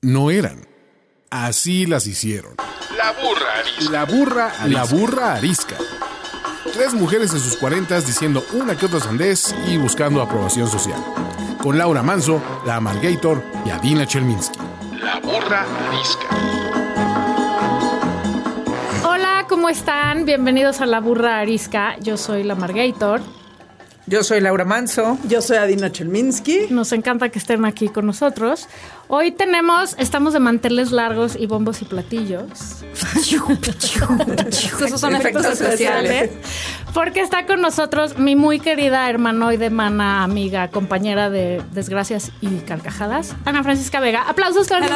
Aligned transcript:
no 0.00 0.30
eran. 0.30 0.66
Así 1.30 1.86
las 1.86 2.06
hicieron. 2.06 2.54
La 2.96 3.12
burra 3.12 3.58
arisca. 3.58 3.90
La 3.90 4.04
burra, 4.04 4.52
la 4.66 4.84
burra 4.84 5.34
arisca. 5.34 5.76
Tres 6.72 6.94
mujeres 6.94 7.32
en 7.32 7.40
sus 7.40 7.56
cuarentas 7.56 8.06
diciendo 8.06 8.44
una 8.52 8.76
que 8.76 8.86
otra 8.86 9.00
sandez 9.00 9.54
y 9.66 9.76
buscando 9.76 10.22
aprobación 10.22 10.68
social. 10.68 11.02
Con 11.62 11.76
Laura 11.76 12.02
Manso, 12.02 12.40
la 12.64 12.76
Amalgator 12.76 13.42
y 13.66 13.70
Adina 13.70 14.06
Chelminsky. 14.06 14.58
La 15.02 15.18
burra 15.20 15.66
arisca. 15.88 16.28
Hola, 19.04 19.46
¿cómo 19.48 19.68
están? 19.68 20.24
Bienvenidos 20.24 20.80
a 20.80 20.86
La 20.86 21.00
Burra 21.00 21.40
Arisca. 21.40 21.98
Yo 21.98 22.16
soy 22.16 22.44
la 22.44 22.54
Margator. 22.54 23.20
Yo 24.08 24.24
soy 24.24 24.40
Laura 24.40 24.64
Manso. 24.64 25.18
Yo 25.28 25.42
soy 25.42 25.58
Adina 25.58 25.92
Chelminsky. 25.92 26.68
Nos 26.70 26.92
encanta 26.92 27.28
que 27.28 27.38
estén 27.38 27.66
aquí 27.66 27.88
con 27.88 28.06
nosotros. 28.06 28.66
Hoy 29.06 29.32
tenemos, 29.32 29.94
estamos 29.98 30.32
de 30.32 30.38
manteles 30.38 30.92
largos 30.92 31.36
y 31.36 31.44
bombos 31.44 31.82
y 31.82 31.84
platillos. 31.84 32.48
Esos 34.82 35.00
son 35.00 35.14
efectos 35.14 35.44
especiales. 35.44 36.30
Porque 36.94 37.20
está 37.20 37.44
con 37.44 37.60
nosotros 37.60 38.18
mi 38.18 38.34
muy 38.34 38.60
querida 38.60 39.10
hermanoide, 39.10 39.68
mana, 39.68 40.24
amiga, 40.24 40.68
compañera 40.68 41.28
de 41.28 41.62
desgracias 41.72 42.32
y 42.40 42.48
carcajadas, 42.60 43.36
Ana 43.44 43.62
Francisca 43.62 44.00
Vega. 44.00 44.22
Aplausos, 44.22 44.68
Carlos. 44.68 44.90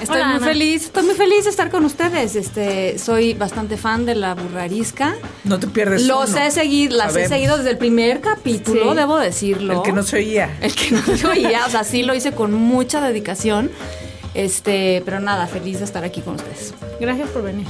Estoy 0.00 0.16
Hola, 0.16 0.26
muy 0.26 0.36
Ana. 0.36 0.46
feliz, 0.46 0.84
estoy 0.84 1.02
muy 1.04 1.14
feliz 1.14 1.44
de 1.44 1.50
estar 1.50 1.70
con 1.70 1.84
ustedes. 1.84 2.34
Este, 2.36 2.98
soy 2.98 3.32
bastante 3.34 3.76
fan 3.76 4.04
de 4.04 4.14
la 4.14 4.34
burrarisca. 4.34 5.14
No 5.44 5.58
te 5.58 5.66
pierdes 5.68 6.02
Los 6.06 6.30
uno. 6.30 6.38
he 6.40 6.50
seguido, 6.50 6.96
las 6.96 7.16
he 7.16 7.26
seguido 7.28 7.56
desde 7.56 7.70
el 7.70 7.78
primer 7.78 8.20
capítulo, 8.20 8.90
Sí. 8.90 8.96
debo 8.96 9.18
decirlo. 9.18 9.74
El 9.78 9.82
que 9.82 9.92
no 9.92 10.02
se 10.02 10.16
oía. 10.16 10.56
El 10.60 10.74
que 10.74 10.90
no 10.90 11.00
se 11.16 11.26
oía, 11.26 11.64
o 11.66 11.70
sea, 11.70 11.84
sí 11.84 12.02
lo 12.02 12.14
hice 12.14 12.32
con 12.32 12.52
mucha 12.52 13.00
dedicación. 13.00 13.70
Este, 14.34 15.00
pero 15.04 15.20
nada, 15.20 15.46
feliz 15.46 15.78
de 15.78 15.84
estar 15.84 16.04
aquí 16.04 16.20
con 16.20 16.34
ustedes. 16.34 16.74
Gracias 17.00 17.30
por 17.30 17.42
venir. 17.42 17.68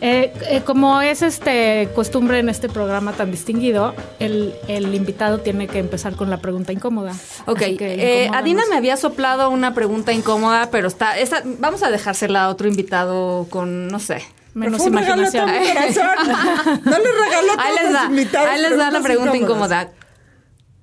Eh, 0.00 0.32
eh, 0.48 0.60
como 0.64 1.00
es 1.00 1.22
este 1.22 1.88
costumbre 1.94 2.38
en 2.38 2.48
este 2.48 2.68
programa 2.68 3.12
tan 3.12 3.30
distinguido, 3.30 3.94
el, 4.18 4.54
el 4.68 4.94
invitado 4.94 5.38
tiene 5.40 5.66
que 5.66 5.78
empezar 5.78 6.14
con 6.16 6.30
la 6.30 6.38
pregunta 6.38 6.72
incómoda. 6.72 7.12
Ok, 7.46 7.62
eh. 7.62 8.28
Adina 8.32 8.62
me 8.68 8.76
había 8.76 8.96
soplado 8.96 9.50
una 9.50 9.74
pregunta 9.74 10.12
incómoda, 10.12 10.70
pero 10.70 10.88
está, 10.88 11.18
esta, 11.18 11.42
vamos 11.58 11.82
a 11.82 11.90
dejársela 11.90 12.44
a 12.44 12.48
otro 12.48 12.68
invitado 12.68 13.46
con, 13.50 13.88
no 13.88 13.98
sé. 13.98 14.22
menos 14.54 14.78
Fue 14.78 14.86
un 14.88 14.92
imaginación. 14.94 15.48
corazón. 15.74 16.80
No 16.84 16.98
le 16.98 17.12
regaló 17.24 17.52
a 17.58 17.64
Ahí 17.64 17.74
les 17.82 17.92
da, 17.92 18.02
los 18.02 18.10
invitados 18.10 18.48
ahí 18.50 18.60
les 18.62 18.76
da 18.76 18.90
la 18.90 19.00
pregunta 19.00 19.36
incómodas. 19.36 19.84
incómoda. 19.84 20.04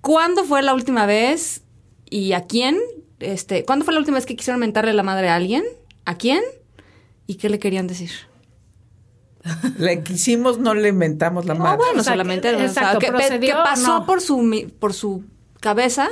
¿Cuándo 0.01 0.43
fue 0.45 0.61
la 0.63 0.73
última 0.73 1.05
vez 1.05 1.61
y 2.09 2.33
a 2.33 2.41
quién? 2.45 2.79
Este, 3.19 3.65
¿Cuándo 3.65 3.85
fue 3.85 3.93
la 3.93 3.99
última 3.99 4.15
vez 4.15 4.25
que 4.25 4.35
quisieron 4.35 4.59
mentarle 4.59 4.93
la 4.93 5.03
madre 5.03 5.29
a 5.29 5.35
alguien? 5.35 5.63
¿A 6.05 6.17
quién? 6.17 6.41
¿Y 7.27 7.35
qué 7.35 7.49
le 7.49 7.59
querían 7.59 7.85
decir? 7.85 8.09
Le 9.77 10.03
quisimos, 10.03 10.59
no 10.59 10.73
le 10.73 10.89
inventamos 10.89 11.45
la 11.45 11.53
No, 11.55 11.61
madre. 11.63 11.77
bueno, 11.77 12.01
O 12.01 12.03
sea, 12.03 12.13
solamente 12.13 12.49
que- 12.49 12.55
o 12.55 12.59
sea, 12.59 12.67
exacto, 12.67 12.99
¿qué, 12.99 13.07
¿procedió 13.07 13.55
qué 13.55 13.59
o 13.61 13.63
pasó 13.63 13.99
no? 13.99 14.05
por 14.05 14.21
su 14.21 14.71
por 14.79 14.93
su 14.93 15.23
cabeza 15.59 16.09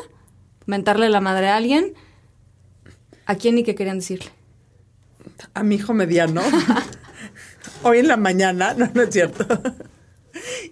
mentarle 0.65 1.09
la 1.09 1.21
madre 1.21 1.49
a 1.49 1.57
alguien? 1.57 1.93
¿A 3.25 3.35
quién 3.35 3.57
y 3.59 3.63
qué 3.63 3.75
querían 3.75 3.99
decirle? 3.99 4.31
A 5.53 5.61
mi 5.63 5.75
hijo 5.75 5.93
mediano. 5.93 6.41
Hoy 7.83 7.99
en 7.99 8.07
la 8.07 8.17
mañana. 8.17 8.73
No, 8.73 8.89
no 8.93 9.01
es 9.03 9.09
cierto. 9.11 9.45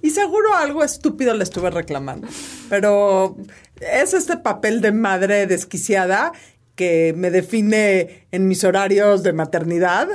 Y 0.02 0.09
seguro 0.11 0.53
algo 0.55 0.83
estúpido 0.83 1.33
le 1.33 1.44
estuve 1.44 1.69
reclamando. 1.69 2.27
Pero 2.69 3.38
es 3.80 4.14
este 4.14 4.38
papel 4.38 4.81
de 4.81 4.92
madre 4.92 5.45
desquiciada 5.47 6.31
que 6.75 7.14
me 7.16 7.31
define 7.31 8.27
en 8.31 8.47
mis 8.47 8.64
horarios 8.64 9.23
de 9.23 9.33
maternidad, 9.33 10.08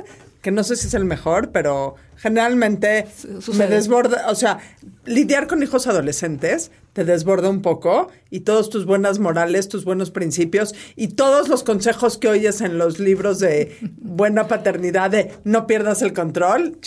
que 0.43 0.51
no 0.51 0.65
sé 0.65 0.77
si 0.77 0.87
es 0.87 0.95
el 0.95 1.05
mejor, 1.05 1.51
pero 1.51 1.97
generalmente 2.23 3.09
me 3.55 3.67
desborda, 3.67 4.31
o 4.31 4.37
sea, 4.37 4.61
lidiar 5.05 5.49
con 5.49 5.60
hijos 5.60 5.88
adolescentes 5.88 6.71
te 6.93 7.05
desborda 7.05 7.49
un 7.49 7.62
poco 7.62 8.12
y 8.31 8.41
todos 8.41 8.71
tus 8.71 8.87
buenas 8.87 9.19
morales, 9.19 9.69
tus 9.69 9.84
buenos 9.84 10.12
principios 10.12 10.72
y 10.94 11.09
todos 11.09 11.49
los 11.49 11.65
consejos 11.65 12.19
que 12.19 12.28
oyes 12.28 12.60
en 12.60 12.78
los 12.78 13.00
libros 13.00 13.41
de 13.41 13.77
buena 13.99 14.47
paternidad 14.47 15.10
de 15.10 15.33
no 15.43 15.66
pierdas 15.66 16.00
el 16.03 16.12
control, 16.12 16.78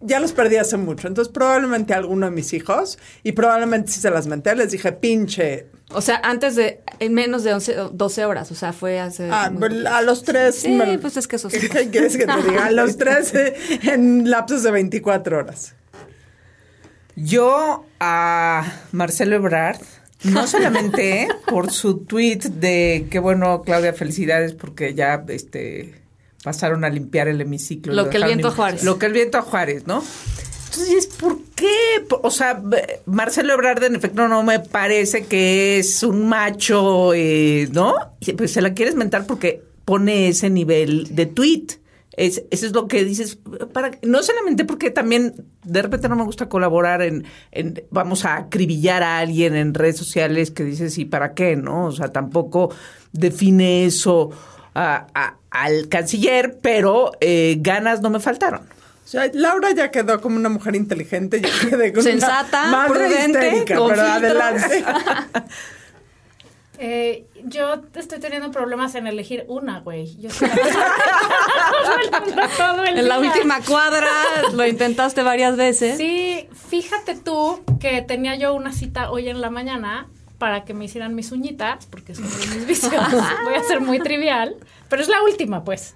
ya 0.00 0.20
los 0.20 0.32
perdí 0.32 0.56
hace 0.56 0.76
mucho. 0.76 1.08
Entonces 1.08 1.32
probablemente 1.32 1.94
a 1.94 1.98
alguno 1.98 2.26
de 2.26 2.32
mis 2.32 2.52
hijos 2.52 2.98
y 3.22 3.32
probablemente 3.32 3.92
si 3.92 4.00
se 4.00 4.10
las 4.10 4.26
menté 4.26 4.54
les 4.56 4.72
dije 4.72 4.92
pinche. 4.92 5.66
O 5.92 6.00
sea, 6.00 6.20
antes 6.22 6.56
de, 6.56 6.82
en 7.00 7.14
menos 7.14 7.42
de 7.42 7.52
11, 7.52 7.76
12 7.92 8.24
horas, 8.24 8.50
o 8.52 8.54
sea, 8.54 8.72
fue 8.72 9.00
hace... 9.00 9.28
Ah, 9.30 9.52
pero 9.58 9.88
a 9.88 10.02
los 10.02 10.22
tres. 10.22 10.56
Sí, 10.56 10.78
pues 11.00 11.16
es 11.16 11.26
que 11.26 11.36
eso 11.36 11.50
sí. 11.50 11.68
¿Qué 11.68 11.90
quieres 11.90 12.16
que 12.16 12.26
te 12.26 12.42
diga? 12.42 12.66
A 12.66 12.70
los 12.70 12.96
tres 12.96 13.34
eh, 13.34 13.54
en 13.82 14.30
lapsos 14.30 14.62
de 14.62 14.70
24 14.70 15.38
horas. 15.38 15.74
Yo 17.16 17.84
a 17.98 18.64
Marcelo 18.92 19.36
Ebrard, 19.36 19.80
no 20.22 20.46
solamente 20.46 21.28
por 21.46 21.70
su 21.70 21.98
tweet 21.98 22.38
de 22.38 23.08
que 23.10 23.18
bueno, 23.18 23.62
Claudia, 23.62 23.92
felicidades 23.92 24.54
porque 24.54 24.94
ya 24.94 25.24
este 25.28 25.99
pasaron 26.42 26.84
a 26.84 26.88
limpiar 26.88 27.28
el 27.28 27.40
hemiciclo. 27.40 27.92
Lo 27.92 28.10
que 28.10 28.16
el 28.16 28.24
viento 28.24 28.48
a 28.48 28.50
Juárez. 28.52 28.84
Lo 28.84 28.98
que 28.98 29.06
el 29.06 29.12
viento 29.12 29.38
a 29.38 29.42
Juárez, 29.42 29.86
¿no? 29.86 30.02
Entonces, 30.70 31.08
¿por 31.08 31.42
qué? 31.56 32.06
O 32.22 32.30
sea, 32.30 32.62
Marcelo 33.04 33.54
Ebrard 33.54 33.82
en 33.82 33.96
efecto 33.96 34.28
no 34.28 34.44
me 34.44 34.60
parece 34.60 35.24
que 35.24 35.78
es 35.78 36.02
un 36.04 36.28
macho, 36.28 37.12
eh, 37.12 37.68
¿no? 37.72 37.94
Pues 38.36 38.52
se 38.52 38.62
la 38.62 38.72
quieres 38.72 38.94
mentar 38.94 39.26
porque 39.26 39.62
pone 39.84 40.28
ese 40.28 40.48
nivel 40.48 41.14
de 41.14 41.26
tweet. 41.26 41.66
Es, 42.16 42.44
eso 42.50 42.66
es 42.66 42.72
lo 42.72 42.86
que 42.86 43.04
dices, 43.04 43.38
para, 43.72 43.92
no 44.02 44.22
solamente 44.22 44.64
porque 44.64 44.90
también 44.90 45.34
de 45.64 45.82
repente 45.82 46.08
no 46.08 46.16
me 46.16 46.24
gusta 46.24 46.48
colaborar 46.48 47.02
en, 47.02 47.24
en 47.50 47.82
vamos 47.90 48.24
a 48.24 48.36
acribillar 48.36 49.02
a 49.02 49.18
alguien 49.18 49.56
en 49.56 49.74
redes 49.74 49.96
sociales 49.96 50.50
que 50.50 50.64
dices, 50.64 50.98
¿y 50.98 51.04
para 51.04 51.34
qué? 51.34 51.56
¿No? 51.56 51.86
O 51.86 51.92
sea, 51.92 52.12
tampoco 52.12 52.72
define 53.12 53.86
eso 53.86 54.30
a- 54.74 55.06
a- 55.14 55.36
al 55.50 55.88
canciller, 55.88 56.58
pero 56.62 57.12
eh, 57.20 57.56
ganas 57.60 58.00
no 58.02 58.10
me 58.10 58.20
faltaron. 58.20 58.62
O 59.04 59.08
sea, 59.10 59.28
Laura 59.32 59.72
ya 59.72 59.90
quedó 59.90 60.20
como 60.20 60.36
una 60.36 60.48
mujer 60.48 60.76
inteligente, 60.76 61.40
yo 61.40 61.48
quedé 61.70 61.92
con 61.92 62.02
Sensata, 62.04 62.68
una 62.68 62.76
madre 62.76 62.92
prudente, 63.08 63.46
histérica, 63.48 63.74
con 63.76 63.88
pero 63.90 64.02
adelante. 64.02 64.84
Eh, 66.82 67.26
yo 67.44 67.82
estoy 67.94 68.20
teniendo 68.20 68.50
problemas 68.50 68.94
en 68.94 69.06
elegir 69.06 69.44
una, 69.48 69.80
güey. 69.80 70.16
Yo 70.18 70.30
soy 70.30 70.48
la- 70.48 70.54
En 72.96 73.06
la 73.06 73.18
día. 73.20 73.30
última 73.32 73.60
cuadra 73.60 74.08
lo 74.54 74.66
intentaste 74.66 75.22
varias 75.22 75.58
veces. 75.58 75.98
Sí, 75.98 76.48
fíjate 76.70 77.16
tú 77.16 77.60
que 77.80 78.00
tenía 78.00 78.36
yo 78.36 78.54
una 78.54 78.72
cita 78.72 79.10
hoy 79.10 79.28
en 79.28 79.42
la 79.42 79.50
mañana 79.50 80.08
para 80.40 80.64
que 80.64 80.72
me 80.72 80.86
hicieran 80.86 81.14
mis 81.14 81.32
uñitas, 81.32 81.84
porque 81.84 82.12
es 82.12 82.18
uno 82.18 82.30
de 82.30 82.46
mis 82.56 82.66
vicios. 82.66 82.92
Voy 83.44 83.54
a 83.54 83.62
ser 83.62 83.82
muy 83.82 84.00
trivial, 84.00 84.56
pero 84.88 85.02
es 85.02 85.08
la 85.08 85.22
última, 85.22 85.64
pues. 85.64 85.94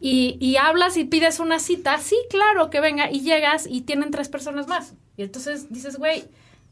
Y, 0.00 0.38
y 0.40 0.56
hablas 0.56 0.96
y 0.96 1.04
pides 1.04 1.40
una 1.40 1.58
cita, 1.58 1.98
sí, 1.98 2.16
claro, 2.30 2.70
que 2.70 2.80
venga, 2.80 3.10
y 3.10 3.20
llegas 3.20 3.66
y 3.68 3.80
tienen 3.80 4.12
tres 4.12 4.28
personas 4.28 4.68
más. 4.68 4.94
Y 5.16 5.24
entonces 5.24 5.72
dices, 5.72 5.96
güey, 5.98 6.24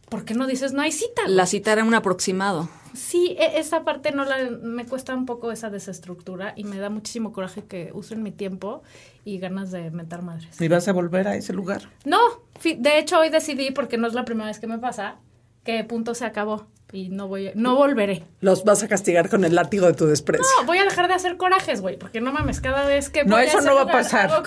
¿por 0.08 0.24
qué 0.24 0.34
no 0.34 0.46
dices 0.46 0.72
no 0.72 0.82
hay 0.82 0.92
cita? 0.92 1.22
güey?" 1.24 1.34
La 1.34 1.46
cita 1.46 1.72
era 1.72 1.82
un 1.82 1.92
aproximado. 1.92 2.68
Sí, 2.94 3.36
e- 3.36 3.58
esa 3.58 3.82
parte 3.82 4.12
no 4.12 4.24
la, 4.24 4.48
me 4.62 4.86
cuesta 4.86 5.12
un 5.12 5.26
poco 5.26 5.50
esa 5.50 5.70
desestructura 5.70 6.54
y 6.56 6.62
me 6.62 6.78
da 6.78 6.88
muchísimo 6.88 7.32
coraje 7.32 7.64
que 7.64 7.90
usen 7.94 8.22
mi 8.22 8.30
tiempo 8.30 8.84
y 9.24 9.38
ganas 9.38 9.72
de 9.72 9.90
mentar 9.90 10.22
madres. 10.22 10.60
¿Y 10.60 10.68
vas 10.68 10.86
a 10.86 10.92
volver 10.92 11.26
a 11.26 11.34
ese 11.34 11.52
lugar? 11.52 11.90
No, 12.04 12.20
de 12.62 12.98
hecho 13.00 13.18
hoy 13.18 13.28
decidí, 13.28 13.72
porque 13.72 13.98
no 13.98 14.06
es 14.06 14.14
la 14.14 14.24
primera 14.24 14.46
vez 14.46 14.60
que 14.60 14.68
me 14.68 14.78
pasa, 14.78 15.16
que 15.66 15.84
punto 15.84 16.14
se 16.14 16.24
acabó 16.24 16.66
y 16.92 17.08
no 17.08 17.26
voy, 17.26 17.50
no 17.56 17.74
volveré. 17.74 18.22
Los 18.40 18.62
vas 18.64 18.82
a 18.84 18.88
castigar 18.88 19.28
con 19.28 19.44
el 19.44 19.56
látigo 19.56 19.86
de 19.88 19.92
tu 19.94 20.06
desprecio. 20.06 20.46
No, 20.60 20.66
voy 20.66 20.78
a 20.78 20.84
dejar 20.84 21.08
de 21.08 21.14
hacer 21.14 21.36
corajes, 21.36 21.80
güey, 21.80 21.98
porque 21.98 22.20
no 22.20 22.30
mames, 22.32 22.60
cada 22.60 22.86
vez 22.86 23.10
que 23.10 23.24
No, 23.24 23.34
voy 23.36 23.44
eso 23.44 23.58
ese 23.58 23.66
no 23.66 23.74
va 23.74 23.80
a 23.80 23.84
lugar, 23.84 23.96
pasar. 24.02 24.30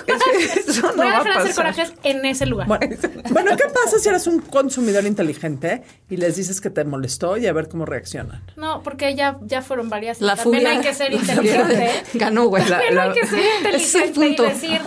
Eso 0.67 0.81
no 0.93 0.93
voy 0.95 1.07
a 1.07 1.11
va 1.11 1.19
a 1.19 1.23
dejar 1.23 1.23
de 1.25 1.29
hacer 1.31 1.47
pasar. 1.49 1.55
corajes 1.75 1.93
en 2.03 2.25
ese 2.25 2.45
lugar. 2.45 2.65
Bueno, 2.67 2.95
bueno, 3.31 3.51
¿qué 3.57 3.65
pasa 3.65 3.99
si 3.99 4.07
eres 4.07 4.25
un 4.25 4.39
consumidor 4.39 5.05
inteligente 5.05 5.83
y 6.09 6.15
les 6.15 6.37
dices 6.37 6.61
que 6.61 6.69
te 6.69 6.85
molestó 6.85 7.35
y 7.37 7.45
a 7.45 7.51
ver 7.53 7.67
cómo 7.67 7.85
reaccionan? 7.85 8.41
No, 8.55 8.81
porque 8.83 9.13
ya, 9.15 9.37
ya 9.41 9.61
fueron 9.61 9.89
varias. 9.89 10.21
y 10.21 10.23
La 10.23 10.37
También 10.37 10.63
furia. 10.63 10.77
hay 10.79 10.81
que 10.85 10.93
ser 10.93 11.11
inteligente. 11.19 11.91
Ganó, 12.13 12.45
güey. 12.47 12.65
También 12.65 12.95
La- 12.95 13.03
hay 13.03 13.11
que 13.13 13.27
ser 13.27 13.39
inteligente 13.57 14.13
punto. 14.13 14.45
y 14.45 14.47
decir 14.49 14.81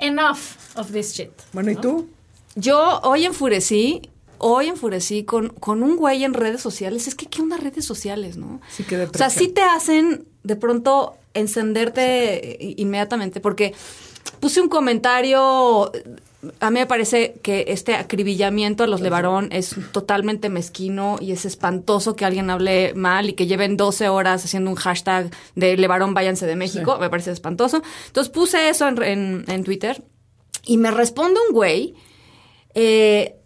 enough 0.00 0.38
of 0.76 0.92
this 0.92 1.14
shit. 1.14 1.30
Bueno, 1.52 1.70
¿y 1.70 1.76
tú? 1.76 2.08
Yo 2.54 3.00
hoy 3.02 3.24
enfurecí, 3.24 4.10
hoy 4.42 4.68
enfurecí 4.68 5.24
con, 5.24 5.48
con 5.48 5.82
un 5.82 5.96
güey 5.96 6.24
en 6.24 6.34
redes 6.34 6.60
sociales. 6.60 7.06
Es 7.08 7.14
que, 7.14 7.26
¿qué 7.26 7.40
onda 7.42 7.56
redes 7.56 7.84
sociales, 7.84 8.36
no? 8.36 8.60
Sí, 8.70 8.84
qué 8.84 8.96
O 8.96 8.98
sea, 8.98 9.06
depresión. 9.06 9.30
sí 9.30 9.48
te 9.48 9.62
hacen 9.62 10.26
de 10.42 10.56
pronto 10.56 11.14
encenderte 11.34 12.58
inmediatamente, 12.76 13.40
porque 13.40 13.72
puse 14.40 14.60
un 14.60 14.68
comentario 14.68 15.90
a 16.58 16.70
mí 16.72 16.80
me 16.80 16.86
parece 16.86 17.34
que 17.40 17.66
este 17.68 17.94
acribillamiento 17.94 18.82
a 18.82 18.88
los 18.88 19.00
Levarón 19.00 19.48
es 19.52 19.76
totalmente 19.92 20.48
mezquino 20.48 21.16
y 21.20 21.30
es 21.30 21.44
espantoso 21.44 22.16
que 22.16 22.24
alguien 22.24 22.50
hable 22.50 22.94
mal 22.94 23.28
y 23.28 23.34
que 23.34 23.46
lleven 23.46 23.76
12 23.76 24.08
horas 24.08 24.44
haciendo 24.44 24.68
un 24.68 24.74
hashtag 24.74 25.30
de 25.54 25.76
Levarón 25.76 26.14
váyanse 26.14 26.46
de 26.46 26.56
México. 26.56 26.98
Me 26.98 27.08
parece 27.10 27.30
espantoso. 27.30 27.80
Entonces 28.08 28.32
puse 28.32 28.68
eso 28.68 28.88
en, 28.88 29.00
en- 29.04 29.44
en 29.46 29.62
Twitter 29.62 30.02
y 30.66 30.78
me 30.78 30.90
responde 30.90 31.38
un 31.48 31.54
güey 31.54 31.94
eh, 32.74 33.36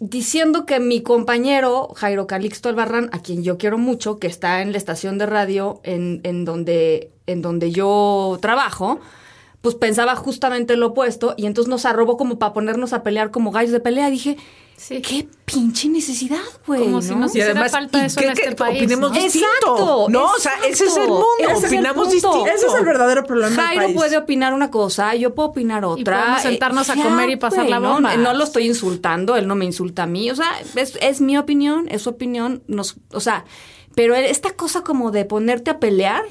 diciendo 0.00 0.66
que 0.66 0.80
mi 0.80 1.02
compañero 1.02 1.88
Jairo 1.96 2.26
Calixto 2.26 2.68
Albarrán, 2.68 3.10
a 3.12 3.20
quien 3.20 3.42
yo 3.42 3.58
quiero 3.58 3.78
mucho, 3.78 4.18
que 4.18 4.26
está 4.26 4.62
en 4.62 4.72
la 4.72 4.78
estación 4.78 5.18
de 5.18 5.26
radio 5.26 5.80
en, 5.82 6.20
en 6.24 6.44
donde, 6.44 7.10
en 7.26 7.42
donde 7.42 7.70
yo 7.70 8.38
trabajo, 8.40 9.00
pues 9.60 9.74
pensaba 9.74 10.14
justamente 10.16 10.76
lo 10.76 10.88
opuesto 10.88 11.34
y 11.36 11.46
entonces 11.46 11.68
nos 11.68 11.84
arrobó 11.84 12.16
como 12.16 12.38
para 12.38 12.52
ponernos 12.52 12.92
a 12.92 13.02
pelear 13.02 13.30
como 13.30 13.50
gallos 13.50 13.72
de 13.72 13.80
pelea. 13.80 14.08
Dije, 14.10 14.36
Sí. 14.76 15.02
qué 15.02 15.26
pinche 15.44 15.88
necesidad, 15.88 16.38
güey. 16.64 16.82
Como 16.84 17.02
si 17.02 17.10
¿no? 17.10 17.16
nos 17.22 17.34
hiciera 17.34 17.68
falta 17.68 18.00
¿y 18.00 18.06
eso 18.06 18.20
qué- 18.20 18.26
en 18.26 18.32
este 18.34 18.54
país, 18.54 18.78
opinemos 18.78 19.10
¿no? 19.10 19.16
distinto. 19.20 19.46
Exacto, 19.48 20.06
no, 20.10 20.26
o 20.26 20.38
sea, 20.38 20.52
ese 20.68 20.84
es 20.84 20.96
el 20.96 21.08
mundo. 21.08 21.26
Ese 21.40 21.50
es 21.52 21.58
el 21.64 21.66
opinamos 21.66 22.10
distinto. 22.12 22.46
Ese 22.46 22.66
es 22.68 22.74
el 22.74 22.84
verdadero 22.84 23.24
problema 23.24 23.48
del 23.56 23.58
Jairo 23.60 23.82
país. 23.86 23.96
puede 23.96 24.16
opinar 24.16 24.54
una 24.54 24.70
cosa, 24.70 25.16
yo 25.16 25.34
puedo 25.34 25.48
opinar 25.48 25.84
otra. 25.84 26.20
podemos 26.20 26.42
sentarnos 26.42 26.90
a 26.90 26.94
ya, 26.94 27.02
comer 27.02 27.30
y 27.30 27.34
pasar 27.36 27.58
güey, 27.62 27.70
la 27.70 27.80
¿no? 27.80 27.94
bomba. 27.94 28.16
No, 28.16 28.32
lo 28.34 28.44
estoy 28.44 28.68
insultando, 28.68 29.34
él 29.34 29.48
no 29.48 29.56
me 29.56 29.64
insulta 29.64 30.04
a 30.04 30.06
mí. 30.06 30.30
O 30.30 30.36
sea, 30.36 30.48
es, 30.76 30.96
es 31.02 31.20
mi 31.20 31.36
opinión, 31.36 31.88
es 31.90 32.02
su 32.02 32.10
opinión. 32.10 32.62
Nos, 32.68 32.98
o 33.12 33.18
sea, 33.18 33.44
pero 33.96 34.14
esta 34.14 34.52
cosa 34.52 34.82
como 34.84 35.10
de 35.10 35.24
ponerte 35.24 35.72
a 35.72 35.80
pelear, 35.80 36.22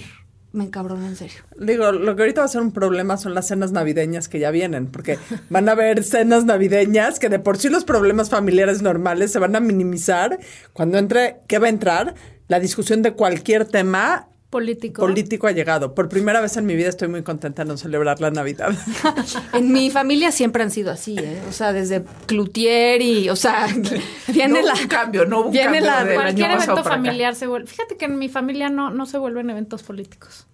me 0.51 0.63
encabrona 0.63 1.07
en 1.07 1.15
serio. 1.15 1.37
Digo, 1.57 1.91
lo 1.91 2.15
que 2.15 2.23
ahorita 2.23 2.41
va 2.41 2.45
a 2.45 2.49
ser 2.49 2.61
un 2.61 2.71
problema 2.71 3.17
son 3.17 3.33
las 3.33 3.47
cenas 3.47 3.71
navideñas 3.71 4.27
que 4.27 4.39
ya 4.39 4.51
vienen, 4.51 4.87
porque 4.87 5.19
van 5.49 5.69
a 5.69 5.73
haber 5.73 6.03
cenas 6.03 6.45
navideñas 6.45 7.19
que 7.19 7.29
de 7.29 7.39
por 7.39 7.57
sí 7.57 7.69
los 7.69 7.85
problemas 7.85 8.29
familiares 8.29 8.81
normales 8.81 9.31
se 9.31 9.39
van 9.39 9.55
a 9.55 9.59
minimizar 9.59 10.39
cuando 10.73 10.97
entre, 10.97 11.37
¿qué 11.47 11.59
va 11.59 11.67
a 11.67 11.69
entrar? 11.69 12.15
La 12.47 12.59
discusión 12.59 13.01
de 13.01 13.13
cualquier 13.13 13.65
tema 13.65 14.29
Político. 14.49 15.01
político 15.01 15.47
ha 15.47 15.51
llegado. 15.51 15.93
Por 15.93 16.07
primera 16.07 16.39
vez 16.39 16.55
en 16.55 16.65
mi 16.65 16.75
vida 16.75 16.87
estoy 16.87 17.09
muy 17.09 17.21
contenta 17.21 17.63
de 17.65 17.69
no 17.69 17.75
celebrar 17.77 18.21
la 18.21 18.31
Navidad. 18.31 18.73
En 19.53 19.73
mi 19.73 19.89
familia 19.91 20.31
siempre 20.31 20.63
han 20.63 20.71
sido 20.71 20.89
así, 20.91 21.17
¿eh? 21.19 21.41
O 21.49 21.51
sea, 21.51 21.73
desde 21.73 22.03
Cloutier 22.27 23.01
y, 23.01 23.29
o 23.29 23.35
sea, 23.35 23.67
viene 24.29 24.61
No 24.61 24.65
la... 24.67 24.73
hubo 24.73 24.81
un 24.83 24.87
cambio, 24.87 25.25
no 25.25 25.39
hubo 25.41 25.49
viene 25.49 25.79
cambio 25.81 25.91
la- 25.91 26.03
del 26.05 26.15
Cualquier 26.15 26.51
evento 26.51 26.71
acá. 26.73 26.83
familiar 26.83 27.35
se 27.35 27.47
vuelve. 27.47 27.67
Fíjate 27.67 27.97
que 27.97 28.05
en 28.05 28.17
mi 28.17 28.29
familia 28.29 28.69
no, 28.69 28.89
no 28.89 29.05
se 29.05 29.17
vuelven 29.17 29.49
eventos 29.49 29.83
políticos. 29.83 30.47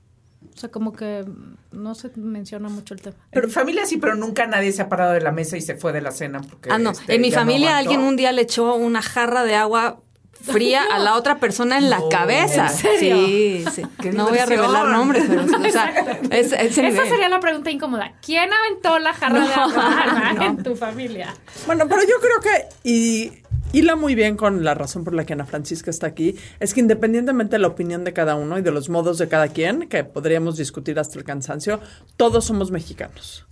O 0.55 0.57
sea, 0.57 0.69
como 0.69 0.93
que 0.93 1.25
no 1.71 1.93
se 1.95 2.09
menciona 2.15 2.69
mucho 2.69 2.93
el 2.93 3.01
tema. 3.01 3.15
Pero 3.31 3.49
familia 3.49 3.85
sí, 3.85 3.97
pero 3.97 4.15
nunca 4.15 4.45
nadie 4.47 4.71
se 4.71 4.81
ha 4.83 4.89
parado 4.89 5.11
de 5.13 5.21
la 5.21 5.31
mesa 5.31 5.57
y 5.57 5.61
se 5.61 5.75
fue 5.75 5.93
de 5.93 6.01
la 6.01 6.11
cena. 6.11 6.41
Porque, 6.41 6.69
Ah, 6.71 6.77
no. 6.77 6.91
este, 6.91 7.15
en 7.15 7.21
mi 7.21 7.29
no 7.31 7.35
familia 7.35 7.77
alguien 7.77 8.01
un 8.01 8.15
día 8.15 8.31
le 8.31 8.43
echó 8.43 8.75
una 8.75 9.01
jarra 9.01 9.43
de 9.43 9.55
agua 9.55 9.99
fría 10.43 10.83
a 10.91 10.99
la 10.99 11.15
otra 11.15 11.39
persona 11.39 11.77
en 11.77 11.89
la 11.89 11.99
No, 11.99 12.09
cabeza. 12.09 12.67
¿en 12.67 12.77
serio? 12.77 13.15
Sí, 13.25 13.65
sí. 13.73 13.81
Qué 14.01 14.11
No 14.11 14.27
voy 14.29 14.37
a 14.37 14.45
revelar 14.45 14.87
nombres, 14.87 15.23
pero 15.27 15.43
o 15.45 15.71
sea, 15.71 15.89
es, 16.29 16.51
ese 16.51 16.65
Esa 16.67 16.81
nivel. 16.83 17.07
sería 17.09 17.29
la 17.29 17.39
pregunta 17.39 17.71
incómoda. 17.71 18.13
¿Quién 18.21 18.49
aventó 18.53 18.99
la 18.99 19.13
jarra 19.13 19.39
de 19.47 19.53
agua 19.53 20.35
en 20.45 20.61
tu 20.63 20.75
familia? 20.75 21.33
Bueno, 21.65 21.87
pero 21.87 22.01
yo 22.03 22.15
creo 22.21 22.39
que, 22.41 22.65
y 22.89 23.31
hila 23.71 23.95
muy 23.95 24.13
bien 24.15 24.35
con 24.37 24.63
la 24.63 24.73
razón 24.75 25.03
por 25.03 25.13
la 25.15 25.25
que 25.25 25.33
Ana 25.33 25.45
Francisca 25.45 25.89
está 25.89 26.07
aquí, 26.07 26.35
es 26.59 26.73
que 26.73 26.81
independientemente 26.81 27.55
de 27.55 27.59
la 27.59 27.67
opinión 27.69 28.03
de 28.03 28.13
cada 28.13 28.35
uno 28.35 28.59
y 28.59 28.61
de 28.61 28.71
los 28.71 28.89
modos 28.89 29.17
de 29.17 29.27
cada 29.29 29.47
quien, 29.47 29.87
que 29.89 30.03
podríamos 30.03 30.57
discutir 30.57 30.99
hasta 30.99 31.17
el 31.17 31.23
cansancio, 31.23 31.79
todos 32.17 32.45
somos 32.45 32.69
mexicanos. 32.69 33.45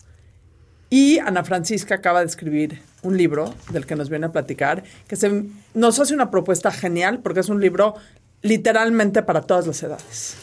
Y 0.92 1.20
Ana 1.20 1.44
Francisca 1.46 1.96
acaba 1.96 2.20
de 2.20 2.26
escribir 2.26 2.82
un 3.02 3.18
libro 3.18 3.56
del 3.72 3.86
que 3.86 3.96
nos 3.96 4.10
viene 4.10 4.26
a 4.26 4.32
platicar, 4.34 4.84
que 5.08 5.16
se, 5.16 5.46
nos 5.74 6.00
hace 6.00 6.14
una 6.14 6.30
propuesta 6.30 6.70
genial 6.70 7.20
porque 7.24 7.40
es 7.40 7.48
un 7.50 7.62
libro 7.62 7.96
literalmente 8.42 9.24
para 9.24 9.42
todas 9.44 9.66
las 9.68 9.82
edades. 9.84 10.36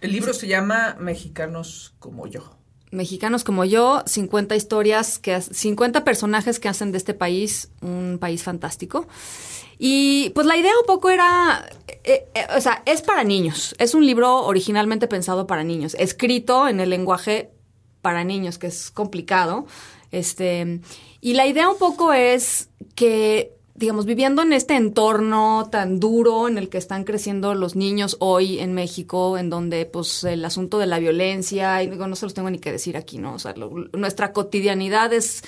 El 0.00 0.10
libro 0.10 0.34
se 0.34 0.48
llama 0.48 0.96
Mexicanos 0.98 1.94
como 2.00 2.26
yo. 2.26 2.56
Mexicanos 2.90 3.44
como 3.44 3.64
yo, 3.64 4.02
50 4.04 4.56
historias, 4.56 5.18
que, 5.20 5.34
ha- 5.34 5.40
50 5.40 6.02
personajes 6.02 6.58
que 6.58 6.68
hacen 6.68 6.90
de 6.90 6.98
este 6.98 7.14
país 7.14 7.70
un 7.80 8.18
país 8.20 8.42
fantástico. 8.42 9.06
Y 9.78 10.30
pues 10.30 10.46
la 10.46 10.56
idea 10.56 10.72
un 10.80 10.86
poco 10.86 11.10
era, 11.10 11.68
eh, 12.04 12.26
eh, 12.34 12.46
o 12.56 12.60
sea, 12.60 12.82
es 12.86 13.02
para 13.02 13.22
niños. 13.22 13.74
Es 13.78 13.94
un 13.94 14.04
libro 14.04 14.44
originalmente 14.44 15.06
pensado 15.06 15.46
para 15.46 15.62
niños, 15.64 15.94
escrito 16.00 16.66
en 16.68 16.80
el 16.80 16.90
lenguaje 16.90 17.50
para 18.04 18.22
niños, 18.22 18.58
que 18.58 18.66
es 18.66 18.90
complicado. 18.90 19.66
Este, 20.12 20.80
y 21.22 21.32
la 21.32 21.46
idea 21.46 21.70
un 21.70 21.78
poco 21.78 22.12
es 22.12 22.68
que, 22.94 23.56
digamos, 23.74 24.04
viviendo 24.04 24.42
en 24.42 24.52
este 24.52 24.76
entorno 24.76 25.70
tan 25.72 26.00
duro 26.00 26.46
en 26.46 26.58
el 26.58 26.68
que 26.68 26.76
están 26.76 27.04
creciendo 27.04 27.54
los 27.54 27.76
niños 27.76 28.18
hoy 28.20 28.58
en 28.58 28.74
México, 28.74 29.38
en 29.38 29.48
donde 29.48 29.86
pues 29.86 30.22
el 30.24 30.44
asunto 30.44 30.78
de 30.78 30.86
la 30.86 30.98
violencia, 30.98 31.82
y 31.82 31.88
digo, 31.88 32.06
no 32.06 32.14
se 32.14 32.26
los 32.26 32.34
tengo 32.34 32.50
ni 32.50 32.58
que 32.58 32.72
decir 32.72 32.98
aquí, 32.98 33.16
¿no? 33.16 33.32
O 33.32 33.38
sea, 33.38 33.54
nuestra 33.94 34.34
cotidianidad 34.34 35.14
es 35.14 35.42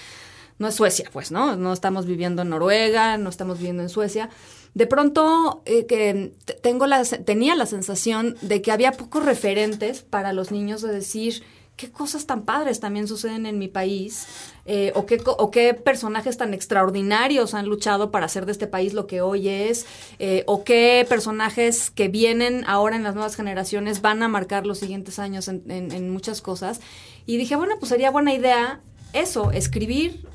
no 0.58 0.68
es 0.68 0.74
Suecia, 0.74 1.10
pues, 1.12 1.30
¿no? 1.30 1.56
No 1.56 1.74
estamos 1.74 2.06
viviendo 2.06 2.40
en 2.40 2.48
Noruega, 2.48 3.18
no 3.18 3.28
estamos 3.28 3.58
viviendo 3.58 3.82
en 3.82 3.90
Suecia. 3.90 4.30
De 4.72 4.86
pronto, 4.86 5.62
eh, 5.66 5.84
que 5.84 6.32
tengo 6.62 6.86
la, 6.86 7.04
tenía 7.04 7.54
la 7.54 7.66
sensación 7.66 8.36
de 8.40 8.62
que 8.62 8.72
había 8.72 8.92
pocos 8.92 9.24
referentes 9.24 10.00
para 10.00 10.32
los 10.32 10.50
niños 10.52 10.80
de 10.80 10.92
decir 10.92 11.42
qué 11.76 11.90
cosas 11.90 12.26
tan 12.26 12.42
padres 12.42 12.80
también 12.80 13.06
suceden 13.06 13.44
en 13.44 13.58
mi 13.58 13.68
país 13.68 14.26
eh, 14.64 14.92
o, 14.94 15.04
qué, 15.04 15.20
o 15.24 15.50
qué 15.50 15.74
personajes 15.74 16.38
tan 16.38 16.54
extraordinarios 16.54 17.54
han 17.54 17.66
luchado 17.66 18.10
para 18.10 18.26
hacer 18.26 18.46
de 18.46 18.52
este 18.52 18.66
país 18.66 18.94
lo 18.94 19.06
que 19.06 19.20
hoy 19.20 19.48
es 19.48 19.86
eh, 20.18 20.42
o 20.46 20.64
qué 20.64 21.04
personajes 21.08 21.90
que 21.90 22.08
vienen 22.08 22.64
ahora 22.66 22.96
en 22.96 23.02
las 23.02 23.14
nuevas 23.14 23.36
generaciones 23.36 24.00
van 24.00 24.22
a 24.22 24.28
marcar 24.28 24.66
los 24.66 24.78
siguientes 24.78 25.18
años 25.18 25.48
en 25.48 26.10
muchas 26.10 26.40
cosas. 26.40 26.80
Y 27.26 27.36
dije, 27.36 27.56
bueno, 27.56 27.74
pues 27.78 27.90
sería 27.90 28.10
buena 28.10 28.32
idea 28.32 28.80
eso, 29.12 29.50
escribir 29.50 30.26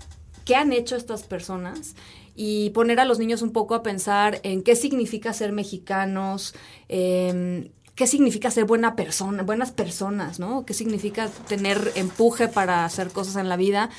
qué 0.46 0.56
han 0.56 0.74
hecho 0.74 0.96
estas 0.96 1.24
personas 1.24 1.96
y 2.36 2.70
poner 2.72 3.00
a 3.00 3.06
los 3.06 3.20
niños 3.20 3.42
un 3.42 3.52
poco 3.52 3.76
a 3.76 3.84
pensar 3.84 4.40
en 4.44 4.64
qué 4.64 4.76
significa 4.76 5.34
ser 5.34 5.52
mexicanos, 5.52 6.56
eh, 6.90 7.72
qué 8.02 8.08
significa 8.08 8.50
ser 8.50 8.66
buena 8.66 8.96
persona, 8.96 9.44
buenas 9.44 9.70
personas, 9.70 10.40
¿no? 10.40 10.66
¿Qué 10.66 10.74
significa 10.74 11.30
tener 11.48 11.92
empuje 11.94 12.48
para 12.48 12.84
hacer 12.84 13.10
cosas 13.12 13.36
en 13.36 13.48
la 13.48 13.58
vida? 13.58 13.92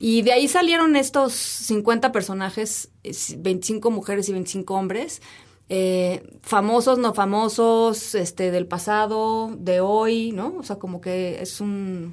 Y 0.00 0.22
de 0.22 0.32
ahí 0.32 0.48
salieron 0.48 0.96
estos 0.96 1.34
50 1.34 2.10
personajes, 2.10 2.88
es, 3.04 3.40
25 3.40 3.92
mujeres 3.92 4.28
y 4.28 4.32
25 4.32 4.74
hombres, 4.74 5.22
eh, 5.68 6.28
famosos, 6.42 6.98
no 6.98 7.14
famosos, 7.14 8.16
este, 8.16 8.50
del 8.50 8.66
pasado, 8.66 9.54
de 9.56 9.78
hoy, 9.78 10.32
¿no? 10.32 10.56
O 10.58 10.64
sea, 10.64 10.80
como 10.80 11.00
que 11.00 11.40
es 11.40 11.60
un 11.60 12.12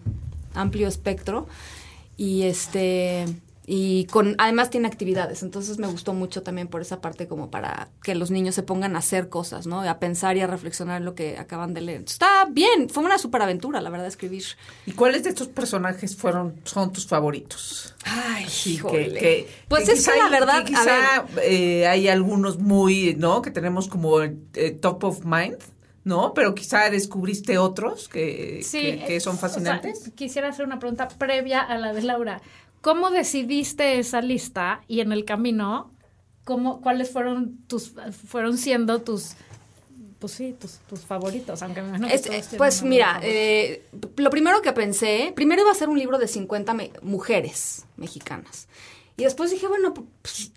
amplio 0.53 0.87
espectro. 0.87 1.47
Y 2.17 2.43
este 2.43 3.25
y 3.73 4.03
con 4.07 4.35
además 4.37 4.69
tiene 4.69 4.87
actividades, 4.89 5.43
entonces 5.43 5.77
me 5.77 5.87
gustó 5.87 6.13
mucho 6.13 6.43
también 6.43 6.67
por 6.67 6.81
esa 6.81 6.99
parte 6.99 7.27
como 7.29 7.49
para 7.49 7.87
que 8.03 8.15
los 8.15 8.29
niños 8.29 8.53
se 8.53 8.63
pongan 8.63 8.97
a 8.97 8.99
hacer 8.99 9.29
cosas, 9.29 9.65
¿no? 9.65 9.79
A 9.81 9.97
pensar 9.97 10.35
y 10.35 10.41
a 10.41 10.47
reflexionar 10.47 10.97
en 10.97 11.05
lo 11.05 11.15
que 11.15 11.37
acaban 11.37 11.73
de 11.73 11.79
leer. 11.79 12.01
Está 12.01 12.43
bien, 12.51 12.89
fue 12.89 13.01
una 13.05 13.17
superaventura, 13.17 13.79
la 13.79 13.89
verdad, 13.89 14.07
escribir. 14.07 14.43
¿Y 14.85 14.91
cuáles 14.91 15.23
de 15.23 15.29
estos 15.29 15.47
personajes 15.47 16.17
fueron 16.17 16.59
son 16.65 16.91
tus 16.91 17.07
favoritos? 17.07 17.95
Ay, 18.03 18.45
Sí, 18.49 18.73
híjole. 18.73 19.13
que, 19.13 19.19
que- 19.19 19.47
pues 19.69 19.85
que 19.85 19.93
es 19.93 19.99
quizá 19.99 20.11
que 20.13 20.17
la 20.19 20.25
hay- 20.25 20.31
verdad, 20.31 20.65
que 20.65 20.75
a 20.75 20.79
quizá 20.79 21.21
ver, 21.33 21.45
eh, 21.45 21.87
hay 21.87 22.09
algunos 22.09 22.59
muy, 22.59 23.15
¿no? 23.17 23.41
Que 23.41 23.51
tenemos 23.51 23.87
como 23.87 24.21
eh, 24.21 24.77
top 24.81 25.03
of 25.05 25.23
mind, 25.23 25.55
¿no? 26.03 26.33
Pero 26.33 26.55
quizá 26.55 26.89
descubriste 26.89 27.57
otros 27.59 28.09
que, 28.09 28.65
que- 28.69 29.03
que 29.07 29.19
son 29.19 29.35
o 29.35 29.39
sea, 29.39 29.49
fascinantes. 29.49 30.11
quisiera 30.15 30.49
hacer 30.49 30.65
una 30.65 30.79
pregunta 30.79 31.07
previa 31.07 31.61
a 31.61 31.77
la 31.77 31.93
de 31.93 32.01
Laura. 32.01 32.41
¿Cómo 32.81 33.11
decidiste 33.11 33.99
esa 33.99 34.21
lista 34.21 34.81
y 34.87 35.01
en 35.01 35.11
el 35.11 35.23
camino, 35.25 35.91
cómo, 36.43 36.81
cuáles 36.81 37.11
fueron 37.11 37.57
tus, 37.67 37.93
fueron 38.27 38.57
siendo 38.57 39.01
tus, 39.01 39.33
pues 40.19 40.33
sí, 40.33 40.55
tus, 40.59 40.79
tus 40.89 41.01
favoritos? 41.01 41.61
Aunque 41.61 41.81
que 41.81 42.37
Es- 42.37 42.47
pues 42.57 42.81
mira, 42.83 43.19
eh, 43.23 43.83
lo 44.17 44.29
primero 44.31 44.61
que 44.61 44.73
pensé, 44.73 45.31
primero 45.35 45.61
iba 45.61 45.71
a 45.71 45.75
ser 45.75 45.89
un 45.89 45.99
libro 45.99 46.17
de 46.17 46.27
50 46.27 46.73
me- 46.73 46.91
mujeres 47.03 47.85
mexicanas. 47.97 48.67
Y 49.17 49.23
después 49.25 49.51
dije, 49.51 49.67
bueno, 49.67 49.93
pues, 49.93 50.51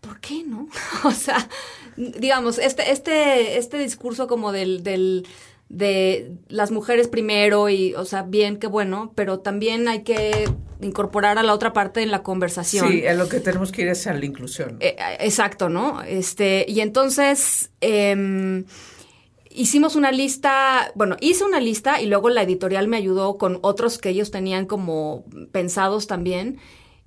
¿por 0.00 0.18
qué 0.20 0.42
no? 0.42 0.68
o 1.04 1.12
sea, 1.12 1.48
digamos, 1.96 2.58
este, 2.58 2.90
este, 2.90 3.58
este 3.58 3.78
discurso 3.78 4.26
como 4.26 4.50
del, 4.50 4.82
del, 4.82 5.26
de 5.70 6.32
las 6.48 6.72
mujeres 6.72 7.06
primero 7.06 7.68
y, 7.68 7.94
o 7.94 8.04
sea, 8.04 8.22
bien, 8.22 8.58
qué 8.58 8.66
bueno, 8.66 9.12
pero 9.14 9.38
también 9.38 9.86
hay 9.86 10.02
que 10.02 10.50
incorporar 10.80 11.38
a 11.38 11.44
la 11.44 11.54
otra 11.54 11.72
parte 11.72 12.02
en 12.02 12.10
la 12.10 12.24
conversación. 12.24 12.88
Sí, 12.90 13.06
a 13.06 13.14
lo 13.14 13.28
que 13.28 13.38
tenemos 13.38 13.70
que 13.70 13.82
ir 13.82 13.88
es 13.88 14.04
a 14.08 14.12
la 14.12 14.24
inclusión. 14.24 14.78
Eh, 14.80 14.96
exacto, 15.20 15.68
¿no? 15.68 16.02
Este, 16.02 16.66
y 16.66 16.80
entonces 16.80 17.70
em, 17.80 18.64
hicimos 19.48 19.94
una 19.94 20.10
lista, 20.10 20.90
bueno, 20.96 21.16
hice 21.20 21.44
una 21.44 21.60
lista 21.60 22.02
y 22.02 22.06
luego 22.06 22.30
la 22.30 22.42
editorial 22.42 22.88
me 22.88 22.96
ayudó 22.96 23.38
con 23.38 23.60
otros 23.62 23.98
que 23.98 24.08
ellos 24.08 24.32
tenían 24.32 24.66
como 24.66 25.24
pensados 25.52 26.08
también. 26.08 26.58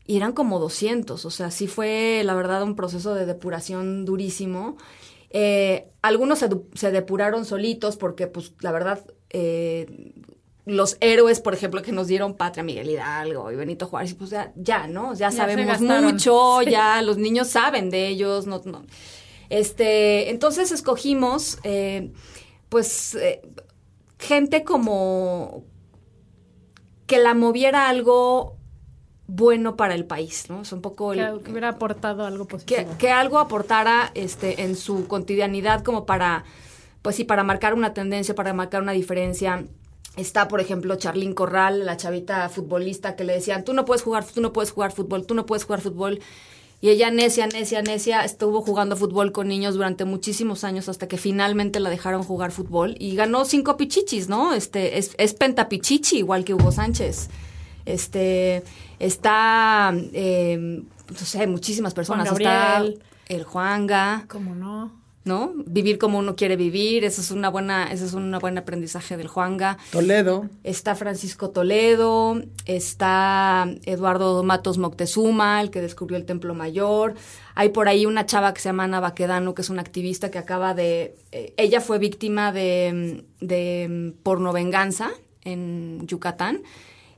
y 0.06 0.18
eran 0.18 0.34
como 0.34 0.60
200, 0.60 1.24
o 1.26 1.30
sea, 1.30 1.50
sí 1.50 1.68
fue 1.68 2.24
la 2.26 2.34
verdad 2.34 2.64
un 2.64 2.76
proceso 2.76 3.14
de 3.14 3.26
depuración 3.26 4.04
durísimo. 4.06 4.78
Eh, 5.34 5.90
algunos 6.04 6.40
se, 6.40 6.92
depuraron 6.92 7.44
solitos 7.46 7.98
porque, 7.98 8.28
pues, 8.28 8.54
la 8.60 8.72
verdad, 8.72 9.04
eh, 9.32 10.14
los 10.66 10.98
héroes, 11.02 11.42
por 11.42 11.54
ejemplo, 11.54 11.82
que 11.82 11.92
nos 11.92 12.08
dieron 12.08 12.36
Patria, 12.36 12.64
Miguel 12.64 12.90
Hidalgo 12.90 13.52
y 13.52 13.56
Benito 13.56 13.88
Juárez, 13.88 14.14
pues 14.14 14.30
ya, 14.30 14.54
ya 14.56 14.88
¿no? 14.88 15.14
Ya, 15.16 15.32
sabemos 15.32 15.82
mucho, 15.82 16.60
Sí. 16.64 16.72
ya 16.72 17.02
los 17.02 17.18
niños 17.18 17.50
saben 17.50 17.90
de 17.90 18.08
ellos, 18.08 18.48
no, 18.48 18.62
no. 18.64 18.86
Este, 19.50 20.30
entonces 20.30 20.72
escogimos, 20.72 21.58
eh, 21.64 22.14
pues, 22.70 23.16
eh, 23.16 23.42
gente 24.20 24.64
como 24.64 25.66
que 27.08 27.20
la 27.20 27.34
moviera 27.34 27.90
algo 27.90 28.58
bueno 29.28 29.76
para 29.76 29.96
el 29.96 30.06
país, 30.06 30.46
¿no? 30.50 30.62
Es 30.62 30.72
un 30.74 30.82
poco 30.82 31.14
el, 31.14 31.20
Que, 31.20 31.44
que 31.44 31.52
hubiera 31.52 31.70
aportado 31.70 32.26
algo 32.26 32.46
positivo. 32.46 32.90
que, 32.92 32.98
que 32.98 33.12
algo 33.12 33.40
aportara 33.40 34.12
este, 34.16 34.64
en 34.64 34.76
su 34.76 35.08
cotidianidad 35.08 35.84
como 35.84 36.06
para, 36.06 36.44
pues 37.02 37.16
sí, 37.16 37.24
para 37.24 37.44
marcar 37.44 37.74
una 37.74 37.94
tendencia, 37.94 38.36
para 38.36 38.54
marcar 38.54 38.82
una 38.82 38.92
diferencia. 38.92 39.66
Está, 40.18 40.48
por 40.48 40.60
ejemplo, 40.60 40.96
Charlín 40.96 41.34
Corral, 41.34 41.86
la 41.86 41.98
chavita 41.98 42.48
futbolista 42.50 43.16
que 43.16 43.24
le 43.24 43.34
decían, 43.34 43.64
tú 43.64 43.74
no 43.74 43.86
puedes 43.86 44.04
jugar, 44.04 44.26
tú 44.26 44.42
no 44.42 44.54
puedes 44.54 44.72
jugar 44.72 44.92
fútbol, 44.92 45.26
tú 45.26 45.34
no 45.34 45.46
puedes 45.46 45.64
jugar 45.64 45.82
fútbol. 45.82 46.20
Y 46.82 46.90
ella, 46.90 47.10
necia, 47.10 47.48
necia, 47.48 47.82
necia, 47.82 48.26
estuvo 48.26 48.62
jugando 48.62 48.98
fútbol 48.98 49.32
con 49.32 49.48
niños 49.48 49.74
durante 49.74 50.04
muchísimos 50.04 50.66
años 50.66 50.90
hasta 50.90 51.08
que 51.08 51.18
finalmente 51.18 51.80
la 51.80 51.90
dejaron 51.90 52.24
jugar 52.24 52.52
fútbol 52.52 52.96
y 53.00 53.16
ganó 53.16 53.46
cinco 53.46 53.78
pichichis, 53.78 54.28
¿no? 54.28 54.54
Este, 54.54 54.98
es, 54.98 55.16
es 55.18 55.34
pentapichichi, 55.34 56.18
igual 56.18 56.44
que 56.44 56.54
Hugo 56.54 56.74
Sánchez. 56.74 57.30
Este, 57.86 58.64
está, 59.00 59.94
eh, 60.14 60.58
no 61.10 61.18
sé, 61.18 61.48
muchísimas 61.48 61.94
personas. 61.94 62.30
Juan 62.30 62.42
Está 62.42 62.74
Gabriel. 62.74 63.04
el 63.28 63.44
Juanga, 63.44 64.26
¿Cómo 64.28 64.56
no? 64.56 65.04
¿no? 65.26 65.54
Vivir 65.66 66.00
como 66.00 66.20
uno 66.20 66.36
quiere 66.36 66.58
vivir, 66.58 67.06
eso 67.06 67.22
es 67.22 67.32
una 67.32 67.48
buena, 67.48 67.92
ese 67.94 68.04
es 68.06 68.14
un 68.14 68.38
buen 68.42 68.58
aprendizaje 68.58 69.16
del 69.16 69.28
Juanga. 69.30 69.78
Toledo. 69.92 70.50
Está 70.66 70.96
Francisco 70.96 71.50
Toledo, 71.50 72.42
está 72.66 73.66
Eduardo 73.86 74.44
Matos 74.44 74.78
Moctezuma, 74.78 75.62
el 75.62 75.72
que 75.72 75.80
descubrió 75.82 76.18
el 76.18 76.26
Templo 76.26 76.54
Mayor. 76.56 77.14
Hay 77.56 77.70
por 77.70 77.88
ahí 77.88 78.06
una 78.06 78.26
chava 78.26 78.54
que 78.54 78.60
se 78.60 78.68
llama 78.68 78.84
Ana 78.84 79.00
Baquedano, 79.00 79.54
que 79.54 79.62
es 79.62 79.70
una 79.70 79.82
activista 79.82 80.30
que 80.30 80.40
acaba 80.40 80.74
de... 80.74 81.16
eh, 81.32 81.54
ella 81.56 81.80
fue 81.80 82.00
víctima 82.00 82.52
de, 82.52 83.24
de 83.40 84.14
pornovenganza 84.24 85.12
en 85.46 86.06
Yucatán 86.06 86.64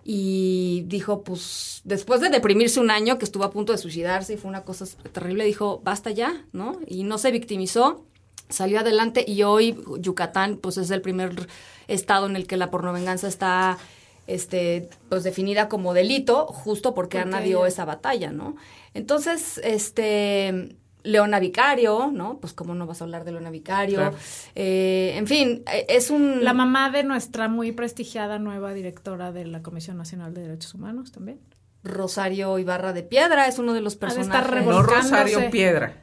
y 0.08 0.84
dijo, 0.86 1.24
pues, 1.24 1.82
después 1.84 2.22
de 2.22 2.30
deprimirse 2.30 2.80
un 2.80 2.92
año, 2.92 3.18
que 3.18 3.26
estuvo 3.26 3.44
a 3.44 3.50
punto 3.50 3.72
de 3.72 3.80
suicidarse 3.80 4.34
y 4.34 4.38
fue 4.38 4.50
una 4.50 4.64
cosa 4.64 4.86
terrible, 5.12 5.46
dijo, 5.46 5.82
basta 5.84 6.12
ya, 6.12 6.46
¿no? 6.54 6.80
Y 6.86 7.04
no 7.04 7.18
se 7.18 7.32
victimizó, 7.32 8.06
salió 8.48 8.80
adelante 8.82 9.26
y 9.28 9.42
hoy 9.42 9.76
Yucatán, 9.98 10.58
pues, 10.58 10.78
es 10.78 10.92
el 10.92 11.02
primer 11.02 11.48
estado 11.88 12.28
en 12.28 12.36
el 12.36 12.46
que 12.46 12.56
la 12.56 12.70
pornovenganza 12.70 13.28
está, 13.28 13.80
este, 14.28 14.90
pues, 15.10 15.24
definida 15.24 15.70
como 15.70 15.96
delito, 15.96 16.46
justo 16.46 16.94
porque, 16.94 17.18
Porque 17.18 17.36
Ana 17.36 17.42
dio 17.44 17.62
ella- 17.62 17.68
esa 17.70 17.86
batalla, 17.86 18.32
¿no? 18.32 18.56
Entonces, 18.94 19.60
este... 19.64 20.76
Leona 21.06 21.40
Vicario, 21.40 22.12
¿no? 22.12 22.40
Pues 22.40 22.54
cómo 22.54 22.76
no 22.76 22.86
vas 22.86 23.02
a 23.02 23.06
hablar 23.06 23.24
de 23.24 23.32
Leona 23.32 23.52
Vicario. 23.52 23.98
Claro. 23.98 24.18
Eh, 24.56 25.14
en 25.16 25.28
fin, 25.28 25.64
eh, 25.72 25.86
es 25.88 26.10
un... 26.10 26.44
La 26.44 26.54
mamá 26.54 26.90
de 26.90 27.04
nuestra 27.04 27.48
muy 27.48 27.72
prestigiada 27.72 28.40
nueva 28.40 28.74
directora 28.74 29.32
de 29.32 29.46
la 29.46 29.62
Comisión 29.62 29.98
Nacional 29.98 30.34
de 30.34 30.42
Derechos 30.42 30.74
Humanos 30.74 31.12
también. 31.12 31.40
Rosario 31.84 32.58
Ibarra 32.58 32.94
de 32.94 33.04
Piedra 33.04 33.48
es 33.48 33.60
uno 33.60 33.74
de 33.74 33.82
los 33.82 33.96
personajes. 33.96 34.46
estar 34.46 34.66
No. 34.66 34.82
Rosario 34.82 35.50
Piedra. 35.52 35.94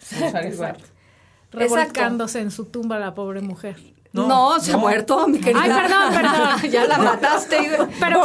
Rosario 0.00 0.50
Exacto. 0.50 0.54
Ibarra. 0.54 0.98
Revolcándose 1.50 2.40
en 2.40 2.50
su 2.50 2.66
tumba 2.66 2.98
la 2.98 3.14
pobre 3.14 3.40
mujer. 3.40 3.76
No, 4.26 4.54
No, 4.54 4.60
se 4.60 4.72
ha 4.72 4.74
no. 4.74 4.80
muerto, 4.80 5.26
mi 5.28 5.38
querida. 5.40 5.62
Ay, 5.62 5.70
perdón, 5.70 6.14
perdón. 6.14 6.70
ya 6.70 6.86
la 6.86 6.98
mataste. 6.98 7.56
Pero, 8.00 8.22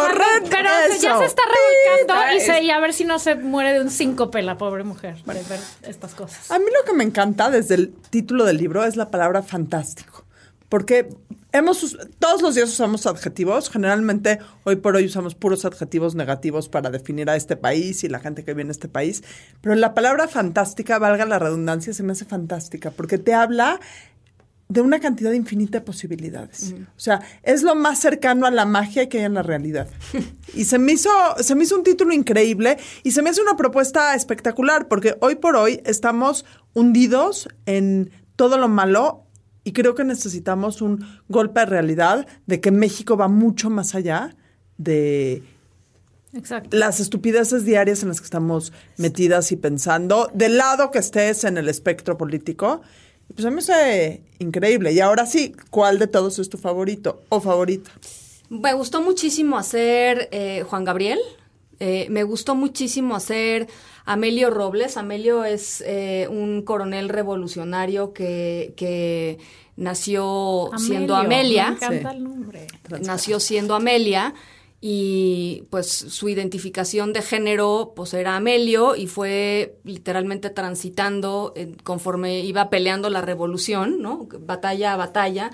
pero 0.49 0.69
ya 1.01 1.17
se 1.17 1.25
está 1.25 1.41
revolcando 1.45 2.35
y, 2.35 2.39
se, 2.41 2.63
y 2.63 2.71
a 2.71 2.79
ver 2.79 2.93
si 2.93 3.05
no 3.05 3.19
se 3.19 3.35
muere 3.35 3.73
de 3.73 3.81
un 3.81 3.89
síncope 3.89 4.41
la 4.41 4.57
pobre 4.57 4.83
mujer 4.83 5.17
para 5.25 5.39
ver 5.43 5.59
estas 5.83 6.13
cosas. 6.13 6.51
A 6.51 6.59
mí 6.59 6.65
lo 6.65 6.85
que 6.85 6.93
me 6.97 7.03
encanta 7.03 7.49
desde 7.49 7.75
el 7.75 7.93
título 8.09 8.45
del 8.45 8.57
libro 8.57 8.83
es 8.83 8.95
la 8.95 9.09
palabra 9.09 9.43
fantástico. 9.43 10.23
Porque 10.69 11.07
hemos, 11.51 11.97
todos 12.17 12.41
los 12.41 12.55
días 12.55 12.67
usamos 12.69 13.05
adjetivos. 13.05 13.69
Generalmente, 13.69 14.39
hoy 14.63 14.77
por 14.77 14.95
hoy 14.95 15.05
usamos 15.05 15.35
puros 15.35 15.65
adjetivos 15.65 16.15
negativos 16.15 16.67
para 16.67 16.89
definir 16.89 17.29
a 17.29 17.35
este 17.35 17.55
país 17.55 18.03
y 18.03 18.09
la 18.09 18.19
gente 18.19 18.43
que 18.43 18.55
viene 18.55 18.71
a 18.71 18.73
este 18.73 18.87
país. 18.87 19.23
Pero 19.61 19.75
la 19.75 19.93
palabra 19.93 20.27
fantástica, 20.27 20.97
valga 20.97 21.25
la 21.25 21.37
redundancia, 21.39 21.93
se 21.93 22.01
me 22.01 22.13
hace 22.13 22.25
fantástica 22.25 22.89
porque 22.89 23.19
te 23.19 23.33
habla 23.35 23.79
de 24.69 24.81
una 24.81 24.99
cantidad 24.99 25.31
infinita 25.33 25.79
de 25.79 25.85
posibilidades. 25.85 26.73
O 26.95 26.99
sea, 26.99 27.21
es 27.43 27.63
lo 27.63 27.75
más 27.75 27.99
cercano 27.99 28.45
a 28.45 28.51
la 28.51 28.65
magia 28.65 29.07
que 29.07 29.19
hay 29.19 29.25
en 29.25 29.35
la 29.35 29.43
realidad. 29.43 29.87
Y 30.55 30.65
se 30.65 30.77
me 30.77 30.91
hizo, 30.91 31.09
se 31.39 31.55
me 31.55 31.63
hizo 31.63 31.75
un 31.75 31.83
título 31.83 32.13
increíble 32.13 32.77
y 33.01 33.09
se 33.09 33.23
me 33.23 33.31
hace 33.31 33.41
una 33.41 33.57
propuesta 33.57 34.13
espectacular 34.13 34.87
porque 34.87 35.17
hoy 35.19 35.33
por 35.33 35.55
hoy 35.55 35.81
estamos 35.83 36.45
hundidos 36.75 37.49
en 37.65 38.11
todo 38.35 38.59
lo 38.59 38.67
malo 38.67 39.25
y 39.63 39.71
creo 39.73 39.95
que 39.95 40.03
necesitamos 40.03 40.83
un 40.83 41.05
golpe 41.27 41.61
de 41.61 41.65
realidad 41.65 42.27
de 42.45 42.61
que 42.61 42.69
México 42.69 43.17
va 43.17 43.27
mucho 43.29 43.71
más 43.71 43.95
allá 43.95 44.35
de 44.77 45.41
Exacto. 46.33 46.75
las 46.75 46.99
estupideces 46.99 47.63
diarias 47.65 48.03
en 48.03 48.09
las 48.09 48.19
que 48.19 48.25
estamos 48.25 48.73
metidas 48.97 49.51
y 49.51 49.55
pensando, 49.55 50.29
del 50.33 50.57
lado 50.57 50.91
que 50.91 50.99
estés 50.99 51.43
en 51.43 51.57
el 51.57 51.69
espectro 51.69 52.17
político. 52.17 52.81
Pues 53.35 53.45
a 53.45 53.49
mí 53.49 53.55
me 53.55 53.61
increíble. 54.39 54.91
Y 54.91 54.99
ahora 54.99 55.25
sí, 55.25 55.53
¿cuál 55.69 55.99
de 55.99 56.07
todos 56.07 56.39
es 56.39 56.49
tu 56.49 56.57
favorito 56.57 57.21
o 57.29 57.39
favorita? 57.41 57.91
Me 58.49 58.73
gustó 58.73 59.01
muchísimo 59.01 59.57
hacer 59.57 60.29
eh, 60.31 60.63
Juan 60.69 60.83
Gabriel. 60.83 61.19
Eh, 61.79 62.07
me 62.09 62.23
gustó 62.23 62.55
muchísimo 62.55 63.15
hacer 63.15 63.67
Amelio 64.05 64.49
Robles. 64.51 64.95
Amelio 64.97 65.43
es 65.43 65.83
eh, 65.85 66.27
un 66.29 66.61
coronel 66.61 67.09
revolucionario 67.09 68.13
que, 68.13 68.73
que 68.77 69.39
nació 69.75 70.69
siendo 70.77 71.15
Amelia. 71.15 71.69
Me 71.71 71.75
encanta 71.75 72.11
Sí. 72.11 72.17
el 72.17 72.23
nombre. 72.23 72.67
nació 73.01 73.39
siendo 73.39 73.73
Amelia 73.75 74.33
y 74.85 75.63
pues 75.69 75.87
su 75.87 76.27
identificación 76.27 77.13
de 77.13 77.21
género 77.21 77.93
pues 77.95 78.13
era 78.13 78.35
Amelio 78.35 78.97
y 78.97 79.07
fue 79.07 79.77
literalmente 79.85 80.49
transitando 80.49 81.53
eh, 81.55 81.73
conforme 81.83 82.41
iba 82.41 82.69
peleando 82.69 83.09
la 83.09 83.21
revolución, 83.21 84.01
¿no? 84.01 84.27
Batalla 84.41 84.91
a 84.91 84.97
batalla. 84.97 85.51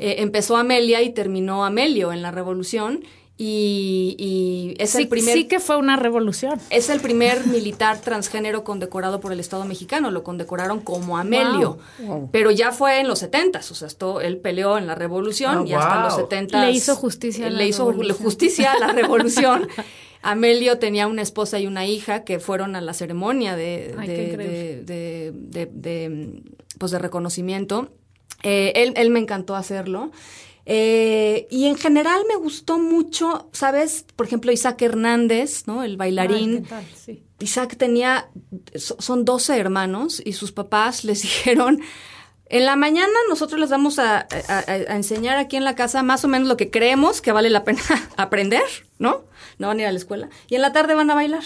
Eh, 0.00 0.14
empezó 0.20 0.56
Amelia 0.56 1.02
y 1.02 1.10
terminó 1.10 1.66
Amelio 1.66 2.14
en 2.14 2.22
la 2.22 2.30
revolución 2.30 3.04
y, 3.44 4.14
y 4.18 4.74
es 4.78 4.90
Sí, 4.90 5.02
el 5.02 5.08
primer 5.08 5.34
sí 5.34 5.44
que 5.44 5.58
fue 5.58 5.76
una 5.76 5.96
revolución. 5.96 6.60
es 6.70 6.88
el 6.90 7.00
primer 7.00 7.46
militar 7.48 8.00
transgénero 8.00 8.62
condecorado 8.62 9.18
por 9.20 9.32
el 9.32 9.40
Estado 9.40 9.64
mexicano. 9.64 10.10
Lo 10.12 10.22
condecoraron 10.22 10.80
como 10.80 11.18
Amelio. 11.18 11.78
Wow. 11.98 12.28
Pero 12.30 12.50
ya 12.52 12.70
fue 12.70 13.00
en 13.00 13.08
los 13.08 13.18
setentas. 13.18 13.70
O 13.70 13.74
sea, 13.74 13.88
esto, 13.88 14.20
él 14.20 14.38
peleó 14.38 14.78
en 14.78 14.86
la 14.86 14.94
revolución 14.94 15.58
Ah, 15.58 15.64
y 15.66 15.72
hasta 15.72 15.94
wow. 15.96 16.04
los 16.04 16.14
setentas. 16.16 16.64
Le 16.66 16.70
hizo 16.72 16.94
justicia 16.94 17.46
a 17.48 17.50
la 17.50 17.58
Le 17.58 17.66
hizo 17.66 17.90
revolución. 17.90 18.24
justicia 18.24 18.72
a 18.72 18.78
la 18.78 18.86
revolución. 18.92 19.68
Amelio 20.22 20.78
tenía 20.78 21.08
una 21.08 21.22
esposa 21.22 21.58
y 21.58 21.66
una 21.66 21.84
hija 21.84 22.22
que 22.22 22.38
fueron 22.38 22.76
a 22.76 22.80
la 22.80 22.94
ceremonia 22.94 23.56
de, 23.56 23.92
Ay, 23.98 24.06
de- 24.08 24.14
qué 24.14 24.22
increíble. 24.30 24.82
de- 24.84 25.32
de- 25.32 25.66
de- 25.66 25.70
de, 26.08 26.42
pues 26.78 26.92
de 26.92 26.98
reconocimiento. 27.00 27.90
Eh, 28.44 28.72
él, 28.76 28.92
él 28.96 29.10
me 29.10 29.18
encantó 29.18 29.56
hacerlo. 29.56 30.12
Eh, 30.64 31.48
y 31.50 31.66
en 31.66 31.76
general 31.76 32.22
me 32.28 32.36
gustó 32.36 32.78
mucho, 32.78 33.48
¿sabes? 33.52 34.04
Por 34.14 34.26
ejemplo, 34.26 34.52
Isaac 34.52 34.80
Hernández, 34.82 35.66
¿no? 35.66 35.82
El 35.82 35.96
bailarín. 35.96 36.50
Ay, 36.56 36.62
¿qué 36.62 36.68
tal? 36.68 36.86
Sí. 36.94 37.22
Isaac 37.40 37.76
tenía, 37.76 38.30
so- 38.76 38.96
son 39.00 39.24
12 39.24 39.58
hermanos 39.58 40.22
y 40.24 40.34
sus 40.34 40.52
papás 40.52 41.04
les 41.04 41.22
dijeron, 41.22 41.80
en 42.46 42.64
la 42.66 42.76
mañana 42.76 43.12
nosotros 43.28 43.58
les 43.60 43.70
vamos 43.70 43.98
a, 43.98 44.18
a- 44.20 44.26
a- 44.48 44.64
a 44.66 44.96
enseñar 44.96 45.36
aquí 45.38 45.56
en 45.56 45.64
la 45.64 45.74
casa 45.74 46.02
más 46.04 46.24
o 46.24 46.28
menos 46.28 46.46
lo 46.46 46.56
que 46.56 46.70
creemos 46.70 47.20
que 47.20 47.32
vale 47.32 47.50
la 47.50 47.64
pena 47.64 47.80
aprender, 48.16 48.62
¿no? 48.98 49.24
No 49.58 49.66
van 49.66 49.78
a 49.78 49.82
ir 49.82 49.88
a 49.88 49.92
la 49.92 49.98
escuela. 49.98 50.28
Y 50.48 50.54
en 50.54 50.62
la 50.62 50.72
tarde 50.72 50.94
van 50.94 51.10
a 51.10 51.14
bailar. 51.14 51.42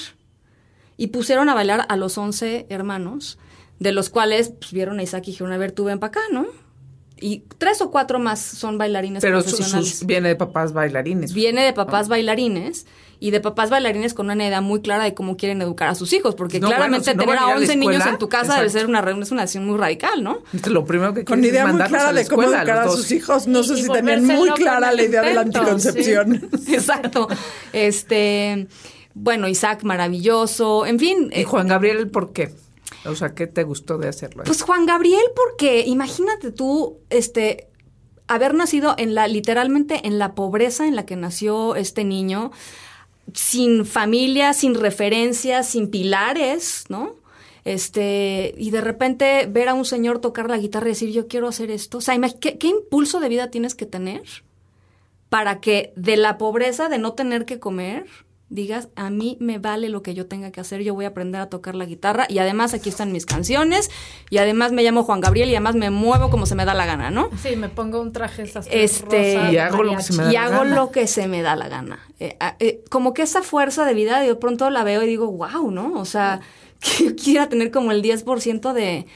Y 0.99 1.09
pusieron 1.09 1.49
a 1.49 1.55
bailar 1.55 1.87
a 1.89 1.97
los 1.97 2.17
11 2.19 2.67
hermanos, 2.69 3.39
de 3.79 3.93
los 3.93 4.09
cuales 4.11 4.51
pues, 4.59 4.73
vieron 4.73 4.99
a 4.99 5.03
Isaac 5.03 5.25
y 5.27 5.31
dijeron, 5.33 5.53
a 5.53 5.59
ver, 5.59 5.73
tú 5.73 5.85
ven 5.85 5.99
para 5.99 6.09
acá, 6.11 6.21
¿no? 6.33 6.47
Y 7.19 7.45
tres 7.59 7.81
o 7.81 7.91
cuatro 7.91 8.19
más 8.19 8.41
son 8.41 8.77
bailarines 8.77 9.23
Pero 9.23 9.41
su- 9.41 9.49
profesionales. 9.57 9.91
sus- 9.99 10.07
viene 10.07 10.29
de 10.29 10.37
papás 10.37 10.73
bailarines. 10.75 11.33
Viene 11.33 11.65
de 11.65 11.73
papás 11.73 12.09
bailarines 12.09 12.87
y 13.19 13.31
de 13.31 13.41
papás 13.41 13.71
bailarines 13.71 14.13
con 14.13 14.27
una 14.31 14.47
idea 14.47 14.61
muy 14.61 14.83
clara 14.83 15.05
de 15.05 15.15
cómo 15.15 15.39
quieren 15.39 15.63
educar 15.63 15.89
a 15.89 15.95
sus 15.95 16.13
hijos, 16.13 16.35
porque 16.35 16.61
No, 16.61 16.69
claramente 16.69 17.13
bueno, 17.13 17.13
si 17.13 17.17
no 17.17 17.23
tener 17.25 17.39
a 17.39 17.41
a 17.41 17.45
a 17.45 17.51
la 17.53 17.57
11 17.57 17.77
niños 17.77 18.05
en 18.07 18.19
tu 18.19 18.29
casa 18.29 18.57
debe 18.59 18.69
ser 18.69 18.85
una, 18.85 19.01
re- 19.01 19.19
es 19.19 19.31
una 19.31 19.41
decisión 19.43 19.67
muy 19.67 19.79
radical, 19.79 20.23
¿no? 20.23 20.41
Lo 20.69 20.85
primero 20.85 21.15
que 21.15 21.25
Con 21.25 21.43
idea 21.43 21.65
es 21.67 21.73
muy 21.73 21.83
clara 21.85 22.13
de 22.13 22.27
cómo 22.27 22.43
educar 22.43 22.81
a 22.81 22.91
sus 22.91 23.11
hijos. 23.13 23.47
No 23.47 23.61
Y- 23.61 23.65
sé 23.65 23.73
y 23.75 23.83
si 23.85 23.89
tenían 23.89 24.21
volverse 24.21 24.37
muy 24.37 24.51
clara 24.51 24.93
la 24.93 25.03
idea 25.03 25.23
de 25.23 25.33
la 25.33 25.41
anticoncepción. 25.41 26.51
Exacto. 26.69 27.29
Este, 27.73 28.67
bueno, 29.15 29.49
Isaac 29.49 29.85
maravilloso, 29.85 30.85
en 30.85 30.99
fin. 30.99 31.31
¿Y 31.35 31.41
eh, 31.41 31.45
Juan 31.45 31.69
Gabriel 31.69 32.11
por 32.11 32.35
qué? 32.35 32.53
O 33.05 33.15
sea, 33.15 33.35
¿qué 33.35 33.47
te 33.47 33.65
gustó 33.65 33.99
de 33.99 34.09
hacerlo? 34.09 34.45
Pues 34.45 34.63
Juan 34.63 34.87
Gabriel, 34.87 35.25
porque 35.35 35.85
imagínate 35.87 36.53
tú, 36.53 36.99
este, 37.11 37.69
haber 38.27 38.55
nacido 38.55 38.95
en 38.99 39.15
la, 39.15 39.29
literalmente 39.29 40.07
en 40.07 40.19
la 40.19 40.35
pobreza 40.35 40.87
en 40.87 40.97
la 40.97 41.07
que 41.07 41.17
nació 41.17 41.77
este 41.77 42.05
niño, 42.05 42.53
sin 43.35 43.85
familia, 43.85 44.53
sin 44.53 44.75
referencias, 44.75 45.69
sin 45.69 45.91
pilares, 45.91 46.85
¿no? 46.89 47.17
Este, 47.65 48.55
y 48.57 48.71
de 48.71 48.81
repente 48.81 49.47
ver 49.51 49.69
a 49.69 49.75
un 49.75 49.85
señor 49.85 50.21
tocar 50.21 50.49
la 50.49 50.59
guitarra 50.59 50.87
y 50.87 50.91
decir, 50.91 51.11
yo 51.11 51.27
quiero 51.27 51.49
hacer 51.49 51.73
esto. 51.73 51.99
O 51.99 52.01
sea, 52.01 52.17
¿qué, 52.41 52.59
qué 52.59 52.69
impulso 52.69 53.19
de 53.19 53.29
vida 53.29 53.51
tienes 53.51 53.75
que 53.75 53.87
tener 53.87 54.23
para 55.29 55.61
que 55.61 55.93
de 55.97 56.17
la 56.17 56.39
pobreza 56.39 56.89
de 56.89 56.99
no 56.99 57.15
tener 57.15 57.45
que 57.45 57.59
comer 57.59 58.07
digas, 58.49 58.89
a 58.95 59.11
mí 59.11 59.37
me 59.41 59.59
vale 59.59 59.89
lo 59.89 60.03
que 60.03 60.15
yo 60.15 60.27
tenga 60.27 60.53
que 60.53 60.61
hacer, 60.61 60.83
yo 60.83 60.95
voy 60.95 61.05
a 61.05 61.09
aprender 61.09 61.41
a 61.41 61.49
tocar 61.49 61.75
la 61.75 61.85
guitarra 61.85 62.27
y 62.29 62.39
además 62.39 62.75
aquí 62.75 62.89
están 62.89 63.11
mis 63.11 63.27
canciones 63.27 63.91
y 64.31 64.39
además 64.39 64.71
me 64.73 64.85
llamo 64.85 65.03
Juan 65.03 65.21
Gabriel 65.21 65.49
y 65.49 65.55
además 65.55 65.75
me 65.75 65.91
muevo 65.91 66.31
como 66.31 66.47
se 66.47 66.55
me 66.55 66.65
da 66.65 66.73
la 66.75 66.87
gana, 66.87 67.11
¿no? 67.11 67.29
Sí, 67.43 67.57
me 67.57 67.69
pongo 67.69 68.01
un 68.01 68.13
traje 68.13 68.45
Este, 68.71 69.35
rosa 69.37 69.53
Y 69.53 69.57
hago 69.57 69.83
lo 69.83 69.97
que 69.97 70.03
se 70.03 70.13
me 70.13 70.23
da 70.25 70.31
y 70.31 70.35
la 70.35 70.43
hago 70.45 70.59
gana. 70.59 70.77
lo 70.77 70.91
que 70.93 71.07
se 71.09 71.27
me 71.27 71.43
da 71.43 71.57
la 71.57 71.69
gana. 71.69 71.99
Eh, 72.21 72.37
eh, 72.61 72.85
como 72.89 73.15
que 73.15 73.23
esa 73.23 73.43
fuerza 73.43 73.85
de 73.85 73.95
vida, 73.95 74.21
de 74.21 74.35
pronto 74.37 74.71
la 74.71 74.85
veo 74.85 75.03
y 75.03 75.07
digo, 75.07 75.31
wow, 75.33 75.71
¿no? 75.71 75.99
O 75.99 76.05
sea, 76.05 76.41
que 76.81 77.05
yo 77.05 77.17
quiera 77.17 77.49
tener 77.49 77.73
como 77.73 77.91
el 77.91 78.03
10% 78.03 78.73
de, 78.73 79.07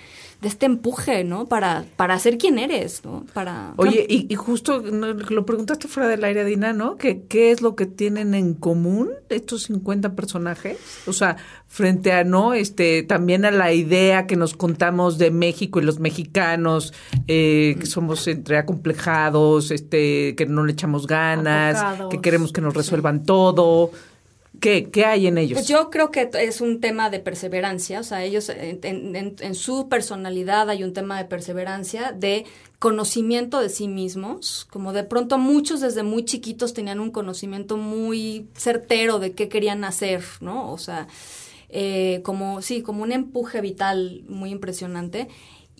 de 0.40 0.48
este 0.48 0.66
empuje, 0.66 1.22
¿no? 1.22 1.46
Para, 1.46 1.84
para 1.96 2.18
ser 2.18 2.38
quien 2.38 2.58
eres, 2.58 3.04
¿no? 3.04 3.26
Para... 3.34 3.74
Oye, 3.76 4.06
y, 4.08 4.26
y 4.32 4.34
justo 4.36 4.80
no, 4.80 5.08
lo 5.12 5.44
preguntaste 5.44 5.86
fuera 5.86 6.08
del 6.08 6.24
aire, 6.24 6.44
Dina, 6.44 6.72
¿no? 6.72 6.96
¿Qué, 6.96 7.24
¿Qué 7.28 7.50
es 7.50 7.60
lo 7.60 7.76
que 7.76 7.86
tienen 7.86 8.34
en 8.34 8.54
común 8.54 9.10
estos 9.28 9.64
50 9.64 10.14
personajes? 10.14 10.78
O 11.06 11.12
sea, 11.12 11.36
frente 11.66 12.12
a, 12.12 12.24
¿no? 12.24 12.54
Este, 12.54 13.02
también 13.02 13.44
a 13.44 13.50
la 13.50 13.72
idea 13.72 14.26
que 14.26 14.36
nos 14.36 14.56
contamos 14.56 15.18
de 15.18 15.30
México 15.30 15.78
y 15.78 15.84
los 15.84 16.00
mexicanos, 16.00 16.94
eh, 17.28 17.76
que 17.78 17.86
somos 17.86 18.26
entre 18.26 18.56
acomplejados, 18.56 19.70
este, 19.70 20.34
que 20.36 20.46
no 20.46 20.64
le 20.64 20.72
echamos 20.72 21.06
ganas, 21.06 21.76
Apocados. 21.76 22.10
que 22.10 22.20
queremos 22.20 22.52
que 22.52 22.62
nos 22.62 22.74
resuelvan 22.74 23.24
todo. 23.24 23.90
¿Qué, 24.58 24.90
¿Qué 24.90 25.04
hay 25.04 25.26
en 25.28 25.38
ellos? 25.38 25.58
Pues 25.58 25.68
yo 25.68 25.90
creo 25.90 26.10
que 26.10 26.28
es 26.34 26.60
un 26.60 26.80
tema 26.80 27.08
de 27.08 27.20
perseverancia, 27.20 28.00
o 28.00 28.02
sea, 28.02 28.24
ellos 28.24 28.48
en, 28.48 28.80
en- 28.82 29.36
en- 29.40 29.54
su 29.54 29.88
personalidad 29.88 30.68
hay 30.68 30.82
un 30.82 30.92
tema 30.92 31.16
de 31.18 31.24
perseverancia, 31.24 32.12
de 32.12 32.44
conocimiento 32.80 33.60
de 33.60 33.68
sí 33.68 33.86
mismos, 33.86 34.66
como 34.70 34.92
de 34.92 35.04
pronto 35.04 35.38
muchos 35.38 35.80
desde 35.80 36.02
muy 36.02 36.24
chiquitos 36.24 36.74
tenían 36.74 36.98
un 36.98 37.10
conocimiento 37.10 37.76
muy 37.76 38.48
certero 38.56 39.18
de 39.20 39.32
qué 39.32 39.48
querían 39.48 39.84
hacer, 39.84 40.22
¿no? 40.40 40.72
O 40.72 40.78
sea, 40.78 41.06
eh, 41.68 42.20
como, 42.24 42.60
sí, 42.60 42.82
como 42.82 43.02
un 43.04 43.12
empuje 43.12 43.60
vital 43.60 44.24
muy 44.28 44.50
impresionante. 44.50 45.28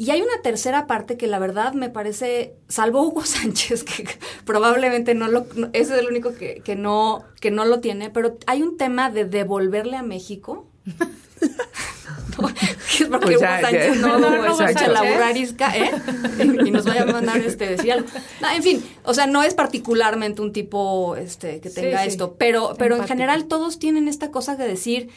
Y 0.01 0.11
hay 0.13 0.23
una 0.23 0.41
tercera 0.43 0.87
parte 0.87 1.19
que 1.19 1.27
la 1.27 1.39
verdad 1.39 1.75
me 1.75 1.91
parece, 1.91 2.55
salvo 2.69 3.03
Hugo 3.03 3.23
Sánchez, 3.27 3.85
que 3.85 4.09
probablemente 4.47 5.15
no 5.15 5.29
lo, 5.29 5.47
ese 5.75 5.93
es 5.93 6.01
el 6.01 6.07
único 6.07 6.35
que, 6.35 6.63
que 6.65 6.75
no, 6.75 7.23
que 7.39 7.51
no 7.51 7.67
lo 7.67 7.81
tiene, 7.81 8.09
pero 8.09 8.39
hay 8.47 8.63
un 8.63 8.79
tema 8.79 9.11
de 9.11 9.27
devolverle 9.27 9.99
a 9.99 10.03
México. 10.03 10.67
Es 12.99 13.09
porque 13.09 13.37
Pues 13.37 13.37
Hugo 13.37 13.47
Sánchez 13.47 13.97
no, 13.99 14.19
no 14.19 14.47
escucha 14.47 14.89
la 14.89 15.03
burrarisca, 15.03 15.77
¿eh? 15.77 15.91
Y 16.65 16.71
nos 16.71 16.87
vaya 16.87 17.03
a 17.03 17.07
mandar 17.07 17.39
este 17.39 17.67
decir 17.67 17.93
algo. 17.93 18.09
No, 18.41 18.51
en 18.51 18.63
fin, 18.63 18.85
o 19.05 19.13
sea, 19.13 19.27
no 19.27 19.43
es 19.43 19.55
particularmente 19.55 20.41
un 20.41 20.53
tipo 20.53 21.17
este 21.17 21.61
que 21.61 21.69
tenga 21.69 22.03
sí. 22.03 22.09
esto, 22.09 22.37
pero, 22.39 22.75
pero 22.79 22.97
en 22.97 23.07
general 23.07 23.47
todos 23.47 23.79
tienen 23.79 24.09
esta 24.09 24.31
cosa 24.31 24.57
de 24.57 24.67
decir, 24.67 25.11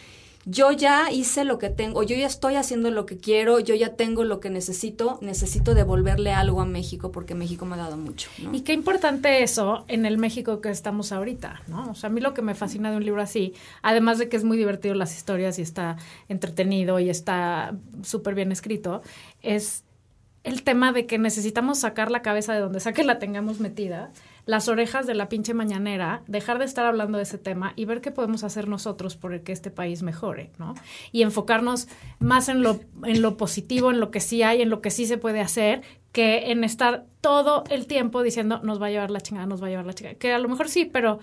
yo 0.46 0.72
ya 0.72 1.10
hice 1.12 1.46
lo 1.46 1.58
que 1.58 1.70
tengo, 1.70 2.04
yo 2.04 2.16
ya 2.16 2.28
estoy 2.28 2.56
haciendo 2.56 2.92
lo 2.92 3.06
que 3.06 3.18
quiero, 3.18 3.60
yo 3.60 3.76
ya 3.76 3.96
tengo 3.96 4.24
lo 4.24 4.40
que 4.40 4.50
necesito, 4.50 5.18
necesito 5.22 5.74
devolverle 5.74 6.34
algo 6.34 6.62
a 6.62 6.66
México 6.66 7.12
porque 7.12 7.34
México 7.34 7.66
me 7.66 7.76
ha 7.76 7.78
dado 7.78 7.98
mucho. 7.98 8.30
Y 8.52 8.62
qué 8.62 8.74
importante 8.74 9.44
eso 9.44 9.86
en 9.88 10.06
el 10.06 10.18
México 10.18 10.60
que 10.60 10.70
estamos 10.70 11.12
ahorita, 11.12 11.62
¿no? 11.68 11.92
O 11.92 11.96
sea, 11.96 12.10
a 12.10 12.14
mí 12.14 12.20
lo 12.20 12.34
que 12.34 12.42
me 12.42 12.56
fascina 12.56 12.92
de 12.92 12.98
un 12.98 13.06
libro 13.06 13.22
así, 13.22 13.54
además 13.82 14.18
de 14.18 14.28
que 14.28 14.38
es 14.38 14.44
muy 14.44 14.58
divertido 14.58 14.96
las 14.96 15.16
historias 15.16 15.60
y 15.60 15.62
está 15.62 15.98
entretenido 16.28 17.00
y 17.00 17.10
está 17.10 17.76
súper 18.04 18.36
bien 18.36 18.52
escrito, 18.52 19.02
es 19.42 19.84
el 20.44 20.64
tema 20.64 20.92
de 20.92 21.06
que 21.06 21.18
necesitamos 21.18 21.80
sacar 21.80 22.12
la 22.12 22.22
cabeza 22.22 22.54
de 22.54 22.60
donde 22.60 22.82
sea 22.82 22.92
que 22.92 23.04
la 23.04 23.18
tengamos 23.18 23.60
metida, 23.60 24.12
las 24.46 24.68
orejas 24.68 25.08
de 25.08 25.16
la 25.16 25.30
pinche 25.30 25.54
mañanera, 25.54 26.22
dejar 26.28 26.60
de 26.60 26.66
estar 26.66 26.86
hablando 26.86 27.18
de 27.18 27.24
ese 27.24 27.38
tema 27.38 27.74
y 27.76 27.86
ver 27.86 28.02
qué 28.02 28.12
podemos 28.12 28.44
hacer 28.44 28.68
nosotros 28.68 29.16
por 29.16 29.34
el 29.34 29.42
que 29.42 29.52
este 29.52 29.72
país 29.72 30.04
mejore, 30.04 30.52
¿no? 30.60 30.76
Y 31.12 31.22
enfocarnos 31.22 31.88
más 32.20 32.50
en 32.50 32.62
lo, 32.62 32.82
en 33.06 33.22
lo 33.22 33.38
positivo, 33.38 33.92
en 33.92 34.00
lo 34.00 34.12
que 34.12 34.20
sí 34.20 34.44
hay, 34.44 34.62
en 34.62 34.70
lo 34.70 34.82
que 34.82 34.92
sí 34.92 35.06
se 35.06 35.18
puede 35.18 35.40
hacer, 35.40 35.82
que 36.12 36.52
en 36.52 36.64
estar 36.64 37.06
todo 37.22 37.64
el 37.70 37.88
tiempo 37.88 38.22
diciendo 38.22 38.60
nos 38.64 38.82
va 38.82 38.88
a 38.88 38.90
llevar 38.90 39.12
la 39.12 39.22
chingada, 39.22 39.48
nos 39.48 39.62
va 39.64 39.68
a 39.68 39.70
llevar 39.70 39.86
la 39.86 39.94
chingada. 39.94 40.16
Que 40.16 40.34
a 40.34 40.40
lo 40.40 40.50
mejor 40.50 40.68
sí, 40.68 40.86
pero 40.86 41.20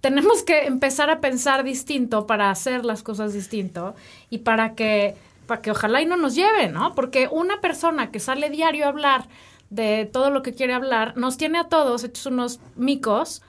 tenemos 0.00 0.42
que 0.42 0.66
empezar 0.66 1.08
a 1.10 1.20
pensar 1.20 1.64
distinto 1.64 2.26
para 2.26 2.50
hacer 2.50 2.84
las 2.84 3.02
cosas 3.02 3.32
distinto 3.32 3.94
y 4.28 4.38
para 4.38 4.74
que, 4.74 5.14
para 5.46 5.62
que 5.62 5.70
ojalá 5.70 6.02
y 6.02 6.06
no 6.06 6.16
nos 6.16 6.34
lleve, 6.34 6.68
¿no? 6.68 6.94
Porque 6.94 7.28
una 7.30 7.60
persona 7.60 8.10
que 8.10 8.20
sale 8.20 8.50
diario 8.50 8.84
a 8.84 8.88
hablar 8.88 9.28
de 9.70 10.08
todo 10.10 10.30
lo 10.30 10.42
que 10.42 10.54
quiere 10.54 10.74
hablar, 10.74 11.16
nos 11.16 11.36
tiene 11.36 11.58
a 11.58 11.64
todos 11.64 12.04
hechos 12.04 12.26
unos 12.26 12.60
micos 12.76 13.42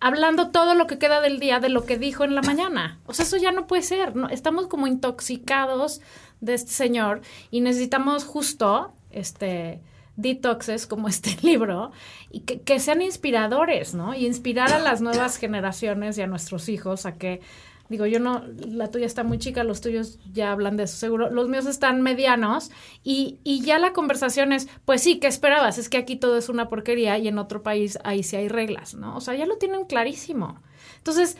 hablando 0.00 0.50
todo 0.50 0.74
lo 0.74 0.86
que 0.86 0.98
queda 0.98 1.20
del 1.20 1.40
día 1.40 1.60
de 1.60 1.68
lo 1.68 1.84
que 1.84 1.98
dijo 1.98 2.24
en 2.24 2.34
la 2.34 2.42
mañana. 2.42 3.00
O 3.06 3.14
sea, 3.14 3.24
eso 3.24 3.36
ya 3.36 3.52
no 3.52 3.66
puede 3.66 3.82
ser. 3.82 4.12
Estamos 4.30 4.68
como 4.68 4.86
intoxicados 4.86 6.00
de 6.40 6.54
este 6.54 6.72
señor 6.72 7.20
y 7.50 7.60
necesitamos 7.60 8.24
justo 8.24 8.92
este 9.10 9.80
detoxes 10.16 10.86
como 10.86 11.08
este 11.08 11.36
libro 11.42 11.92
y 12.30 12.40
que, 12.40 12.60
que 12.60 12.80
sean 12.80 13.02
inspiradores, 13.02 13.94
¿no? 13.94 14.14
Y 14.14 14.26
inspirar 14.26 14.72
a 14.72 14.80
las 14.80 15.00
nuevas 15.00 15.36
generaciones 15.36 16.18
y 16.18 16.22
a 16.22 16.26
nuestros 16.26 16.68
hijos 16.68 17.06
a 17.06 17.14
que 17.14 17.40
Digo, 17.88 18.04
yo 18.06 18.20
no, 18.20 18.44
la 18.66 18.90
tuya 18.90 19.06
está 19.06 19.24
muy 19.24 19.38
chica, 19.38 19.64
los 19.64 19.80
tuyos 19.80 20.18
ya 20.32 20.52
hablan 20.52 20.76
de 20.76 20.84
eso 20.84 20.96
seguro, 20.96 21.30
los 21.30 21.48
míos 21.48 21.66
están 21.66 22.02
medianos 22.02 22.70
y, 23.02 23.38
y 23.44 23.62
ya 23.62 23.78
la 23.78 23.92
conversación 23.92 24.52
es, 24.52 24.68
pues 24.84 25.02
sí, 25.02 25.18
¿qué 25.18 25.26
esperabas? 25.26 25.78
Es 25.78 25.88
que 25.88 25.96
aquí 25.96 26.16
todo 26.16 26.36
es 26.36 26.48
una 26.48 26.68
porquería 26.68 27.16
y 27.18 27.28
en 27.28 27.38
otro 27.38 27.62
país 27.62 27.98
ahí 28.04 28.22
sí 28.22 28.36
hay 28.36 28.48
reglas, 28.48 28.94
¿no? 28.94 29.16
O 29.16 29.20
sea, 29.20 29.34
ya 29.34 29.46
lo 29.46 29.56
tienen 29.56 29.86
clarísimo. 29.86 30.60
Entonces, 30.98 31.38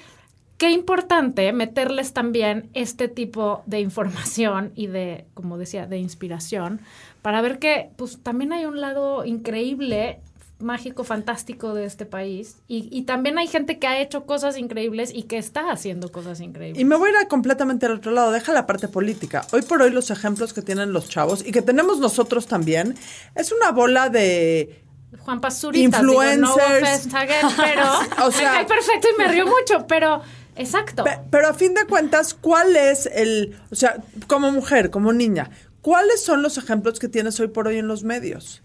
qué 0.58 0.72
importante 0.72 1.52
meterles 1.52 2.12
también 2.12 2.68
este 2.74 3.08
tipo 3.08 3.62
de 3.66 3.80
información 3.80 4.72
y 4.74 4.88
de, 4.88 5.26
como 5.34 5.56
decía, 5.56 5.87
de 5.87 5.98
inspiración 5.98 6.80
para 7.22 7.40
ver 7.40 7.58
que 7.58 7.90
pues 7.96 8.22
también 8.22 8.52
hay 8.52 8.64
un 8.64 8.80
lado 8.80 9.24
increíble 9.24 10.20
mágico, 10.59 11.05
fantástico 11.05 11.75
de 11.75 11.85
este 11.85 12.05
país. 12.05 12.57
Y, 12.66 12.88
y, 12.90 13.03
también 13.03 13.38
hay 13.38 13.47
gente 13.47 13.79
que 13.79 13.87
ha 13.87 14.01
hecho 14.01 14.27
cosas 14.27 14.59
increíbles 14.59 15.12
y 15.14 15.25
que 15.25 15.38
está 15.38 15.71
haciendo 15.71 16.11
cosas 16.11 16.40
increíbles. 16.40 16.81
Y 16.81 16.85
me 16.85 16.97
voy 16.97 17.11
a 17.11 17.23
ir 17.23 17.29
completamente 17.29 17.87
al 17.87 17.92
otro 17.92 18.12
lado. 18.12 18.33
Deja 18.33 18.53
la 18.53 18.66
parte 18.66 18.88
política. 18.88 19.47
Hoy 19.53 19.62
por 19.62 19.83
hoy 19.83 19.90
los 19.90 20.11
ejemplos 20.11 20.53
que 20.53 20.62
tienen 20.62 20.92
los 20.92 21.09
chavos 21.09 21.47
y 21.47 21.53
que 21.53 21.62
tenemos 21.62 21.99
nosotros 21.99 22.47
también 22.47 22.97
es 23.35 23.53
una 23.53 23.71
bola 23.71 24.09
de 24.09 24.83
Juan 25.21 25.40
Pazurita, 25.40 25.99
influencers, 25.99 27.05
digo, 27.05 27.12
no 27.12 27.18
again, 27.18 27.47
pero 27.57 28.27
o 28.27 28.31
sea, 28.31 28.53
me 28.53 28.59
cae 28.59 28.66
perfecto 28.66 29.09
y 29.14 29.18
me 29.18 29.29
río 29.29 29.47
mucho, 29.47 29.87
pero 29.87 30.21
exacto. 30.57 31.05
Pe 31.05 31.18
pero 31.31 31.49
a 31.49 31.55
fin 31.55 31.75
de 31.75 31.87
cuentas, 31.87 32.35
¿cuál 32.35 32.77
es 32.77 33.07
el, 33.07 33.59
o 33.71 33.75
sea, 33.75 33.97
como 34.27 34.53
mujer, 34.53 34.90
como 34.90 35.12
niña, 35.12 35.51
cuáles 35.81 36.23
son 36.23 36.42
los 36.42 36.59
ejemplos 36.59 36.99
que 36.99 37.09
tienes 37.09 37.40
hoy 37.40 37.49
por 37.49 37.68
hoy 37.68 37.79
en 37.79 37.88
los 37.88 38.05
medios? 38.05 38.62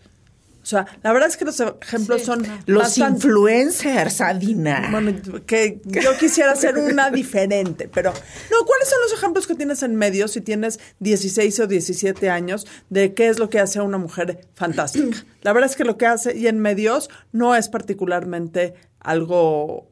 O 0.63 0.65
sea, 0.65 0.85
la 1.03 1.11
verdad 1.11 1.27
es 1.27 1.35
que 1.35 1.43
los 1.43 1.59
ejemplos 1.59 2.21
Sí, 2.21 2.25
son 2.25 2.41
no. 2.43 2.57
Los 2.67 2.83
bastante- 2.83 3.27
influencers, 3.27 4.21
Adina. 4.21 4.87
Bueno, 4.89 5.11
que 5.45 5.81
yo 5.85 6.17
quisiera 6.17 6.53
hacer 6.53 6.77
una 6.77 7.11
diferente, 7.11 7.89
pero 7.93 8.11
no, 8.13 8.65
¿cuáles 8.65 8.87
son 8.89 8.99
los 9.03 9.13
ejemplos 9.13 9.45
que 9.45 9.55
tienes 9.55 9.83
en 9.83 9.95
medios 9.97 10.31
si 10.31 10.39
tienes 10.41 10.79
16 10.99 11.59
o 11.59 11.67
17 11.67 12.29
años 12.29 12.65
de 12.89 13.13
qué 13.13 13.27
es 13.27 13.39
lo 13.39 13.49
que 13.49 13.59
hace 13.59 13.79
a 13.79 13.83
una 13.83 13.97
mujer 13.97 14.47
fantástica? 14.55 15.25
La 15.41 15.51
verdad 15.51 15.69
es 15.69 15.75
que 15.75 15.83
lo 15.83 15.97
que 15.97 16.05
hace 16.05 16.35
y 16.37 16.47
en 16.47 16.59
medios 16.59 17.09
no 17.33 17.55
es 17.55 17.67
particularmente 17.67 18.73
algo 19.01 19.89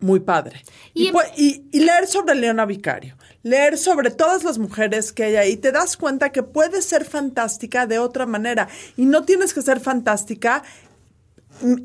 muy 0.00 0.20
padre. 0.20 0.62
Y, 0.94 1.08
Y- 1.08 1.12
pu- 1.12 1.32
y- 1.36 1.68
y 1.72 1.80
leer 1.80 2.06
sobre 2.06 2.34
Leona 2.34 2.64
Vicario, 2.66 3.16
leer 3.46 3.78
sobre 3.78 4.10
todas 4.10 4.42
las 4.42 4.58
mujeres 4.58 5.12
que 5.12 5.22
hay 5.22 5.36
ahí, 5.36 5.56
te 5.56 5.70
das 5.70 5.96
cuenta 5.96 6.32
que 6.32 6.42
puedes 6.42 6.84
ser 6.84 7.04
fantástica 7.04 7.86
de 7.86 8.00
otra 8.00 8.26
manera. 8.26 8.66
Y 8.96 9.04
no 9.04 9.22
tienes 9.24 9.54
que 9.54 9.62
ser 9.62 9.78
fantástica 9.78 10.64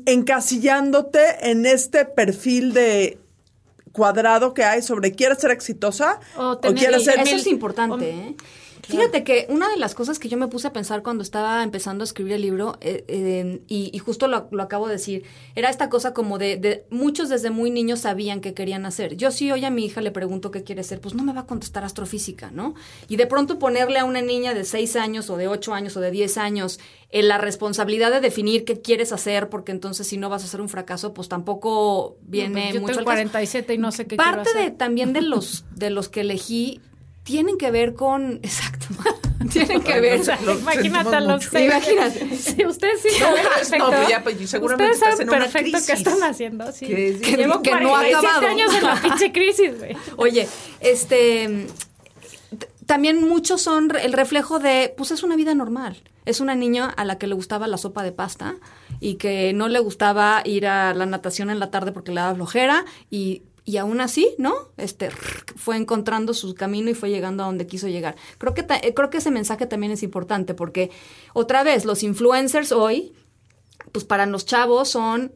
encasillándote 0.06 1.50
en 1.50 1.64
este 1.66 2.04
perfil 2.04 2.72
de 2.74 3.18
cuadrado 3.92 4.54
que 4.54 4.64
hay 4.64 4.82
sobre 4.82 5.12
quieres 5.12 5.38
ser 5.38 5.50
exitosa 5.50 6.18
O 6.36 6.48
o, 6.48 6.58
tener- 6.58 6.78
quieres 6.78 7.04
ser 7.04 7.20
Eso 7.20 7.36
es 7.36 7.46
importante, 7.46 8.10
¿eh? 8.10 8.36
Fíjate 8.88 9.24
que 9.24 9.46
una 9.48 9.68
de 9.68 9.76
las 9.76 9.94
cosas 9.94 10.18
que 10.18 10.28
yo 10.28 10.36
me 10.36 10.48
puse 10.48 10.66
a 10.66 10.72
pensar 10.72 11.02
cuando 11.02 11.22
estaba 11.22 11.62
empezando 11.62 12.02
a 12.02 12.06
escribir 12.06 12.34
el 12.34 12.42
libro, 12.42 12.78
eh, 12.80 13.04
eh, 13.08 13.62
y, 13.68 13.90
y 13.92 13.98
justo 13.98 14.28
lo, 14.28 14.48
lo 14.50 14.62
acabo 14.62 14.86
de 14.86 14.94
decir, 14.94 15.24
era 15.54 15.70
esta 15.70 15.88
cosa 15.88 16.12
como 16.12 16.38
de, 16.38 16.56
de 16.56 16.84
muchos 16.90 17.28
desde 17.28 17.50
muy 17.50 17.70
niños 17.70 18.00
sabían 18.00 18.40
qué 18.40 18.54
querían 18.54 18.84
hacer. 18.84 19.16
Yo 19.16 19.30
si 19.30 19.50
hoy 19.52 19.64
a 19.64 19.70
mi 19.70 19.84
hija 19.84 20.00
le 20.00 20.10
pregunto 20.10 20.50
qué 20.50 20.64
quiere 20.64 20.82
ser, 20.82 21.00
pues 21.00 21.14
no 21.14 21.22
me 21.22 21.32
va 21.32 21.42
a 21.42 21.46
contestar 21.46 21.84
astrofísica, 21.84 22.50
¿no? 22.50 22.74
Y 23.08 23.16
de 23.16 23.26
pronto 23.26 23.58
ponerle 23.58 23.98
a 23.98 24.04
una 24.04 24.20
niña 24.20 24.52
de 24.54 24.64
6 24.64 24.96
años 24.96 25.30
o 25.30 25.36
de 25.36 25.48
8 25.48 25.74
años 25.74 25.96
o 25.96 26.00
de 26.00 26.10
10 26.10 26.38
años 26.38 26.80
en 27.10 27.28
la 27.28 27.38
responsabilidad 27.38 28.10
de 28.10 28.20
definir 28.20 28.64
qué 28.64 28.80
quieres 28.80 29.12
hacer, 29.12 29.48
porque 29.48 29.70
entonces 29.72 30.06
si 30.06 30.16
no 30.16 30.28
vas 30.28 30.44
a 30.44 30.46
ser 30.46 30.60
un 30.60 30.68
fracaso, 30.68 31.12
pues 31.14 31.28
tampoco 31.28 32.16
viene 32.22 32.72
Yo 32.72 32.80
mucho 32.80 32.94
tengo 32.96 33.10
al 33.10 33.16
caso. 33.16 33.16
47 33.16 33.74
y 33.74 33.78
no 33.78 33.92
sé 33.92 34.06
qué 34.06 34.16
Parte 34.16 34.42
quiero 34.44 34.58
de 34.58 34.64
hacer. 34.66 34.78
también 34.78 35.12
de 35.12 35.20
los 35.22 35.64
de 35.74 35.90
los 35.90 36.08
que 36.08 36.22
elegí 36.22 36.80
tienen 37.24 37.56
que 37.58 37.70
ver 37.70 37.94
con 37.94 38.34
exacto 38.42 38.86
tienen 39.52 39.82
que 39.82 40.00
ver 40.00 40.20
O 40.20 40.24
sea, 40.24 40.38
Lo 40.44 40.58
imagínate 40.58 41.16
a 41.16 41.20
los 41.20 41.44
seis. 41.44 41.70
Imagínate. 41.70 42.36
Sí, 42.36 42.64
ustedes 42.64 43.02
sí 43.02 43.08
No, 43.20 43.26
saben 43.26 43.42
no, 43.42 43.50
perfecto. 43.50 43.86
pues 43.90 44.08
ya, 44.08 44.22
pues, 44.22 44.50
seguramente 44.50 44.92
Ustedes 44.94 45.16
saben 45.18 45.28
perfecto 45.28 45.78
qué 45.86 45.92
están 45.92 46.22
haciendo. 46.22 46.72
Sí. 46.72 46.86
Que- 46.86 47.18
que- 47.20 47.36
Llevo 47.36 47.60
que 47.62 47.70
no 47.72 47.96
ha 47.96 48.00
47 48.02 48.26
acabado. 48.26 48.46
años 48.48 48.74
en 48.74 48.84
la 48.84 49.02
pinche 49.02 49.32
crisis, 49.32 49.78
güey. 49.78 49.96
Oye, 50.16 50.48
este 50.80 51.66
también 52.86 53.26
muchos 53.26 53.62
son 53.62 53.90
el 54.00 54.12
reflejo 54.12 54.58
de, 54.58 54.92
pues 54.96 55.10
es 55.12 55.22
una 55.22 55.36
vida 55.36 55.54
normal. 55.54 56.02
Es 56.24 56.40
una 56.40 56.54
niña 56.54 56.86
a 56.88 57.04
la 57.04 57.16
que 57.18 57.26
le 57.26 57.34
gustaba 57.34 57.66
la 57.66 57.78
sopa 57.78 58.02
de 58.02 58.12
pasta 58.12 58.56
y 59.00 59.14
que 59.14 59.52
no 59.54 59.68
le 59.68 59.78
gustaba 59.80 60.42
ir 60.44 60.66
a 60.66 60.92
la 60.94 61.06
natación 61.06 61.50
en 61.50 61.58
la 61.58 61.70
tarde 61.70 61.92
porque 61.92 62.12
le 62.12 62.20
daba 62.20 62.34
flojera 62.34 62.84
y, 63.10 63.42
y 63.64 63.76
aún 63.76 64.00
así, 64.00 64.28
¿no? 64.38 64.54
Este 64.76 65.10
fue 65.10 65.76
encontrando 65.76 66.34
su 66.34 66.54
camino 66.54 66.90
y 66.90 66.94
fue 66.94 67.10
llegando 67.10 67.42
a 67.42 67.46
donde 67.46 67.66
quiso 67.66 67.86
llegar. 67.88 68.16
Creo 68.38 68.54
que 68.54 68.62
ta- 68.64 68.78
eh, 68.78 68.92
creo 68.94 69.08
que 69.10 69.18
ese 69.18 69.30
mensaje 69.30 69.66
también 69.66 69.92
es 69.92 70.02
importante 70.02 70.54
porque 70.54 70.90
otra 71.32 71.62
vez 71.62 71.84
los 71.84 72.02
influencers 72.02 72.72
hoy 72.72 73.12
pues 73.92 74.04
para 74.04 74.26
los 74.26 74.46
chavos 74.46 74.88
son 74.88 75.32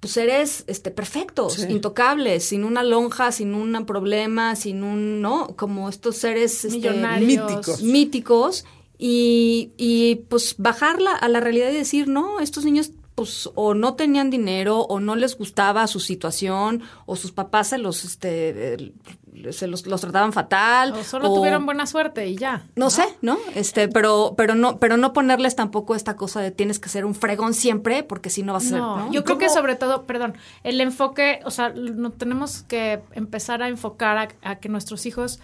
pues 0.00 0.12
seres 0.12 0.62
este 0.66 0.90
perfectos, 0.90 1.54
Sí. 1.54 1.66
intocables, 1.70 2.44
sin 2.44 2.64
una 2.64 2.82
lonja, 2.84 3.32
sin 3.32 3.54
un 3.54 3.86
problema, 3.86 4.54
sin 4.54 4.84
un, 4.84 5.20
¿no? 5.22 5.48
Como 5.56 5.88
estos 5.88 6.16
seres 6.18 6.64
este, 6.64 6.90
míticos. 7.20 7.82
míticos 7.82 8.64
y, 8.98 9.72
y 9.76 10.16
pues 10.28 10.54
bajarla 10.58 11.12
a 11.12 11.28
la 11.28 11.40
realidad 11.40 11.70
y 11.70 11.76
decir, 11.76 12.08
no, 12.08 12.40
estos 12.40 12.64
niños 12.64 12.92
pues 13.16 13.50
o 13.56 13.74
no 13.74 13.94
tenían 13.94 14.30
dinero 14.30 14.80
o 14.82 15.00
no 15.00 15.16
les 15.16 15.36
gustaba 15.36 15.86
su 15.88 15.98
situación 16.00 16.82
o 17.06 17.16
sus 17.16 17.32
papás 17.32 17.68
se 17.70 17.78
los 17.78 18.04
este 18.04 18.74
eh, 18.74 18.92
se 19.52 19.66
los, 19.66 19.86
los 19.86 20.00
trataban 20.00 20.32
fatal 20.32 20.92
O 20.92 21.02
solo 21.02 21.30
o- 21.30 21.34
tuvieron 21.34 21.64
buena 21.66 21.86
suerte 21.86 22.26
y 22.28 22.36
ya. 22.36 22.66
no, 22.76 22.88
sé, 22.90 23.04
¿no? 23.22 23.36
Este, 23.54 23.88
pero, 23.88 24.34
pero 24.36 24.54
no, 24.54 24.78
pero 24.78 24.96
no 24.96 25.12
ponerles 25.12 25.56
tampoco 25.56 25.94
esta 25.94 26.14
cosa 26.16 26.40
de 26.40 26.50
tienes 26.50 26.78
que 26.78 26.88
ser 26.88 27.04
un 27.04 27.14
fregón 27.14 27.52
siempre, 27.54 28.02
porque 28.02 28.30
si 28.30 28.42
no 28.42 28.52
vas 28.54 28.66
a 28.66 28.68
ser, 28.68 28.78
No, 28.78 28.96
¿no? 28.98 29.12
yo 29.12 29.20
¿Y 29.20 29.24
creo 29.24 29.38
que 29.38 29.48
sobre 29.50 29.76
todo, 29.76 30.04
perdón, 30.04 30.34
el 30.62 30.80
enfoque, 30.80 31.40
o 31.44 31.50
sea, 31.50 31.70
no 31.70 32.12
tenemos 32.12 32.62
que 32.62 33.00
empezar 33.12 33.62
a 33.62 33.68
enfocar 33.68 34.16
a, 34.18 34.28
a 34.50 34.56
que 34.56 34.68
nuestros 34.70 35.04
hijos, 35.06 35.38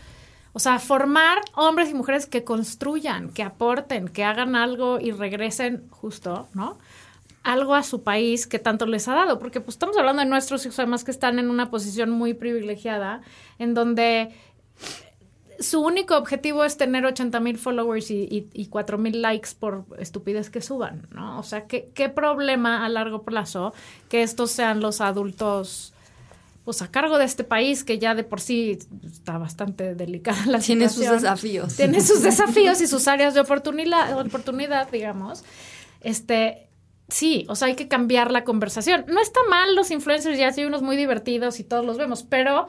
o 0.54 0.58
sea, 0.58 0.78
formar 0.78 1.38
hombres 1.54 1.90
y 1.90 1.94
mujeres 1.94 2.26
que 2.26 2.44
construyan, 2.44 3.30
que 3.30 3.42
aporten, 3.42 4.08
que 4.08 4.24
hagan 4.24 4.56
algo 4.56 5.00
y 5.00 5.10
regresen 5.12 5.84
justo, 5.90 6.48
¿no? 6.54 6.78
Algo 7.42 7.74
a 7.74 7.82
su 7.82 8.02
país 8.02 8.46
que 8.46 8.58
tanto 8.58 8.86
les 8.86 9.08
ha 9.08 9.14
dado, 9.14 9.38
porque 9.38 9.60
pues 9.60 9.74
estamos 9.74 9.96
hablando 9.96 10.22
de 10.22 10.28
nuestros 10.28 10.64
hijos 10.64 10.78
además 10.78 11.02
que 11.04 11.10
están 11.10 11.38
en 11.38 11.50
una 11.50 11.70
posición 11.70 12.10
muy 12.10 12.34
privilegiada, 12.34 13.20
en 13.58 13.74
donde 13.74 14.32
su 15.58 15.80
único 15.80 16.16
objetivo 16.16 16.64
es 16.64 16.76
tener 16.76 17.04
80 17.04 17.38
mil 17.40 17.58
followers 17.58 18.10
y, 18.10 18.22
y, 18.24 18.48
y 18.52 18.66
4 18.66 18.98
mil 18.98 19.22
likes 19.22 19.50
por 19.58 19.84
estupidez 19.98 20.50
que 20.50 20.60
suban, 20.60 21.06
¿no? 21.12 21.38
O 21.38 21.42
sea, 21.42 21.66
¿qué, 21.66 21.90
¿qué 21.94 22.08
problema 22.08 22.84
a 22.84 22.88
largo 22.88 23.22
plazo 23.22 23.72
que 24.08 24.22
estos 24.22 24.50
sean 24.50 24.80
los 24.80 25.00
adultos, 25.00 25.92
pues 26.64 26.82
a 26.82 26.90
cargo 26.90 27.18
de 27.18 27.24
este 27.24 27.44
país 27.44 27.84
que 27.84 27.98
ya 27.98 28.14
de 28.14 28.24
por 28.24 28.40
sí 28.40 28.78
está 29.04 29.38
bastante 29.38 29.94
delicada 29.94 30.46
la 30.46 30.58
Tiene 30.58 30.88
sus 30.88 30.98
situación? 31.04 31.22
desafíos. 31.22 31.76
Tiene 31.76 32.00
sus 32.00 32.22
desafíos 32.22 32.80
y 32.80 32.86
sus 32.86 33.06
áreas 33.08 33.34
de 33.34 33.40
oportunidad, 33.40 34.18
oportunidad, 34.18 34.90
digamos. 34.90 35.44
Este, 36.00 36.68
sí, 37.08 37.46
o 37.48 37.54
sea, 37.54 37.68
hay 37.68 37.76
que 37.76 37.88
cambiar 37.88 38.30
la 38.30 38.44
conversación. 38.44 39.04
No 39.08 39.20
está 39.20 39.40
mal 39.48 39.74
los 39.74 39.90
influencers, 39.90 40.38
ya 40.38 40.48
hay 40.48 40.64
unos 40.64 40.82
muy 40.82 40.96
divertidos 40.96 41.60
y 41.60 41.64
todos 41.64 41.84
los 41.84 41.98
vemos, 41.98 42.22
pero 42.22 42.68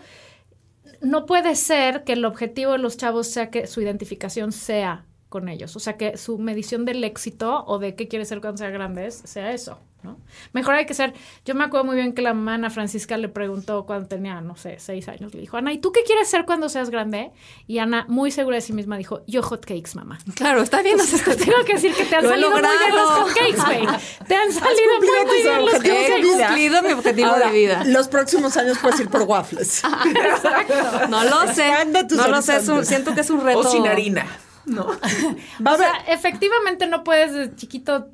no 1.02 1.26
puede 1.26 1.56
ser 1.56 2.04
que 2.04 2.14
el 2.14 2.26
objetivo 2.26 2.72
de 2.74 2.78
los 2.78 2.98
chavos 2.98 3.28
sea 3.28 3.50
que 3.50 3.68
su 3.68 3.82
identificación 3.82 4.52
sea 4.52 5.06
con 5.34 5.50
ellos. 5.50 5.76
O 5.76 5.80
sea, 5.80 5.98
que 5.98 6.16
su 6.16 6.38
medición 6.38 6.86
del 6.86 7.04
éxito 7.04 7.64
o 7.66 7.80
de 7.80 7.96
qué 7.96 8.08
quiere 8.08 8.24
ser 8.26 8.40
cuando 8.40 8.60
sea 8.60 8.70
grande 8.70 9.08
es- 9.08 9.24
sea 9.26 9.52
eso, 9.52 9.80
¿no? 10.04 10.20
Mejor 10.52 10.76
hay 10.76 10.86
que 10.86 10.94
ser... 10.94 11.14
Yo 11.44 11.56
me 11.56 11.64
acuerdo 11.64 11.86
muy 11.86 11.96
bien 11.96 12.14
que 12.14 12.22
la 12.22 12.36
mamá 12.36 12.54
Ana 12.54 12.70
Francisca 12.70 13.18
le 13.18 13.30
preguntó 13.30 13.88
cuando 13.88 14.08
tenía, 14.08 14.42
no 14.42 14.56
sé, 14.56 14.76
seis 14.78 15.08
años. 15.08 15.34
Le 15.34 15.42
dijo, 15.42 15.58
Ana, 15.58 15.74
¿y 15.74 15.80
tú 15.80 15.92
qué 15.92 16.04
quieres 16.04 16.30
ser 16.30 16.46
cuando 16.46 16.70
seas 16.70 16.92
grande? 16.92 17.32
Y 17.66 17.80
Ana, 17.80 18.06
muy 18.10 18.30
segura 18.30 18.58
de 18.58 18.62
sí 18.62 18.74
misma, 18.74 18.96
dijo, 18.98 19.22
yo 19.26 19.42
hot 19.42 19.66
cakes, 19.66 19.92
mamá. 19.96 20.20
Claro, 20.36 20.62
está 20.62 20.84
bien. 20.84 21.00
o 21.00 21.04
sea, 21.04 21.24
Te 21.36 21.46
tengo 21.46 21.64
que 21.66 21.74
decir 21.74 21.96
que 21.96 22.06
te 22.06 22.16
han 22.16 22.24
Lo 22.26 22.30
he 22.30 22.34
salido 22.34 22.52
muy 22.52 22.62
bien 22.62 22.72
los 22.74 22.90
logrado. 22.92 23.22
hotcakes, 23.24 23.66
güey. 23.66 24.00
Te 24.28 24.36
han 24.36 24.52
salido 24.52 24.98
muy, 25.00 25.08
bien 25.42 25.66
los 25.66 25.74
He 25.74 25.78
hotcakes. 25.78 26.22
vida. 26.22 26.48
cumplido 26.48 26.82
mi 26.84 26.92
objetivo 26.92 27.28
Ahora, 27.30 27.48
de 27.50 27.58
vida. 27.58 27.84
los 27.86 28.08
próximos 28.08 28.56
años 28.58 28.78
puedes 28.80 29.00
ir 29.00 29.10
por 29.10 29.24
waffles. 29.24 29.82
No 31.10 31.24
lo 31.24 31.54
sé. 31.54 31.72
No 32.16 32.28
lo 32.28 32.42
sé. 32.42 32.58
es 32.58 32.68
un- 32.68 32.76
horizontes. 32.78 32.88
siento 32.88 33.14
que 33.16 33.22
es 33.22 33.30
un 33.30 33.42
reto. 33.42 33.60
O 33.60 33.64
sin 33.64 33.88
harina. 33.88 34.26
No. 34.66 34.88
O 35.74 35.78
sea, 35.78 35.92
efectivamente 36.08 36.88
no 36.88 37.04
puedes 37.04 37.34
de 37.34 37.56
chiquito, 37.56 38.08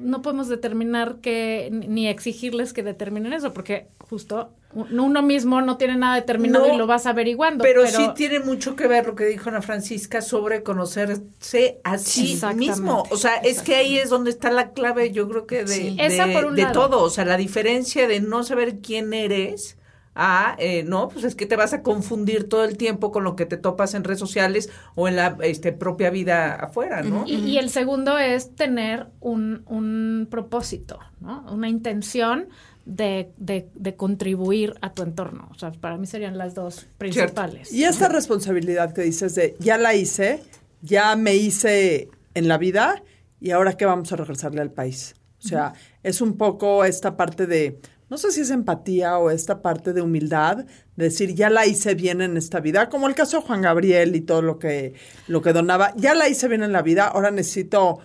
no 0.00 0.22
podemos 0.22 0.48
determinar 0.48 1.16
que, 1.20 1.68
ni 1.72 2.08
exigirles 2.08 2.72
que 2.72 2.82
determinen 2.82 3.32
eso, 3.32 3.52
porque 3.52 3.88
justo 3.98 4.52
un- 4.72 4.98
uno 5.00 5.22
mismo 5.22 5.60
no 5.62 5.76
tiene 5.76 5.96
nada 5.96 6.16
determinado 6.16 6.66
No, 6.68 6.74
y 6.74 6.76
lo 6.76 6.86
vas 6.86 7.06
averiguando. 7.06 7.62
Pero, 7.62 7.86
sí 7.86 8.10
tiene 8.14 8.40
mucho 8.40 8.76
que 8.76 8.86
ver 8.86 9.06
lo 9.06 9.14
que 9.14 9.24
dijo 9.26 9.48
Ana 9.48 9.62
Francisca 9.62 10.20
sobre 10.22 10.62
conocerse 10.62 11.80
a 11.84 11.98
sí 11.98 12.38
mismo. 12.54 13.04
O 13.10 13.16
sea, 13.16 13.36
es 13.36 13.62
que 13.62 13.74
ahí 13.76 13.98
es 13.98 14.10
donde 14.10 14.30
está 14.30 14.50
la 14.50 14.70
clave, 14.72 15.12
yo 15.12 15.28
creo 15.28 15.46
que 15.46 15.64
de, 15.64 15.66
Sí. 15.66 15.96
de, 15.96 16.50
de 16.54 16.66
todo. 16.72 17.02
O 17.02 17.10
sea, 17.10 17.24
la 17.24 17.36
diferencia 17.36 18.06
de 18.08 18.20
no 18.20 18.42
saber 18.44 18.78
quién 18.80 19.12
eres 19.12 19.78
a, 20.16 20.56
eh, 20.58 20.82
no, 20.82 21.08
pues 21.08 21.24
es 21.24 21.34
que 21.34 21.46
te 21.46 21.56
vas 21.56 21.72
a 21.74 21.82
confundir 21.82 22.48
todo 22.48 22.64
el 22.64 22.76
tiempo 22.76 23.12
con 23.12 23.22
lo 23.22 23.36
que 23.36 23.46
te 23.46 23.56
topas 23.56 23.94
en 23.94 24.02
redes 24.02 24.18
sociales 24.18 24.70
o 24.94 25.06
en 25.06 25.16
la 25.16 25.36
este, 25.42 25.72
propia 25.72 26.10
vida 26.10 26.54
afuera, 26.54 27.02
¿no? 27.02 27.24
Y, 27.26 27.34
y 27.34 27.58
el 27.58 27.70
segundo 27.70 28.18
es 28.18 28.54
tener 28.54 29.08
un, 29.20 29.62
un 29.66 30.26
propósito, 30.30 30.98
¿no? 31.20 31.44
Una 31.52 31.68
intención 31.68 32.48
de, 32.86 33.32
de, 33.36 33.68
de 33.74 33.96
contribuir 33.96 34.74
a 34.80 34.94
tu 34.94 35.02
entorno. 35.02 35.48
O 35.50 35.58
sea, 35.58 35.72
para 35.72 35.98
mí 35.98 36.06
serían 36.06 36.38
las 36.38 36.54
dos 36.54 36.86
principales. 36.96 37.72
Y 37.72 37.84
esta 37.84 38.08
responsabilidad 38.08 38.94
que 38.94 39.02
dices 39.02 39.34
de 39.34 39.56
ya 39.58 39.76
la 39.76 39.94
hice, 39.94 40.42
ya 40.82 41.14
me 41.16 41.34
hice 41.34 42.08
en 42.34 42.48
la 42.48 42.58
vida 42.58 43.02
y 43.40 43.50
ahora 43.50 43.76
qué 43.76 43.84
vamos 43.84 44.12
a 44.12 44.16
regresarle 44.16 44.62
al 44.62 44.70
país. 44.70 45.14
O 45.44 45.48
sea, 45.48 45.74
es 46.02 46.20
un 46.20 46.36
poco 46.36 46.84
esta 46.84 47.16
parte 47.16 47.46
de, 47.46 47.78
no 48.08 48.18
sé 48.18 48.30
si 48.30 48.42
es 48.42 48.50
empatía 48.50 49.18
o 49.18 49.30
esta 49.30 49.62
parte 49.62 49.92
de 49.92 50.00
humildad, 50.00 50.58
de 50.96 51.04
decir 51.04 51.34
ya 51.34 51.50
la 51.50 51.66
hice 51.66 51.94
bien 51.94 52.20
en 52.20 52.36
esta 52.36 52.60
vida, 52.60 52.88
como 52.88 53.08
el 53.08 53.14
caso 53.14 53.38
de 53.38 53.46
Juan 53.46 53.62
Gabriel 53.62 54.14
y 54.14 54.20
todo 54.20 54.42
lo 54.42 54.58
que 54.58 54.94
lo 55.26 55.42
que 55.42 55.52
donaba, 55.52 55.92
ya 55.96 56.14
la 56.14 56.28
hice 56.28 56.46
bien 56.48 56.62
en 56.62 56.72
la 56.72 56.82
vida, 56.82 57.08
ahora 57.08 57.30
necesito 57.30 57.98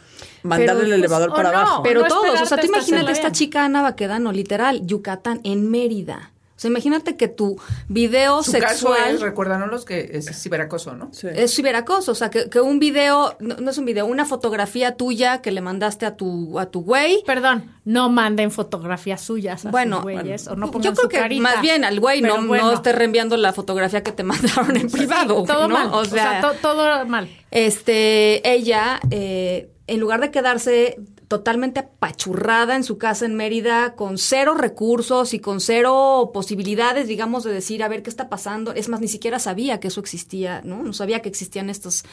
mandarle 0.44 0.84
el 0.84 0.90
pues, 0.90 1.00
elevador 1.00 1.34
para 1.34 1.52
no. 1.52 1.58
abajo. 1.58 1.84
Pero 1.84 2.02
no 2.02 2.08
todos, 2.08 2.42
o 2.42 2.46
sea, 2.46 2.58
tú 2.58 2.68
imagínate 2.68 3.12
esta 3.12 3.28
bien. 3.28 3.34
chica 3.34 3.66
Ana 3.66 3.84
Baquedano, 3.84 4.32
literal, 4.32 4.86
Yucatán, 4.86 5.40
en 5.44 5.70
Mérida. 5.70 6.32
O 6.62 6.64
sea, 6.64 6.70
imagínate 6.70 7.18
que 7.18 7.28
tu 7.28 7.60
video 7.90 8.44
Su 8.44 8.52
caso 8.52 8.68
sexual 8.94 9.16
es, 9.16 9.22
recuérdanos 9.22 9.84
que 9.84 10.12
es 10.14 10.28
ciberacoso, 10.44 10.94
¿no? 10.94 11.10
Sí. 11.12 11.28
es 11.34 11.56
ciberacoso, 11.56 12.12
o 12.12 12.16
sea, 12.16 12.30
que, 12.30 12.52
que 12.52 12.62
un 12.62 12.78
video, 12.78 13.36
no, 13.40 13.56
no 13.56 13.72
es 13.72 13.80
un 13.80 13.86
video, 13.86 14.06
una 14.06 14.26
fotografía 14.26 14.96
tuya 14.96 15.42
que 15.42 15.50
le 15.52 15.62
mandaste 15.62 16.06
a 16.06 16.16
tu 16.16 16.60
a 16.60 16.68
tu 16.68 16.84
güey. 16.84 17.24
Perdón, 17.26 17.72
no 17.84 18.10
manden 18.12 18.52
fotografías 18.52 19.22
suyas 19.22 19.66
a 19.66 19.72
Bueno, 19.72 19.96
sus 19.96 20.04
güeyes, 20.04 20.48
o 20.50 20.56
no 20.56 20.68
yo 20.68 20.72
pongan 20.74 20.94
creo 20.94 21.02
su 21.04 21.10
que 21.10 21.18
carita. 21.18 21.42
más 21.42 21.62
bien 21.64 21.84
al 21.84 22.00
güey 22.00 22.22
no, 22.22 22.46
bueno. 22.46 22.66
no 22.66 22.74
esté 22.74 22.92
reenviando 22.92 23.38
la 23.38 23.54
fotografía 23.54 24.04
que 24.04 24.12
te 24.12 24.22
mandaron 24.32 24.78
en 24.78 24.88
privado. 24.92 25.44
todo 25.46 25.68
¿no? 25.68 25.74
mal. 25.74 25.90
O 25.94 26.06
sea, 26.06 26.42
to- 26.42 26.54
todo 26.62 27.08
mal. 27.08 27.28
este, 27.50 28.48
ella, 28.48 29.00
eh, 29.10 29.72
en 29.88 30.00
lugar 30.00 30.22
de 30.22 30.30
quedarse 30.30 31.00
totalmente 31.32 31.80
apachurrada 31.80 32.76
en 32.76 32.84
su 32.84 32.98
casa 32.98 33.26
en 33.26 33.36
Mérida, 33.36 33.96
con 33.96 34.18
cero 34.18 34.54
recursos 34.54 35.34
y 35.34 35.40
con 35.40 35.62
cero 35.62 36.32
posibilidades, 36.34 37.08
digamos, 37.08 37.46
de 37.46 37.54
decir, 37.54 37.84
a 37.84 37.88
ver 37.88 38.04
qué 38.04 38.10
está 38.10 38.28
pasando. 38.28 38.74
Es 38.74 38.90
más, 38.90 39.00
ni 39.00 39.08
siquiera 39.08 39.40
sabía 39.40 39.80
que 39.80 39.88
eso 39.88 40.02
existía, 40.02 40.62
¿no? 40.66 40.84
No 40.84 40.92
sabía 40.92 41.22
que 41.22 41.30
existían 41.30 41.70
estos. 41.70 42.04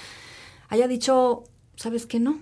Haya 0.69 0.87
dicho, 0.87 1.43
¿sabes 1.75 2.07
qué 2.07 2.21
no? 2.21 2.39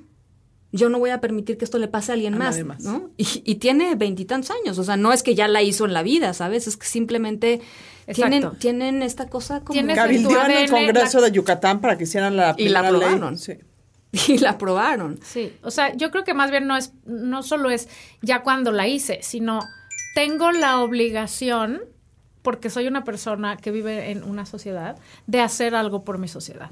yo 0.73 0.91
no 0.91 0.99
voy 0.99 1.09
a 1.09 1.23
permitir 1.23 1.57
que 1.57 1.65
esto 1.65 1.79
le 1.79 1.89
pase 1.89 2.13
a 2.13 2.15
alguien 2.15 2.35
A 2.35 2.39
más. 2.39 2.59
¿no? 2.81 3.09
Y, 3.17 3.27
y 3.47 3.55
tiene 3.55 3.95
veintitantos 3.95 4.51
años, 4.51 4.79
o 4.79 4.85
sea, 4.85 4.99
no 4.99 5.15
es 5.15 5.23
que 5.23 5.35
ya 5.35 5.49
la 5.49 5.63
hizo 5.63 5.87
en 5.87 5.95
la 5.95 6.03
vida, 6.03 6.35
¿sabes? 6.35 6.67
Es 6.67 6.77
que 6.77 6.87
simplemente 6.87 7.63
tienen, 8.13 8.51
tienen 8.59 9.03
esta 9.03 9.31
cosa 9.31 9.61
como... 9.61 9.81
En 9.81 9.89
el 9.89 9.97
Congreso 10.69 11.21
la- 11.21 11.27
de 11.27 11.33
Yucatán 11.33 11.81
para 11.81 11.97
que 11.97 12.05
hicieran 12.05 12.37
la 12.37 12.55
Y 12.59 12.69
la 12.69 12.81
aprobaron. 12.81 13.39
Sí. 13.39 13.55
Y 14.29 14.39
la 14.39 14.51
aprobaron. 14.51 15.19
Sí, 15.23 15.53
o 15.63 15.71
sea, 15.71 15.95
yo 15.95 16.11
creo 16.11 16.25
que 16.25 16.35
más 16.35 16.51
bien 16.51 16.67
no 16.67 16.77
es, 16.77 16.93
no 17.07 17.43
solo 17.43 17.71
es 17.71 17.89
ya 18.23 18.43
cuando 18.43 18.73
la 18.73 18.87
hice, 18.87 19.21
sino 19.23 19.61
tengo 20.15 20.51
la 20.53 20.81
obligación, 20.81 21.81
porque 22.43 22.71
soy 22.71 22.87
una 22.87 23.05
persona 23.05 23.57
que 23.57 23.71
vive 23.71 24.11
en 24.11 24.23
una 24.25 24.47
sociedad, 24.47 24.97
de 25.27 25.41
hacer 25.41 25.75
algo 25.75 26.05
por 26.05 26.19
mi 26.19 26.29
sociedad. 26.29 26.71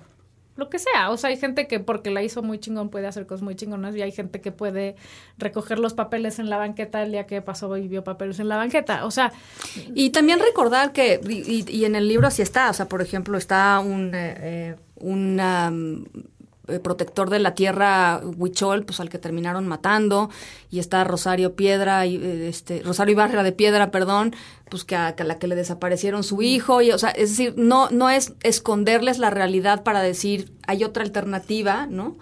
Lo 0.56 0.70
que 0.70 0.78
sea, 0.78 1.10
o 1.10 1.16
sea, 1.16 1.30
hay 1.30 1.36
gente 1.36 1.66
que 1.66 1.80
porque 1.80 2.12
la 2.12 2.22
hizo 2.22 2.40
muy 2.40 2.60
chingón 2.60 2.88
puede 2.88 3.08
hacer 3.08 3.26
cosas 3.26 3.42
muy 3.42 3.56
chingonas 3.56 3.96
y 3.96 4.02
hay 4.02 4.12
gente 4.12 4.40
que 4.40 4.52
puede 4.52 4.94
recoger 5.36 5.80
los 5.80 5.94
papeles 5.94 6.38
en 6.38 6.48
la 6.48 6.58
banqueta 6.58 7.02
el 7.02 7.10
día 7.10 7.26
que 7.26 7.42
pasó 7.42 7.76
y 7.76 7.88
vio 7.88 8.04
papeles 8.04 8.38
en 8.38 8.48
la 8.48 8.56
banqueta. 8.56 9.04
O 9.04 9.10
sea, 9.10 9.32
Y 9.96 10.10
también 10.10 10.38
recordar 10.38 10.92
que, 10.92 11.20
y, 11.28 11.64
y- 11.68 11.84
en 11.84 11.96
el 11.96 12.06
libro 12.06 12.30
sí 12.30 12.42
está, 12.42 12.70
o 12.70 12.72
sea, 12.72 12.86
por 12.88 13.02
ejemplo, 13.02 13.36
está 13.36 13.80
un, 13.80 14.14
eh, 14.14 14.34
eh, 14.38 14.76
un, 15.00 15.40
um, 15.40 16.04
eh, 16.04 16.28
protector 16.82 17.30
de 17.30 17.38
la 17.38 17.54
tierra 17.54 18.20
Huichol, 18.36 18.84
pues 18.84 19.00
al 19.00 19.10
que 19.10 19.18
terminaron 19.18 19.66
matando, 19.68 20.30
y 20.70 20.78
está 20.78 21.04
Rosario 21.04 21.54
Piedra, 21.54 22.06
y, 22.06 22.16
eh, 22.16 22.48
este, 22.48 22.82
Rosario 22.82 23.12
Ibarra 23.12 23.42
de 23.42 23.52
Piedra, 23.52 23.90
perdón, 23.90 24.34
pues 24.70 24.84
que 24.84 24.96
a, 24.96 25.14
que 25.14 25.22
a 25.22 25.26
la 25.26 25.38
que 25.38 25.46
le 25.46 25.56
desaparecieron 25.56 26.24
su 26.24 26.42
hijo, 26.42 26.80
y, 26.82 26.90
o 26.90 26.98
sea, 26.98 27.10
es 27.10 27.30
decir, 27.30 27.54
no, 27.56 27.90
no 27.90 28.10
es 28.10 28.32
esconderles 28.42 29.18
la 29.18 29.30
realidad 29.30 29.82
para 29.82 30.00
decir 30.00 30.52
hay 30.66 30.84
otra 30.84 31.04
alternativa, 31.04 31.86
¿no? 31.86 32.16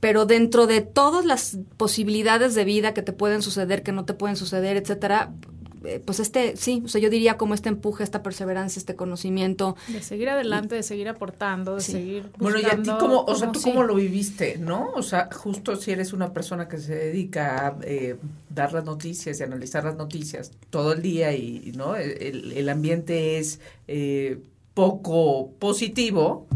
Pero 0.00 0.26
dentro 0.26 0.66
de 0.66 0.82
todas 0.82 1.24
las 1.24 1.58
posibilidades 1.76 2.54
de 2.54 2.64
vida 2.64 2.92
que 2.92 3.02
te 3.02 3.12
pueden 3.12 3.42
suceder, 3.42 3.82
que 3.82 3.92
no 3.92 4.04
te 4.04 4.14
pueden 4.14 4.36
suceder, 4.36 4.76
etcétera, 4.76 5.32
eh, 5.32 5.55
pues 6.04 6.20
este, 6.20 6.56
sí, 6.56 6.82
o 6.84 6.88
sea, 6.88 7.00
yo 7.00 7.10
diría 7.10 7.36
como 7.36 7.54
este 7.54 7.68
empuje, 7.68 8.04
esta 8.04 8.22
perseverancia, 8.22 8.78
este 8.80 8.96
conocimiento. 8.96 9.76
de 9.88 10.02
seguir 10.02 10.28
adelante, 10.28 10.74
de 10.74 10.82
seguir 10.82 11.08
aportando, 11.08 11.76
de 11.76 11.80
Sí. 11.80 11.92
seguir 11.92 12.30
Bueno, 12.38 12.58
y 12.58 12.64
a 12.64 12.80
ti 12.82 12.90
cómo, 12.98 13.24
o 13.24 13.34
sea, 13.34 13.52
tú 13.52 13.60
sí. 13.60 13.70
cómo 13.70 13.82
lo 13.84 13.94
viviste, 13.94 14.58
¿no? 14.58 14.90
O 14.94 15.02
sea, 15.02 15.28
justo 15.32 15.76
si 15.76 15.90
eres 15.92 16.12
una 16.12 16.32
persona 16.32 16.68
que 16.68 16.78
se 16.78 16.94
dedica 16.94 17.66
a 17.68 17.76
eh, 17.82 18.16
dar 18.50 18.72
las 18.72 18.84
noticias 18.84 19.40
y 19.40 19.42
analizar 19.42 19.84
las 19.84 19.96
noticias 19.96 20.50
todo 20.70 20.92
el 20.92 21.02
día 21.02 21.32
y, 21.34 21.72
¿no? 21.76 21.96
El, 21.96 22.52
el 22.52 22.68
ambiente 22.68 23.38
es 23.38 23.60
eh, 23.88 24.38
poco 24.74 25.52
positivo, 25.58 26.46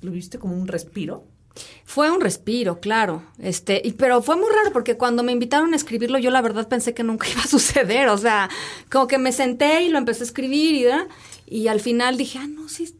¿lo 0.00 0.10
viste 0.10 0.38
como 0.38 0.56
un 0.56 0.66
respiro? 0.68 1.24
Fue 1.84 2.10
un 2.10 2.20
respiro, 2.20 2.80
claro. 2.80 3.22
Este, 3.38 3.80
y, 3.84 3.92
pero 3.92 4.22
fue 4.22 4.36
muy 4.36 4.48
raro 4.54 4.72
porque 4.72 4.96
cuando 4.96 5.22
me 5.22 5.32
invitaron 5.32 5.72
a 5.72 5.76
escribirlo, 5.76 6.18
yo 6.18 6.30
la 6.30 6.42
verdad 6.42 6.68
pensé 6.68 6.94
que 6.94 7.02
nunca 7.02 7.28
iba 7.32 7.42
a 7.42 7.46
suceder. 7.46 8.08
O 8.08 8.18
sea, 8.18 8.48
como 8.90 9.06
que 9.06 9.18
me 9.18 9.32
senté 9.32 9.82
y 9.82 9.88
lo 9.88 9.98
empecé 9.98 10.22
a 10.22 10.26
escribir 10.26 10.74
y, 10.74 10.84
¿verdad? 10.84 11.06
y 11.46 11.68
al 11.68 11.80
final 11.80 12.16
dije, 12.16 12.38
ah, 12.38 12.46
no, 12.46 12.68
sí, 12.68 12.94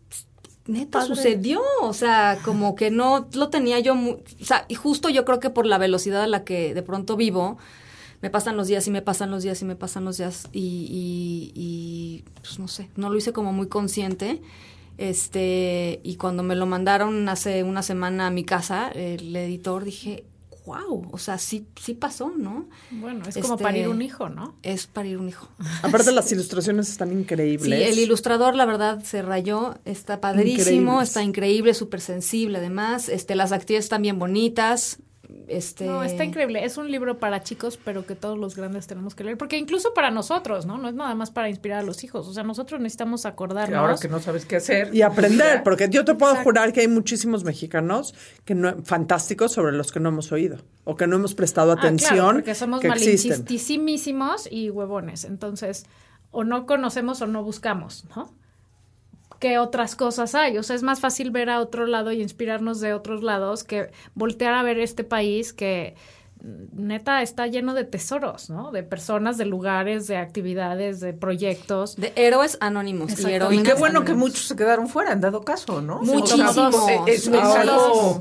neta 0.66 1.04
sucedió. 1.04 1.60
O 1.82 1.92
sea, 1.92 2.38
como 2.44 2.74
que 2.74 2.90
no 2.90 3.28
lo 3.32 3.48
tenía 3.48 3.80
yo 3.80 3.94
muy, 3.94 4.12
o 4.40 4.44
sea, 4.44 4.64
y 4.68 4.74
justo 4.74 5.08
yo 5.08 5.24
creo 5.24 5.40
que 5.40 5.50
por 5.50 5.66
la 5.66 5.78
velocidad 5.78 6.22
a 6.22 6.26
la 6.28 6.44
que 6.44 6.74
de 6.74 6.82
pronto 6.82 7.16
vivo, 7.16 7.58
me 8.20 8.30
pasan 8.30 8.56
los 8.56 8.68
días 8.68 8.86
y 8.86 8.90
me 8.90 9.02
pasan 9.02 9.30
los 9.30 9.42
días 9.42 9.60
y 9.62 9.64
me 9.64 9.76
pasan 9.76 10.04
los 10.04 10.18
días 10.18 10.48
y, 10.52 10.60
y, 10.60 11.52
y, 11.54 12.24
pues 12.40 12.58
no 12.58 12.68
sé, 12.68 12.88
no 12.96 13.10
lo 13.10 13.16
hice 13.16 13.32
como 13.32 13.52
muy 13.52 13.68
consciente. 13.68 14.40
Este, 14.98 16.00
y 16.02 16.16
cuando 16.16 16.42
me 16.42 16.54
lo 16.56 16.66
mandaron 16.66 17.28
hace 17.28 17.62
una 17.62 17.82
semana 17.82 18.26
a 18.26 18.30
mi 18.30 18.44
casa, 18.44 18.88
el 18.88 19.34
editor, 19.34 19.84
dije, 19.84 20.24
wow, 20.66 21.08
o 21.12 21.18
sea, 21.18 21.38
sí, 21.38 21.66
sí 21.80 21.94
pasó, 21.94 22.32
¿no? 22.36 22.68
Bueno, 22.90 23.22
es 23.26 23.36
como 23.38 23.54
Este, 23.54 23.64
parir 23.64 23.88
un 23.88 24.02
hijo, 24.02 24.28
¿no? 24.28 24.56
Es 24.62 24.86
parir 24.86 25.16
un 25.16 25.28
hijo. 25.28 25.48
Aparte 25.82 26.12
las 26.12 26.30
ilustraciones 26.32 26.90
están 26.90 27.08
Sí, 27.08 27.14
increíbles. 27.14 27.90
el 27.90 27.98
ilustrador, 27.98 28.54
la 28.54 28.66
verdad, 28.66 29.02
se 29.02 29.22
rayó, 29.22 29.78
está 29.86 30.20
padrísimo, 30.20 30.80
Increíbles. 30.80 31.08
está 31.08 31.22
increíble, 31.22 31.74
súper 31.74 32.00
sensible, 32.02 32.58
además, 32.58 33.08
este, 33.08 33.34
las 33.34 33.52
actividades 33.52 33.86
están 33.86 34.02
bien 34.02 34.18
bonitas, 34.18 34.98
este... 35.46 35.86
No, 35.86 36.02
está 36.02 36.24
increíble. 36.24 36.64
Es 36.64 36.76
un 36.78 36.90
libro 36.90 37.18
para 37.18 37.42
chicos, 37.42 37.78
pero 37.82 38.06
que 38.06 38.14
todos 38.14 38.38
los 38.38 38.56
grandes 38.56 38.86
tenemos 38.86 39.14
que 39.14 39.24
leer. 39.24 39.36
Porque 39.38 39.56
incluso 39.58 39.92
para 39.94 40.10
nosotros, 40.10 40.66
¿no? 40.66 40.78
No 40.78 40.88
es 40.88 40.94
nada 40.94 41.14
más 41.14 41.30
para 41.30 41.48
inspirar 41.48 41.80
a 41.80 41.82
los 41.82 42.04
hijos. 42.04 42.26
O 42.28 42.32
sea, 42.32 42.44
nosotros 42.44 42.80
necesitamos 42.80 43.22
Que 43.22 43.28
acordarnos. 43.28 43.78
ahora 43.78 43.96
que 44.00 44.08
no 44.08 44.20
sabes 44.20 44.46
qué 44.46 44.56
hacer. 44.56 44.94
Y 44.94 45.02
aprender, 45.02 45.62
porque 45.62 45.88
yo 45.90 46.04
te 46.04 46.14
puedo 46.14 46.32
Exacto. 46.32 46.48
jurar 46.50 46.72
que 46.72 46.80
hay 46.80 46.88
muchísimos 46.88 47.44
mexicanos 47.44 48.14
que 48.44 48.54
no, 48.54 48.82
fantásticos 48.84 49.52
sobre 49.52 49.72
los 49.72 49.92
que 49.92 50.00
no 50.00 50.08
hemos 50.08 50.32
oído 50.32 50.58
o 50.84 50.96
que 50.96 51.06
no 51.06 51.16
hemos 51.16 51.34
prestado 51.34 51.72
Ah, 51.72 51.74
claro, 51.74 51.88
atención 51.88 52.34
porque 52.36 52.54
somos 52.54 52.82
malinchistísimos 52.82 54.48
y 54.50 54.70
huevones. 54.70 55.24
Entonces, 55.24 55.84
o 56.30 56.44
no 56.44 56.66
conocemos 56.66 57.20
o 57.22 57.26
no 57.26 57.42
buscamos, 57.42 58.04
¿no? 58.16 58.32
¿Qué 59.38 59.58
otras 59.58 59.94
cosas 59.96 60.34
hay? 60.34 60.58
O 60.58 60.62
sea, 60.62 60.74
es 60.76 60.82
más 60.82 61.00
fácil 61.00 61.30
ver 61.30 61.48
a 61.50 61.60
otro 61.60 61.86
lado 61.86 62.10
y 62.12 62.20
inspirarnos 62.20 62.80
de 62.80 62.92
otros 62.92 63.22
lados 63.22 63.64
que 63.64 63.90
voltear 64.14 64.54
a 64.54 64.62
ver 64.62 64.78
este 64.78 65.04
país 65.04 65.52
que 65.52 65.94
neta 66.72 67.22
está 67.22 67.46
lleno 67.46 67.74
de 67.74 67.84
tesoros, 67.84 68.48
¿no? 68.50 68.70
De 68.70 68.82
personas, 68.82 69.38
de 69.38 69.44
lugares, 69.44 70.06
de 70.06 70.16
actividades, 70.16 71.00
de 71.00 71.12
proyectos. 71.12 71.96
De 71.96 72.12
héroes 72.16 72.58
anónimos. 72.60 73.18
Y, 73.18 73.26
Y 73.28 73.32
heroínas 73.32 73.64
qué 73.66 73.74
bueno 73.74 74.04
que 74.04 74.14
muchos 74.14 74.46
se 74.46 74.56
quedaron 74.56 74.88
fuera, 74.88 75.12
han 75.12 75.20
dado 75.20 75.42
caso, 75.44 75.80
¿no? 75.82 76.00
Muchísimos. 76.00 76.56
Es, 77.06 77.26
es 77.26 77.34
algo 77.34 78.14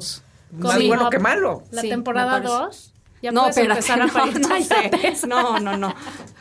más 0.52 0.78
Sí. 0.78 0.88
bueno 0.88 1.10
que 1.10 1.20
malo. 1.20 1.64
La 1.72 1.82
Sí, 1.82 1.90
temporada 1.90 2.40
me 2.40 2.48
parece. 2.48 2.58
2. 2.66 2.94
Ya 3.22 3.32
no, 3.32 3.42
puedes 3.42 3.58
espérate, 3.58 3.92
empezar 3.94 4.02
a 4.02 5.28
no, 5.28 5.60
no, 5.60 5.78
no. 5.78 5.88
No, 5.90 5.96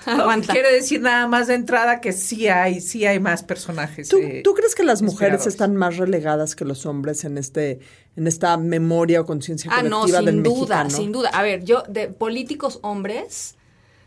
Aguanta. 0.20 0.52
quiere 0.52 0.72
decir 0.72 1.00
nada 1.00 1.26
más 1.26 1.48
de 1.48 1.54
entrada 1.54 2.00
que 2.00 2.12
sí 2.12 2.48
hay, 2.48 2.80
sí 2.80 3.04
hay 3.04 3.20
más 3.20 3.42
personajes. 3.42 4.08
¿Tú, 4.08 4.18
eh, 4.18 4.40
tú 4.44 4.54
crees 4.54 4.74
que 4.74 4.84
las 4.84 5.02
mujeres 5.02 5.46
están 5.46 5.76
más 5.76 5.96
relegadas 5.96 6.54
que 6.54 6.64
los 6.64 6.86
hombres 6.86 7.24
en 7.24 7.38
este 7.38 7.80
en 8.16 8.26
esta 8.26 8.56
memoria 8.56 9.20
o 9.20 9.26
conciencia 9.26 9.70
Ah, 9.74 9.82
no, 9.82 10.06
sin 10.06 10.24
del 10.24 10.42
duda, 10.42 10.84
mexicano? 10.84 10.90
sin 10.90 11.12
duda. 11.12 11.28
A 11.30 11.42
ver, 11.42 11.64
yo, 11.64 11.82
de 11.88 12.08
políticos 12.08 12.78
hombres, 12.82 13.56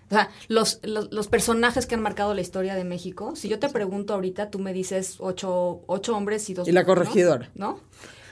o 0.10 0.14
sea, 0.16 0.30
los, 0.48 0.80
los, 0.82 1.12
los 1.12 1.28
personajes 1.28 1.86
que 1.86 1.94
han 1.96 2.02
marcado 2.02 2.34
la 2.34 2.42
historia 2.42 2.74
de 2.74 2.84
México, 2.84 3.36
si 3.36 3.50
yo 3.50 3.60
te 3.60 3.70
pregunto 3.70 4.16
ahorita, 4.16 4.50
tú 4.50 4.58
me 4.58 4.74
dices 4.74 5.18
ocho, 5.20 5.82
ocho 5.86 6.18
hombres 6.18 6.50
y 6.50 6.56
dos 6.56 6.68
Y 6.68 6.72
la 6.72 6.86
corregidora. 6.86 7.52
¿No? 7.54 7.80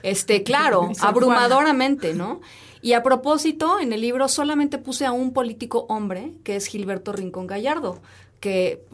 Este, 0.04 0.44
claro, 0.44 0.92
abrumadoramente, 1.02 2.14
¿no? 2.14 2.42
Y 2.82 2.94
a 2.94 3.04
propósito, 3.04 3.80
en 3.80 3.92
el 3.92 4.02
libro 4.02 4.28
solamente 4.28 4.78
puse 4.78 5.06
a 5.06 5.12
un 5.12 5.34
político 5.34 5.86
hombre, 5.90 6.34
que 6.44 6.56
es 6.56 6.68
Gilberto 6.68 7.12
Rincón 7.12 7.48
Gallardo, 7.48 8.00
que 8.40 8.86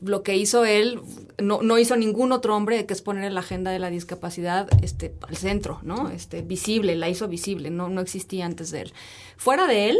lo 0.00 0.22
que 0.22 0.36
hizo 0.36 0.64
él 0.64 1.00
no, 1.38 1.62
no 1.62 1.78
hizo 1.78 1.96
ningún 1.96 2.32
otro 2.32 2.56
hombre, 2.56 2.86
que 2.86 2.92
es 2.92 3.02
poner 3.02 3.30
la 3.32 3.40
agenda 3.40 3.70
de 3.70 3.78
la 3.78 3.88
discapacidad 3.88 4.68
este, 4.82 5.14
al 5.26 5.36
centro, 5.36 5.78
¿no? 5.82 6.10
Este, 6.10 6.42
visible, 6.42 6.96
la 6.96 7.08
hizo 7.08 7.28
visible, 7.28 7.70
no, 7.70 7.88
no 7.88 8.00
existía 8.00 8.46
antes 8.46 8.70
de 8.72 8.82
él. 8.82 8.92
Fuera 9.36 9.66
de 9.66 9.90
él, 9.90 9.98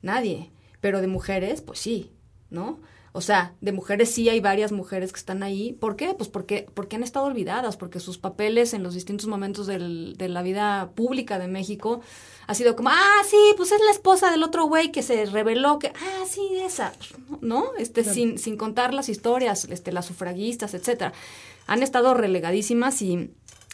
nadie, 0.00 0.50
pero 0.80 1.00
de 1.02 1.06
mujeres, 1.06 1.60
pues 1.60 1.78
sí, 1.78 2.12
¿no? 2.48 2.80
O 3.12 3.20
sea, 3.20 3.54
de 3.60 3.72
mujeres 3.72 4.10
sí 4.12 4.28
hay 4.28 4.38
varias 4.38 4.70
mujeres 4.70 5.12
que 5.12 5.18
están 5.18 5.42
ahí. 5.42 5.72
¿Por 5.72 5.96
qué? 5.96 6.14
Pues 6.14 6.28
porque, 6.28 6.66
porque 6.74 6.94
han 6.94 7.02
estado 7.02 7.26
olvidadas, 7.26 7.76
porque 7.76 7.98
sus 7.98 8.18
papeles 8.18 8.72
en 8.72 8.84
los 8.84 8.94
distintos 8.94 9.26
momentos 9.26 9.66
del- 9.66 10.14
de 10.16 10.28
la 10.28 10.42
vida 10.42 10.92
pública 10.94 11.38
de 11.40 11.48
México 11.48 12.00
ha 12.46 12.54
sido 12.54 12.76
como, 12.76 12.90
ah, 12.90 13.22
sí, 13.28 13.36
pues 13.56 13.72
es 13.72 13.80
la 13.84 13.90
esposa 13.90 14.30
del 14.30 14.44
otro 14.44 14.66
güey 14.66 14.92
que 14.92 15.02
se 15.02 15.26
reveló 15.26 15.80
que, 15.80 15.88
ah, 15.88 16.24
sí, 16.28 16.40
esa, 16.64 16.92
¿no? 17.40 17.72
Este, 17.78 18.04
sin, 18.04 18.38
sin 18.38 18.56
contar 18.56 18.94
las 18.94 19.08
historias, 19.08 19.64
este, 19.64 19.90
las 19.90 20.06
sufragistas, 20.06 20.74
etcétera. 20.74 21.12
Han 21.66 21.82
estado 21.82 22.14
relegadísimas 22.14 23.02
y 23.02 23.32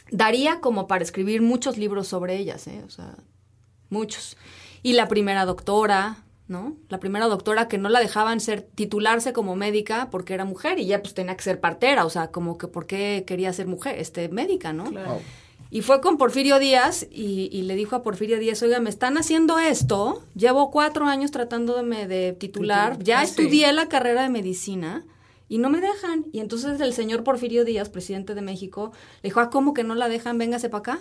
daría 0.09 0.61
como 0.61 0.87
para 0.87 1.03
escribir 1.03 1.43
muchos 1.43 1.77
libros 1.77 2.07
sobre 2.07 2.37
ellas, 2.37 2.65
¿eh? 2.65 2.81
O 2.87 2.89
sea, 2.89 3.15
muchos. 3.89 4.35
Y 4.83 4.93
la 4.93 5.07
primera 5.07 5.45
doctora, 5.45 6.23
¿no? 6.47 6.77
La 6.89 6.99
primera 6.99 7.27
doctora 7.27 7.67
que 7.67 7.77
no 7.77 7.89
la 7.89 7.99
dejaban 7.99 8.39
ser 8.39 8.61
titularse 8.61 9.33
como 9.33 9.55
médica 9.55 10.09
porque 10.11 10.33
era 10.33 10.45
mujer 10.45 10.79
y 10.79 10.85
ya 10.85 11.01
pues 11.01 11.13
tenía 11.13 11.35
que 11.35 11.43
ser 11.43 11.59
partera, 11.59 12.05
o 12.05 12.09
sea, 12.09 12.31
como 12.31 12.57
que 12.57 12.67
por 12.67 12.85
qué 12.85 13.23
quería 13.27 13.51
ser 13.53 13.67
mujer, 13.67 13.97
este 13.99 14.29
médica, 14.29 14.71
¿no? 14.73 14.85
Claro. 14.85 15.19
Y 15.69 15.81
fue 15.81 15.99
con 15.99 16.17
Porfirio 16.17 16.59
Díaz 16.59 17.05
y, 17.11 17.49
y 17.51 17.63
le 17.63 17.75
dijo 17.75 17.97
a 17.97 18.01
Porfirio 18.03 18.39
Díaz, 18.39 18.61
oiga, 18.63 18.79
me 18.79 18.89
están 18.89 19.17
haciendo 19.17 19.59
esto, 19.59 20.23
llevo 20.33 20.71
cuatro 20.71 21.05
años 21.05 21.31
tratándome 21.31 22.07
de 22.07 22.31
titular, 22.31 22.97
ya 23.03 23.19
Ah, 23.19 23.25
sí. 23.25 23.31
estudié 23.31 23.73
la 23.73 23.89
carrera 23.89 24.21
de 24.23 24.29
medicina 24.29 25.03
y 25.49 25.57
no 25.57 25.69
me 25.69 25.81
dejan. 25.81 26.25
Y 26.31 26.39
entonces 26.39 26.79
el 26.79 26.93
señor 26.93 27.25
Porfirio 27.25 27.65
Díaz, 27.65 27.89
presidente 27.89 28.33
de 28.33 28.41
México, 28.41 28.93
le 29.21 29.27
dijo, 29.27 29.41
ah, 29.41 29.49
¿cómo 29.49 29.73
que 29.73 29.83
no 29.83 29.93
la 29.95 30.07
dejan? 30.07 30.37
Véngase 30.37 30.69
para 30.69 30.79
acá. 30.79 30.99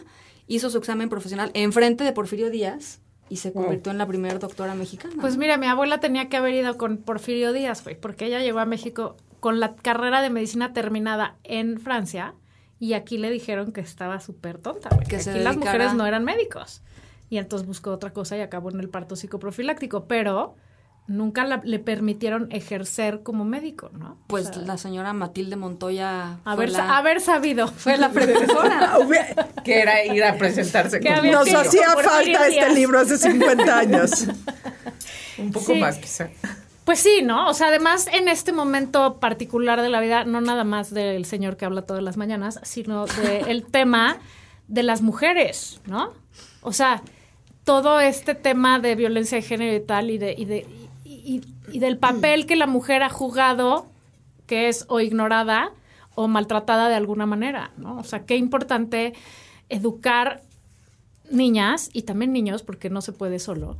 Hizo 0.49 0.69
su 0.71 0.79
examen 0.79 1.09
profesional 1.09 1.53
enfrente 1.55 2.03
de 2.03 2.13
Porfirio 2.13 2.51
Díaz 2.51 3.01
y 3.29 3.37
se 3.37 3.53
convirtió 3.53 3.93
en 3.93 3.99
la 3.99 4.07
primera 4.07 4.39
doctora 4.39 4.75
mexicana. 4.75 5.15
Pues 5.21 5.37
mira, 5.37 5.57
mi 5.57 5.67
abuela 5.67 5.99
tenía 5.99 6.29
que 6.29 6.37
haber 6.37 6.55
ido 6.55 6.77
con 6.77 6.99
Porfirio 6.99 7.53
Díaz, 7.53 7.83
güey, 7.83 7.99
porque 7.99 8.27
ella 8.27 8.41
llegó 8.41 8.61
a 8.61 8.67
México 8.67 9.17
con 9.41 9.61
la 9.61 9.75
carrera 9.77 10.23
de 10.23 10.31
medicina 10.31 10.73
terminada 10.73 11.37
en 11.45 11.81
Francia 11.81 12.35
y 12.79 12.93
aquí 12.93 13.19
le 13.19 13.31
dijeron 13.31 13.73
que 13.73 13.81
estaba 13.81 14.21
súper 14.21 14.59
tonta, 14.59 14.91
güey. 14.95 15.07
Que 15.07 15.17
aquí 15.17 15.39
las 15.39 15.57
mujeres 15.57 15.95
no 15.95 16.07
eran 16.07 16.25
médicos. 16.25 16.83
y 17.29 17.39
entonces 17.39 17.67
buscó 17.67 17.91
otra 17.91 18.13
cosa 18.13 18.37
y 18.37 18.41
acabó 18.41 18.71
en 18.71 18.79
el 18.79 18.89
parto 18.89 19.17
psicoprofiláctico, 19.17 20.05
pero 20.07 20.55
nunca 21.09 21.45
la- 21.45 21.61
le 21.65 21.79
permitieron 21.79 22.49
ejercer 22.51 23.23
como 23.23 23.45
médico, 23.45 23.91
¿no? 23.93 24.17
Pues 24.27 24.49
O 24.51 24.53
sea, 24.55 24.63
la 24.63 24.77
señora 24.79 25.13
Matilde 25.13 25.57
Montoya 25.57 26.39
haber, 26.45 26.71
la, 26.71 26.99
haber 26.99 27.21
sabido. 27.21 27.69
fue 27.69 27.97
la. 27.97 28.09
Hubiera- 29.01 29.49
que 29.65 29.81
era 29.81 30.05
ir 30.05 30.25
a 30.25 30.37
presentarse 30.37 31.01
con 31.01 31.31
Nos 31.31 31.53
hacía 31.55 31.91
falta 32.03 32.49
este 32.49 32.75
libro 32.75 32.99
hace 33.01 33.19
50 33.19 33.79
años. 33.79 34.27
un 35.39 35.53
poco 35.53 35.73
Sí. 35.75 35.79
más 35.81 35.99
quizá. 35.99 36.29
Pues 36.85 37.01
sí, 37.01 37.21
¿no? 37.25 37.49
O 37.49 37.55
sea, 37.55 37.67
además 37.69 38.07
en 38.13 38.29
este 38.29 38.53
momento 38.53 39.19
particular 39.19 39.83
de 39.83 39.89
la 39.89 40.01
vida, 40.01 40.25
no 40.25 40.41
nada 40.41 40.63
más 40.63 40.95
del 40.95 41.25
señor 41.25 41.57
que 41.57 41.65
habla 41.65 41.83
todas 41.83 42.03
las 42.03 42.17
mañanas, 42.17 42.61
sino 42.63 43.07
del 43.07 43.65
tema 43.71 44.19
de 44.69 44.83
las 44.85 45.03
mujeres, 45.03 45.81
¿no? 45.87 46.13
O 46.63 46.73
sea, 46.73 47.03
todo 47.65 47.99
este 48.01 48.37
tema 48.37 48.79
de 48.79 48.95
violencia 48.95 49.37
de 49.37 49.43
género 49.43 49.77
y 49.77 49.81
tal, 49.85 50.11
y, 50.11 50.19
de, 50.19 50.35
y, 50.39 50.45
de, 50.45 50.67
y, 51.27 51.43
y- 51.73 51.79
del 51.81 51.99
papel 51.99 52.47
que 52.47 52.57
la 52.57 52.67
mujer 52.67 53.03
ha 53.03 53.09
jugado, 53.11 53.87
que 54.47 54.69
es 54.69 54.85
o 54.89 55.01
ignorada 55.01 55.73
o 56.15 56.29
maltratada 56.29 56.89
de 56.89 56.95
alguna 56.95 57.27
manera, 57.27 57.73
¿no? 57.77 57.99
O 57.99 58.05
sea, 58.05 58.25
qué 58.25 58.37
importante 58.37 59.13
educar 59.69 60.43
niñas 61.31 61.91
y 61.93 62.03
también 62.03 62.33
niños, 62.33 62.63
porque 62.63 62.89
no 62.89 63.01
se 63.03 63.13
puede 63.13 63.39
solo, 63.39 63.77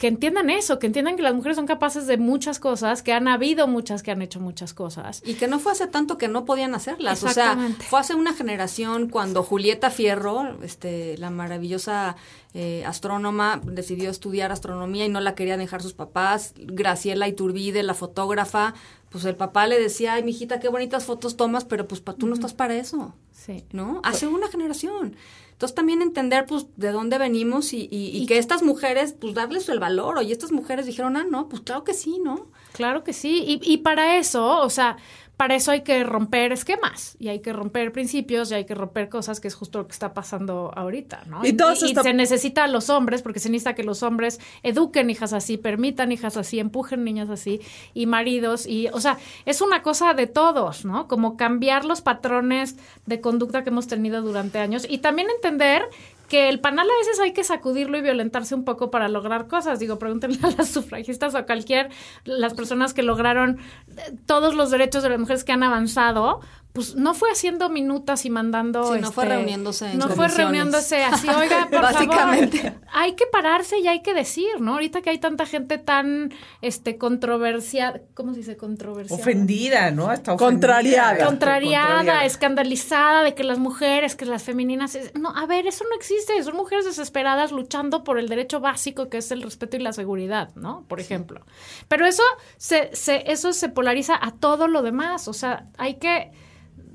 que 0.00 0.06
entiendan 0.08 0.48
eso, 0.48 0.78
que 0.78 0.86
entiendan 0.86 1.14
que 1.16 1.22
las 1.22 1.34
mujeres 1.34 1.56
son 1.56 1.66
capaces 1.66 2.06
de 2.06 2.16
muchas 2.16 2.58
cosas, 2.58 3.02
que 3.02 3.12
han 3.12 3.28
habido 3.28 3.68
muchas 3.68 4.02
que 4.02 4.10
han 4.10 4.22
hecho 4.22 4.40
muchas 4.40 4.72
cosas. 4.72 5.20
Y 5.26 5.34
que 5.34 5.46
no 5.46 5.58
fue 5.58 5.72
hace 5.72 5.86
tanto 5.88 6.16
que 6.16 6.26
no 6.26 6.46
podían 6.46 6.74
hacerlas. 6.74 7.22
O 7.22 7.28
sea, 7.28 7.58
fue 7.86 8.00
hace 8.00 8.14
una 8.14 8.32
generación 8.32 9.10
cuando 9.10 9.42
Julieta 9.42 9.90
Fierro, 9.90 10.56
este, 10.62 11.18
la 11.18 11.28
maravillosa 11.28 12.16
eh, 12.54 12.82
astrónoma, 12.86 13.60
decidió 13.62 14.08
estudiar 14.10 14.52
astronomía 14.52 15.04
y 15.04 15.10
no 15.10 15.20
la 15.20 15.34
querían 15.34 15.58
dejar 15.58 15.82
sus 15.82 15.92
papás. 15.92 16.54
Graciela 16.56 17.28
Iturbide, 17.28 17.82
la 17.82 17.92
fotógrafa, 17.92 18.72
pues 19.10 19.26
el 19.26 19.36
papá 19.36 19.66
le 19.66 19.78
decía, 19.78 20.14
ay, 20.14 20.22
mijita, 20.24 20.60
qué 20.60 20.68
bonitas 20.68 21.04
fotos 21.04 21.36
tomas, 21.36 21.66
pero 21.66 21.86
pues 21.86 22.00
pa- 22.00 22.14
tú 22.14 22.26
no 22.26 22.32
estás 22.32 22.54
para 22.54 22.74
eso. 22.74 23.14
Sí. 23.32 23.64
¿no? 23.72 24.00
Hace 24.04 24.26
una 24.28 24.48
generación. 24.48 25.14
Entonces 25.60 25.74
también 25.74 26.00
entender 26.00 26.46
pues 26.46 26.68
de 26.76 26.90
dónde 26.90 27.18
venimos 27.18 27.74
y, 27.74 27.86
y- 27.90 28.16
y 28.16 28.24
que 28.24 28.38
estas 28.38 28.62
mujeres, 28.62 29.14
pues 29.20 29.34
darles 29.34 29.68
el 29.68 29.78
valor. 29.78 30.16
Oye, 30.16 30.32
estas 30.32 30.52
mujeres 30.52 30.86
dijeron, 30.86 31.18
ah, 31.18 31.26
no, 31.30 31.50
pues 31.50 31.60
claro 31.60 31.84
que 31.84 31.92
sí, 31.92 32.18
¿no? 32.24 32.46
Claro 32.72 33.04
que 33.04 33.12
sí. 33.12 33.44
Y, 33.46 33.60
y 33.70 33.76
para 33.78 34.16
eso, 34.16 34.60
o 34.62 34.70
sea, 34.70 34.96
para 35.40 35.54
eso 35.54 35.70
hay 35.70 35.80
que 35.80 36.04
romper 36.04 36.52
esquemas 36.52 37.16
y 37.18 37.28
hay 37.28 37.40
que 37.40 37.54
romper 37.54 37.92
principios 37.92 38.50
y 38.50 38.54
hay 38.56 38.66
que 38.66 38.74
romper 38.74 39.08
cosas 39.08 39.40
que 39.40 39.48
es 39.48 39.54
justo 39.54 39.78
lo 39.78 39.86
que 39.86 39.92
está 39.92 40.12
pasando 40.12 40.70
ahorita, 40.76 41.22
¿no? 41.28 41.40
Y 41.46 41.52
esta- 41.86 42.02
se 42.02 42.12
necesita 42.12 42.64
a 42.64 42.68
los 42.68 42.90
hombres 42.90 43.22
porque 43.22 43.38
se 43.40 43.48
necesita 43.48 43.74
que 43.74 43.82
los 43.82 44.02
hombres 44.02 44.38
eduquen 44.62 45.08
hijas 45.08 45.32
así, 45.32 45.56
permitan 45.56 46.12
hijas 46.12 46.36
así, 46.36 46.60
empujen 46.60 47.04
niñas 47.04 47.30
así 47.30 47.62
y 47.94 48.04
maridos 48.04 48.66
y, 48.66 48.88
o 48.88 49.00
sea, 49.00 49.16
es 49.46 49.62
una 49.62 49.80
cosa 49.82 50.12
de 50.12 50.26
todos, 50.26 50.84
¿no? 50.84 51.08
Como 51.08 51.38
cambiar 51.38 51.86
los 51.86 52.02
patrones 52.02 52.76
de 53.06 53.22
conducta 53.22 53.64
que 53.64 53.70
hemos 53.70 53.86
tenido 53.86 54.20
durante 54.20 54.58
años 54.58 54.86
y 54.86 54.98
también 54.98 55.28
entender 55.30 55.84
que 56.30 56.48
el 56.48 56.60
panal 56.60 56.88
a 56.88 56.98
veces 57.00 57.18
hay 57.18 57.32
que 57.32 57.42
sacudirlo 57.42 57.98
y 57.98 58.02
violentarse 58.02 58.54
un 58.54 58.64
poco 58.64 58.90
para 58.92 59.08
lograr 59.08 59.48
cosas. 59.48 59.80
Digo, 59.80 59.98
pregúntenle 59.98 60.38
a 60.44 60.50
las 60.52 60.68
sufragistas 60.72 61.34
o 61.34 61.38
a 61.38 61.42
cualquier, 61.44 61.90
las 62.24 62.54
personas 62.54 62.94
que 62.94 63.02
lograron 63.02 63.58
eh, 63.88 64.16
todos 64.26 64.54
los 64.54 64.70
derechos 64.70 65.02
de 65.02 65.10
las 65.10 65.18
mujeres 65.18 65.42
que 65.42 65.50
han 65.50 65.64
avanzado, 65.64 66.40
pues 66.72 66.94
no 66.94 67.14
fue 67.14 67.30
haciendo 67.32 67.68
minutas 67.68 68.24
y 68.24 68.30
mandando. 68.30 68.94
Sí, 68.94 69.00
no 69.00 69.10
fue 69.10 69.24
este, 69.24 69.36
reuniéndose 69.36 69.90
en 69.92 69.98
No 69.98 70.08
fue 70.08 70.28
reuniéndose 70.28 71.02
así, 71.02 71.28
oiga, 71.28 71.68
por 71.70 71.82
Básicamente. 71.82 72.58
favor. 72.58 72.80
Hay 72.92 73.12
que 73.14 73.26
pararse 73.26 73.78
y 73.80 73.88
hay 73.88 74.02
que 74.02 74.14
decir, 74.14 74.60
¿no? 74.60 74.74
Ahorita 74.74 75.02
que 75.02 75.10
hay 75.10 75.18
tanta 75.18 75.46
gente 75.46 75.78
tan 75.78 76.32
este 76.62 76.96
controversial, 76.96 78.02
¿cómo 78.14 78.32
se 78.32 78.38
dice 78.38 78.56
controversial? 78.56 79.18
Ofendida, 79.18 79.90
¿no? 79.90 80.10
Hasta 80.10 80.36
Contrariada. 80.36 81.12
ofendida. 81.12 81.26
contrariada, 81.26 82.24
escandalizada 82.24 83.24
de 83.24 83.34
que 83.34 83.42
las 83.42 83.58
mujeres, 83.58 84.14
que 84.14 84.24
las 84.24 84.44
femeninas... 84.44 84.96
No, 85.18 85.30
a 85.36 85.46
ver, 85.46 85.66
eso 85.66 85.84
no 85.90 85.96
existe. 85.96 86.40
Son 86.44 86.56
mujeres 86.56 86.84
desesperadas 86.84 87.50
luchando 87.50 88.04
por 88.04 88.18
el 88.18 88.28
derecho 88.28 88.60
básico 88.60 89.08
que 89.08 89.18
es 89.18 89.30
el 89.32 89.42
respeto 89.42 89.76
y 89.76 89.80
la 89.80 89.92
seguridad, 89.92 90.54
¿no? 90.54 90.84
Por 90.86 91.00
ejemplo. 91.00 91.44
Pero 91.88 92.06
eso 92.06 92.22
se, 92.58 92.94
se, 92.94 93.30
eso 93.32 93.52
se 93.52 93.68
polariza 93.68 94.16
a 94.20 94.30
todo 94.30 94.68
lo 94.68 94.82
demás. 94.82 95.26
O 95.26 95.32
sea, 95.32 95.66
hay 95.76 95.94
que 95.94 96.30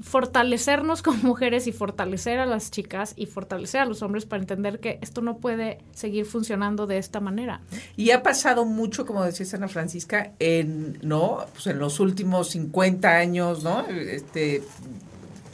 fortalecernos 0.02 1.02
como 1.02 1.18
mujeres 1.24 1.68
y 1.68 1.72
fortalecer 1.72 2.40
a 2.40 2.46
las 2.46 2.72
chicas 2.72 3.14
y 3.16 3.26
fortalecer 3.26 3.82
a 3.82 3.86
los 3.86 4.02
hombres 4.02 4.26
para 4.26 4.42
entender 4.42 4.80
que 4.80 5.00
esto 5.02 5.22
no 5.22 5.38
puede 5.38 5.80
seguir 5.94 6.26
funcionando 6.26 6.88
de 6.88 6.98
esta 6.98 7.20
manera. 7.20 7.62
Y 7.96 8.12
ha 8.12 8.24
pasado 8.24 8.66
mucho, 8.66 9.06
como 9.06 9.24
decía 9.24 9.46
Ana 9.54 9.68
Francisca, 9.68 10.34
en, 10.40 11.00
¿no? 11.02 11.46
Pues 11.54 11.68
en 11.68 11.80
los 11.80 12.00
últimos 12.00 12.50
50 12.50 13.10
años, 13.10 13.64
¿no? 13.64 13.86
Este, 13.88 14.64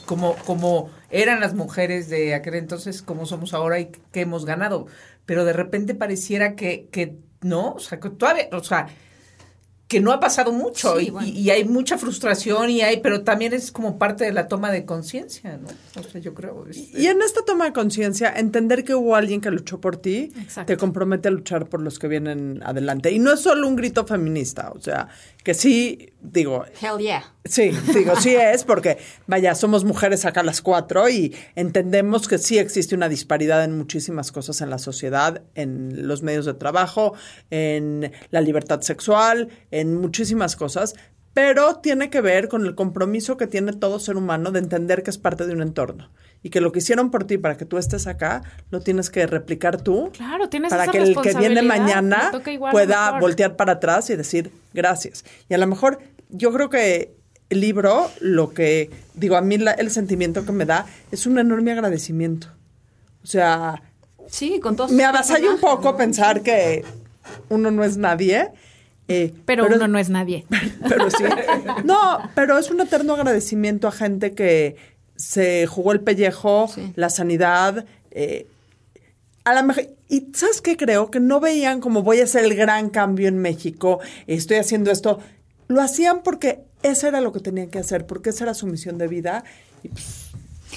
como, 0.05 0.35
como 0.45 0.89
eran 1.09 1.39
las 1.39 1.53
mujeres 1.53 2.09
de 2.09 2.35
aquel 2.35 2.55
entonces, 2.55 3.01
como 3.01 3.25
somos 3.25 3.53
ahora 3.53 3.79
y 3.79 3.91
que 4.11 4.21
hemos 4.21 4.45
ganado. 4.45 4.87
Pero 5.25 5.45
de 5.45 5.53
repente 5.53 5.95
pareciera 5.95 6.55
que, 6.55 6.87
que 6.91 7.17
no, 7.41 7.73
o 7.73 7.79
sea, 7.79 7.99
que 7.99 8.09
todavía, 8.09 8.49
o 8.51 8.63
sea, 8.63 8.87
que 9.91 9.99
no 9.99 10.13
ha 10.13 10.21
pasado 10.21 10.53
mucho 10.53 10.97
Sí, 10.97 11.07
y, 11.07 11.09
bueno. 11.09 11.27
y 11.27 11.49
hay 11.49 11.65
mucha 11.65 11.97
frustración 11.97 12.69
y 12.69 12.79
hay, 12.81 13.01
pero 13.01 13.23
también 13.25 13.51
es 13.51 13.73
como 13.73 13.97
parte 13.99 14.23
de 14.23 14.31
la 14.31 14.47
toma 14.47 14.71
de 14.71 14.85
conciencia, 14.85 15.57
¿no? 15.57 15.67
O 15.99 16.03
sea, 16.03 16.21
yo 16.21 16.33
creo. 16.33 16.63
Y 16.93 17.07
en 17.07 17.21
esta 17.21 17.41
toma 17.43 17.65
de 17.65 17.73
conciencia, 17.73 18.31
entender 18.33 18.85
que 18.85 18.95
hubo 18.95 19.17
alguien 19.17 19.41
que 19.41 19.51
luchó 19.51 19.81
por 19.81 19.97
ti, 19.97 20.31
Exacto. 20.39 20.71
te 20.71 20.77
compromete 20.77 21.27
a 21.27 21.31
luchar 21.31 21.67
por 21.67 21.81
los 21.81 21.99
que 21.99 22.07
vienen 22.07 22.61
adelante. 22.63 23.11
Y 23.11 23.19
no 23.19 23.33
es 23.33 23.41
solo 23.41 23.67
un 23.67 23.75
grito 23.75 24.05
feminista, 24.07 24.71
o 24.73 24.79
sea, 24.79 25.09
que 25.43 25.53
sí, 25.53 26.13
digo, 26.21 26.65
Hell 26.81 26.99
yeah. 26.99 27.23
Sí, 27.43 27.71
digo, 27.93 28.15
sí 28.17 28.35
es, 28.35 28.63
porque 28.63 28.97
vaya, 29.25 29.55
somos 29.55 29.83
mujeres 29.83 30.25
acá 30.25 30.43
las 30.43 30.61
cuatro 30.61 31.09
y 31.09 31.35
entendemos 31.55 32.27
que 32.27 32.37
sí 32.37 32.59
existe 32.59 32.95
una 32.95 33.09
disparidad 33.09 33.63
en 33.63 33.77
muchísimas 33.77 34.31
cosas 34.31 34.61
en 34.61 34.69
la 34.69 34.77
sociedad, 34.77 35.41
en 35.55 36.07
los 36.07 36.21
medios 36.21 36.45
de 36.45 36.53
trabajo, 36.53 37.13
en 37.49 38.11
la 38.29 38.41
libertad 38.41 38.81
sexual, 38.81 39.49
en 39.71 39.95
muchísimas 39.95 40.55
cosas, 40.55 40.93
pero 41.33 41.77
tiene 41.77 42.09
que 42.09 42.21
ver 42.21 42.47
con 42.47 42.65
el 42.65 42.75
compromiso 42.75 43.37
que 43.37 43.47
tiene 43.47 43.73
todo 43.73 43.99
ser 43.99 44.17
humano 44.17 44.51
de 44.51 44.59
entender 44.59 45.01
que 45.01 45.09
es 45.09 45.17
parte 45.17 45.47
de 45.47 45.53
un 45.53 45.61
entorno 45.61 46.11
y 46.43 46.49
que 46.49 46.59
lo 46.61 46.71
que 46.71 46.79
hicieron 46.79 47.11
por 47.11 47.25
ti 47.25 47.37
para 47.37 47.55
que 47.57 47.65
tú 47.65 47.77
estés 47.77 48.07
acá, 48.07 48.41
lo 48.71 48.79
tienes 48.81 49.09
que 49.09 49.27
replicar 49.27 49.81
tú 49.81 50.09
Claro, 50.13 50.49
tienes 50.49 50.69
para 50.71 50.83
esa 50.83 50.91
que 50.91 50.97
el 50.99 51.15
que 51.15 51.33
viene 51.35 51.61
mañana 51.61 52.31
pueda 52.71 53.05
mejor. 53.07 53.21
voltear 53.21 53.55
para 53.55 53.73
atrás 53.73 54.09
y 54.09 54.15
decir 54.15 54.51
gracias. 54.73 55.23
Y 55.49 55.53
a 55.53 55.57
lo 55.57 55.67
mejor 55.67 55.99
yo 56.29 56.51
creo 56.51 56.69
que 56.69 57.13
el 57.49 57.59
libro, 57.59 58.09
lo 58.21 58.53
que 58.53 58.89
digo, 59.13 59.35
a 59.35 59.41
mí 59.41 59.57
la- 59.57 59.73
el 59.73 59.91
sentimiento 59.91 60.45
que 60.45 60.51
me 60.53 60.65
da 60.65 60.85
es 61.11 61.25
un 61.25 61.37
enorme 61.37 61.71
agradecimiento. 61.73 62.47
O 63.23 63.27
sea, 63.27 63.83
Sí, 64.27 64.59
con 64.61 64.77
todos 64.77 64.91
me 64.91 65.03
avasalla 65.03 65.51
un 65.51 65.59
poco 65.59 65.91
¿no? 65.91 65.97
pensar 65.97 66.41
que 66.41 66.85
uno 67.49 67.69
no 67.69 67.83
es 67.83 67.97
nadie. 67.97 68.49
eh, 69.09 69.33
Pero, 69.45 69.65
uno 69.65 69.89
no 69.89 69.99
es 69.99 70.09
nadie. 70.09 70.45
pero 70.87 71.09
sí. 71.11 71.25
No, 71.83 72.17
pero 72.33 72.57
es 72.57 72.71
un 72.71 72.79
eterno 72.79 73.13
agradecimiento 73.15 73.89
a 73.89 73.91
gente 73.91 74.31
que 74.33 74.77
se 75.21 75.65
jugó 75.67 75.91
el 75.93 76.01
pellejo, 76.01 76.67
Sí. 76.73 76.91
la 76.95 77.09
sanidad. 77.09 77.85
eh, 78.11 78.47
a 79.43 79.53
la 79.53 79.63
mejor, 79.63 79.87
y 80.09 80.27
¿sabes 80.35 80.61
qué 80.61 80.75
creo? 80.77 81.09
Que 81.09 81.19
no 81.19 81.39
veían 81.39 81.79
como 81.81 82.03
voy 82.03 82.19
a 82.19 82.25
hacer 82.25 82.43
el 82.45 82.55
gran 82.55 82.89
cambio 82.89 83.27
en 83.27 83.37
México, 83.39 83.99
estoy 84.27 84.57
haciendo 84.57 84.91
esto. 84.91 85.19
Lo 85.67 85.81
hacían 85.81 86.21
porque 86.23 86.59
eso 86.83 87.07
era 87.07 87.21
lo 87.21 87.31
que 87.31 87.39
tenían 87.39 87.69
que 87.69 87.79
hacer, 87.79 88.05
porque 88.05 88.29
esa 88.31 88.43
era 88.43 88.53
su 88.53 88.67
misión 88.67 88.97
de 88.97 89.07
vida. 89.07 89.43
Y 89.83 89.87
pues, 89.89 90.29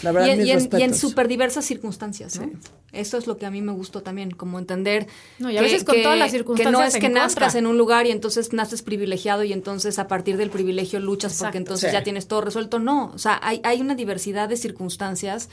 la 0.02 0.12
verdad, 0.12 0.28
y, 0.28 0.30
en- 0.30 0.38
mis 0.38 0.46
y 0.46 0.50
en, 0.50 0.56
y 0.58 0.60
en 0.60 0.70
respetos. 0.70 0.98
súper 0.98 1.28
diversas 1.28 1.64
circunstancias, 1.64 2.38
¿no? 2.40 2.50
Eso 2.94 3.18
es 3.18 3.26
lo 3.26 3.36
que 3.36 3.46
a 3.46 3.50
mí 3.50 3.60
me 3.62 3.72
gustó 3.72 4.02
también, 4.02 4.30
como 4.30 4.58
entender 4.58 5.06
No, 5.38 5.50
y 5.50 5.58
a 5.58 5.62
veces 5.62 5.84
con 5.84 6.00
todas 6.02 6.18
las 6.18 6.30
que 6.32 6.38
no 6.38 6.44
circunstancias 6.44 6.94
es 6.94 7.00
que 7.00 7.06
en 7.06 7.12
nazcas 7.14 7.44
contra. 7.52 7.58
en 7.58 7.66
un 7.66 7.76
lugar 7.78 8.06
y 8.06 8.10
entonces 8.10 8.52
naces 8.52 8.82
privilegiado 8.82 9.44
y 9.44 9.52
entonces 9.52 9.98
a 9.98 10.06
partir 10.08 10.36
del 10.36 10.50
privilegio 10.50 11.00
luchas 11.00 11.38
porque 11.40 11.58
entonces 11.58 11.90
Sí. 11.90 11.94
ya 11.96 12.02
tienes 12.02 12.26
todo 12.28 12.40
resuelto. 12.40 12.78
No, 12.78 13.12
o 13.14 13.18
sea, 13.18 13.38
hay, 13.42 13.60
hay 13.64 13.80
una 13.80 13.94
diversidad 13.94 14.48
de 14.48 14.56
circunstancias 14.56 15.48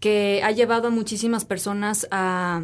que 0.00 0.40
ha 0.44 0.52
llevado 0.52 0.88
a 0.88 0.90
muchísimas 0.90 1.44
personas 1.44 2.06
a 2.10 2.62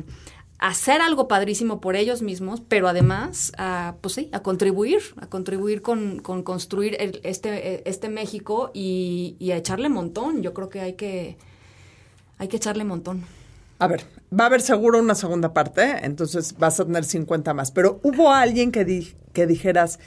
a 0.60 0.68
hacer 0.68 1.02
algo 1.02 1.26
padrísimo 1.26 1.80
por 1.80 1.94
ellos 1.96 2.22
mismos, 2.22 2.62
pero 2.66 2.86
además 2.88 3.52
a, 3.58 3.96
pues 4.00 4.14
sí, 4.14 4.30
a 4.32 4.40
contribuir, 4.40 5.00
a 5.20 5.26
contribuir 5.26 5.82
con, 5.82 6.20
con 6.20 6.42
construir 6.44 6.96
el- 7.00 7.20
este, 7.24 7.86
este 7.90 8.08
México 8.08 8.70
y, 8.72 9.34
y 9.40 9.50
a 9.50 9.56
echarle 9.56 9.88
montón. 9.88 10.42
Yo 10.42 10.54
creo 10.54 10.68
que 10.70 10.80
hay 10.80 10.92
que, 10.94 11.36
hay 12.38 12.46
que 12.48 12.56
echarle 12.56 12.84
montón. 12.84 13.24
A 13.78 13.86
ver, 13.88 14.04
va 14.32 14.44
a 14.44 14.46
haber 14.46 14.60
seguro 14.62 14.98
una 14.98 15.14
segunda 15.14 15.52
parte, 15.52 15.98
entonces 16.04 16.56
vas 16.58 16.78
a 16.80 16.84
tener 16.84 17.04
50 17.04 17.54
más. 17.54 17.70
Pero 17.70 18.00
hubo 18.02 18.32
alguien 18.32 18.70
que, 18.72 18.84
di- 18.84 19.14
que 19.32 19.46
dijeras, 19.46 19.98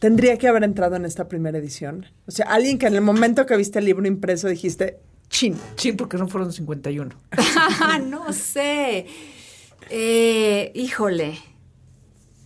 tendría 0.00 0.38
que 0.38 0.48
haber 0.48 0.64
entrado 0.64 0.96
en 0.96 1.04
esta 1.04 1.28
primera 1.28 1.58
edición. 1.58 2.06
O 2.26 2.30
sea, 2.30 2.46
alguien 2.46 2.78
que 2.78 2.86
en 2.86 2.94
el 2.94 3.02
momento 3.02 3.44
que 3.46 3.56
viste 3.56 3.78
el 3.78 3.84
libro 3.84 4.06
impreso 4.06 4.48
dijiste, 4.48 4.98
chin. 5.28 5.56
Sí, 5.76 5.92
porque 5.92 6.16
no 6.16 6.28
fueron 6.28 6.52
51. 6.52 7.14
no 8.06 8.32
sé. 8.32 9.06
Eh, 9.90 10.72
híjole, 10.74 11.38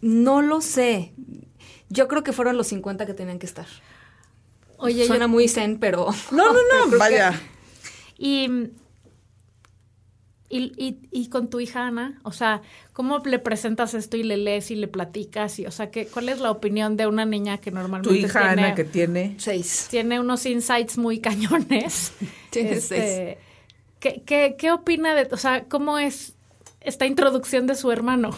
no 0.00 0.42
lo 0.42 0.60
sé. 0.60 1.12
Yo 1.88 2.08
creo 2.08 2.22
que 2.24 2.32
fueron 2.32 2.56
los 2.56 2.66
50 2.68 3.06
que 3.06 3.14
tenían 3.14 3.38
que 3.38 3.46
estar. 3.46 3.66
Oye, 4.78 5.06
Suena 5.06 5.26
yo- 5.26 5.28
muy 5.28 5.46
zen, 5.48 5.78
pero... 5.78 6.08
No, 6.32 6.52
no, 6.52 6.52
no, 6.86 6.90
que- 6.90 6.96
vaya. 6.96 7.40
Y, 8.18 8.70
y, 10.50 10.72
y, 10.76 10.98
y 11.10 11.28
con 11.28 11.48
tu 11.48 11.58
hija 11.58 11.86
Ana, 11.86 12.20
o 12.22 12.30
sea, 12.32 12.62
¿cómo 12.92 13.18
le 13.18 13.38
presentas 13.38 13.94
esto 13.94 14.16
y 14.16 14.22
le 14.22 14.36
lees 14.36 14.70
y 14.70 14.76
le 14.76 14.86
platicas? 14.88 15.58
Y, 15.58 15.66
o 15.66 15.70
sea, 15.70 15.90
¿qué, 15.90 16.06
¿cuál 16.06 16.28
es 16.28 16.38
la 16.40 16.50
opinión 16.50 16.96
de 16.96 17.06
una 17.06 17.24
niña 17.24 17.58
que 17.58 17.70
normalmente 17.70 18.08
Tu 18.20 18.26
hija 18.26 18.40
tiene, 18.48 18.62
Ana 18.66 18.74
que 18.74 18.84
tiene. 18.84 19.34
Seis. 19.38 19.88
tiene 19.90 20.20
unos 20.20 20.44
insights 20.46 20.98
muy 20.98 21.18
cañones? 21.20 22.12
Tiene 22.50 22.72
Este, 22.74 23.38
¿qué, 24.00 24.22
qué, 24.24 24.54
qué 24.58 24.70
opina 24.70 25.14
de, 25.14 25.28
o 25.32 25.36
sea, 25.36 25.64
cómo 25.64 25.98
es 25.98 26.34
esta 26.80 27.06
introducción 27.06 27.66
de 27.66 27.74
su 27.74 27.90
hermano? 27.90 28.30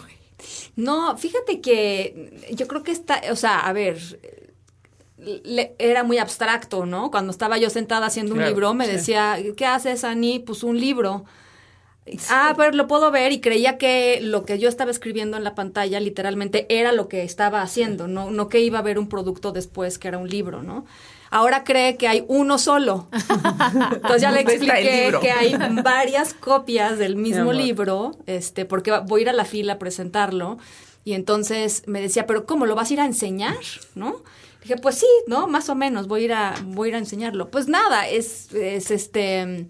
No, 0.77 1.17
fíjate 1.19 1.61
que 1.61 2.47
yo 2.55 2.67
creo 2.69 2.83
que 2.83 2.93
está, 2.93 3.21
o 3.31 3.37
sea, 3.37 3.61
a 3.61 3.73
ver, 3.73 3.99
le- 5.19 5.75
era 5.79 6.05
muy 6.05 6.19
abstracto, 6.19 6.87
¿no? 6.87 7.11
Cuando 7.11 7.31
estaba 7.31 7.59
yo 7.59 7.71
sentada 7.71 8.07
haciendo 8.07 8.35
un 8.35 8.41
libro, 8.45 8.75
me 8.75 8.87
decía, 8.87 9.39
¿qué 9.57 9.67
haces, 9.67 10.05
Ani? 10.05 10.39
Pues 10.41 10.63
un 10.63 10.79
libro. 10.79 11.25
Ah, 12.31 12.55
pero 12.57 12.73
lo 12.73 12.87
puedo 12.87 13.11
ver 13.11 13.33
y 13.33 13.41
creía 13.41 13.79
que 13.79 14.21
lo 14.23 14.45
que 14.45 14.59
yo 14.59 14.69
estaba 14.69 14.91
escribiendo 14.91 15.37
en 15.37 15.45
la 15.45 15.55
pantalla 15.55 15.99
literalmente 15.99 16.67
era 16.69 16.93
lo 16.93 17.09
que 17.09 17.25
estaba 17.25 17.63
haciendo, 17.63 18.07
no, 18.07 18.31
no 18.31 18.49
que 18.49 18.61
iba 18.61 18.79
a 18.79 18.83
ver 18.83 18.99
un 18.99 19.09
producto 19.09 19.51
después 19.53 19.99
que 19.99 20.09
era 20.09 20.19
un 20.19 20.29
libro, 20.29 20.63
¿no? 20.63 20.85
Ahora 21.31 21.65
cree 21.65 21.97
que 21.97 22.07
hay 22.07 22.25
uno 22.29 22.59
solo. 22.59 23.09
Entonces 23.93 24.23
ya 24.23 24.31
le 24.31 24.45
¿Dónde 24.45 24.55
está 24.55 24.79
el 24.79 24.87
expliqué 24.87 25.19
que 25.21 25.31
hay 25.33 25.57
varias 25.83 26.35
copias 26.35 26.99
del 26.99 27.17
mismo 27.17 27.53
libro, 27.53 28.17
este, 28.27 28.65
porque 28.65 28.93
voy 29.07 29.21
a 29.21 29.23
ir 29.23 29.29
a 29.31 29.33
la 29.33 29.45
fila 29.45 29.75
a 29.75 29.79
presentarlo. 29.79 30.59
Y 31.05 31.15
entonces 31.15 31.83
me 31.87 32.01
decía, 32.01 32.27
pero 32.27 32.47
¿cómo 32.47 32.67
lo 32.67 32.75
vas 32.75 32.91
a 32.91 32.93
ir 32.93 33.01
a 33.01 33.07
enseñar? 33.07 33.57
¿No? 33.95 34.23
Dije, 34.63 34.77
pues 34.77 34.99
sí, 34.99 35.07
¿no? 35.27 35.47
Más 35.47 35.69
o 35.69 35.75
menos, 35.75 36.09
voy 36.09 36.23
a 36.23 36.25
ir 36.25 36.33
a, 36.33 36.55
voy 36.65 36.87
a, 36.87 36.91
ir 36.91 36.95
a 36.95 36.99
enseñarlo. 36.99 37.49
Pues 37.51 37.69
nada, 37.69 38.09
es, 38.09 38.53
es 38.53 38.91
este 38.91 39.67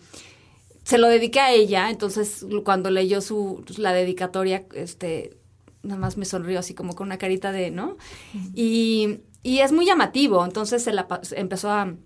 se 0.87 0.99
lo 0.99 1.09
dediqué 1.09 1.41
a 1.41 1.51
ella, 1.51 1.91
entonces 1.91 2.47
cuando 2.65 2.91
leyó 2.91 3.21
su 3.21 3.65
la 3.77 3.93
dedicatoria, 3.93 4.65
este 4.73 5.37
nada 5.83 5.99
más 5.99 6.17
me 6.17 6.25
sonrió 6.25 6.61
así 6.61 6.75
como 6.75 6.95
con 6.95 7.09
una 7.09 7.19
carita 7.19 7.51
de, 7.51 7.73
¿no? 7.73 7.97
Y, 8.55 9.19
y 9.43 9.59
es 9.59 9.73
muy 9.73 9.85
llamativo, 9.85 10.45
entonces 10.45 10.85
se 10.85 10.93
la 10.93 11.09
empezó 11.33 11.73
a 11.73 11.97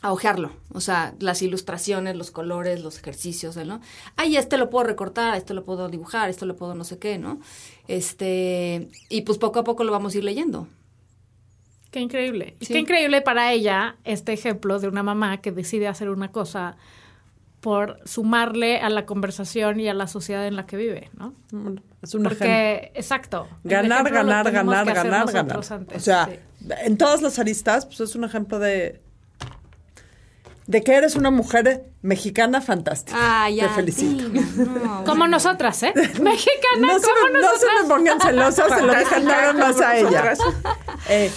a 0.00 0.12
ojearlo, 0.12 0.52
o 0.72 0.80
sea, 0.80 1.16
las 1.18 1.42
ilustraciones, 1.42 2.14
los 2.14 2.30
colores, 2.30 2.80
los 2.80 2.96
ejercicios, 2.98 3.56
¿no? 3.56 3.80
Ay, 4.14 4.36
este 4.36 4.56
lo 4.56 4.70
puedo 4.70 4.86
recortar, 4.86 5.36
este 5.36 5.52
lo 5.52 5.64
puedo 5.64 5.88
dibujar, 5.88 6.30
esto 6.30 6.46
lo 6.46 6.54
puedo 6.54 6.76
no 6.76 6.84
sé 6.84 7.00
qué, 7.00 7.18
¿no? 7.18 7.40
Este, 7.88 8.88
y 9.08 9.22
pues 9.22 9.38
poco 9.38 9.58
a 9.58 9.64
poco 9.64 9.82
lo 9.82 9.90
vamos 9.90 10.14
a 10.14 10.18
ir 10.18 10.22
leyendo. 10.22 10.68
Qué 11.90 11.98
increíble. 11.98 12.56
Sí. 12.60 12.72
Qué 12.72 12.78
increíble 12.78 13.20
para 13.20 13.52
ella 13.52 13.96
este 14.04 14.32
ejemplo 14.32 14.78
de 14.78 14.86
una 14.86 15.02
mamá 15.02 15.40
que 15.40 15.50
decide 15.50 15.88
hacer 15.88 16.10
una 16.10 16.30
cosa 16.30 16.76
por 17.60 17.98
sumarle 18.04 18.80
a 18.80 18.88
la 18.88 19.04
conversación 19.04 19.80
y 19.80 19.88
a 19.88 19.94
la 19.94 20.06
sociedad 20.06 20.46
en 20.46 20.56
la 20.56 20.66
que 20.66 20.76
vive, 20.76 21.10
¿no? 21.16 21.34
Es 22.02 22.14
un 22.14 22.26
ejemplo. 22.26 22.28
Porque, 22.28 22.92
exacto. 22.94 23.48
Ganar, 23.64 24.10
ganar, 24.10 24.50
ganar, 24.50 24.86
ganar, 24.86 25.32
ganar. 25.32 25.72
antes, 25.72 25.96
o 25.96 26.00
sea, 26.00 26.26
sí. 26.26 26.68
en 26.84 26.96
todas 26.96 27.20
las 27.22 27.38
aristas, 27.38 27.86
pues 27.86 28.00
es 28.00 28.14
un 28.14 28.24
ejemplo 28.24 28.58
de 28.58 29.02
de 30.68 30.82
que 30.84 30.94
eres 30.94 31.16
una 31.16 31.30
mujer 31.30 31.86
mexicana 32.02 32.60
fantástica. 32.60 33.16
Ah, 33.18 33.48
ya. 33.48 33.68
Te 33.68 33.74
felicito. 33.74 34.28
No, 34.28 34.96
Como 35.04 35.20
bueno. 35.20 35.28
nosotras, 35.28 35.82
¿eh? 35.82 35.92
Mexicana, 36.20 36.78
No 36.78 36.98
se, 36.98 37.06
como 37.06 37.32
me, 37.32 37.40
no 37.40 37.48
se 37.48 37.66
nosotras. 37.66 37.82
me 37.82 37.88
pongan 37.88 38.20
celosas, 38.20 38.68
se 38.78 38.82
lo 38.82 38.92
dejan 38.94 39.24
nada 39.24 39.52
más 39.54 39.80
a 39.80 39.96
ella. 39.96 40.10
Nosotras. 40.10 40.38
Eh, 41.08 41.30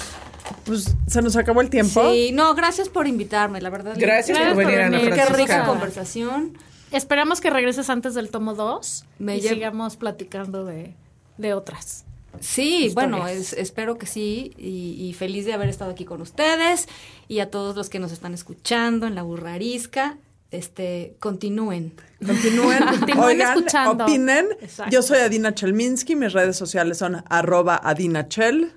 pues 0.65 0.95
se 1.07 1.21
nos 1.21 1.35
acabó 1.35 1.61
el 1.61 1.69
tiempo. 1.69 2.11
Sí, 2.11 2.31
no, 2.33 2.53
gracias 2.55 2.89
por 2.89 3.07
invitarme, 3.07 3.61
la 3.61 3.69
verdad. 3.69 3.95
Gracias 3.97 4.37
por 4.39 4.55
venir, 4.57 4.79
Ana 4.79 4.99
Qué 4.99 5.25
rica 5.27 5.65
conversación. 5.65 6.57
Esperamos 6.91 7.39
que 7.41 7.49
regreses 7.49 7.89
antes 7.89 8.13
del 8.15 8.29
tomo 8.29 8.53
2 8.53 9.05
Me 9.19 9.37
y 9.37 9.41
llevo- 9.41 9.53
sigamos 9.55 9.95
platicando 9.97 10.65
de, 10.65 10.95
de 11.37 11.53
otras. 11.53 12.05
Sí, 12.39 12.85
Historias. 12.87 12.93
bueno, 12.93 13.27
es- 13.27 13.53
espero 13.53 13.97
que 13.97 14.05
sí 14.05 14.53
y, 14.57 14.95
y 14.99 15.13
feliz 15.13 15.45
de 15.45 15.53
haber 15.53 15.69
estado 15.69 15.91
aquí 15.91 16.05
con 16.05 16.21
ustedes 16.21 16.87
y 17.27 17.39
a 17.39 17.49
todos 17.49 17.75
los 17.75 17.89
que 17.89 17.99
nos 17.99 18.11
están 18.11 18.33
escuchando 18.33 19.05
en 19.07 19.15
la 19.15 19.23
burrarisca, 19.23 20.17
este, 20.51 21.15
continúen. 21.19 21.93
Continúen, 22.25 22.79
Continúen 22.99 23.19
oigan, 23.19 23.57
escuchando. 23.57 24.03
opinen. 24.03 24.47
Exacto. 24.61 24.91
Yo 24.91 25.01
soy 25.01 25.19
Adina 25.19 25.53
Chelminsky, 25.53 26.15
mis 26.15 26.33
redes 26.33 26.57
sociales 26.57 26.97
son 26.97 27.23
arroba 27.29 27.79
Adina 27.81 28.27
Chel. 28.27 28.73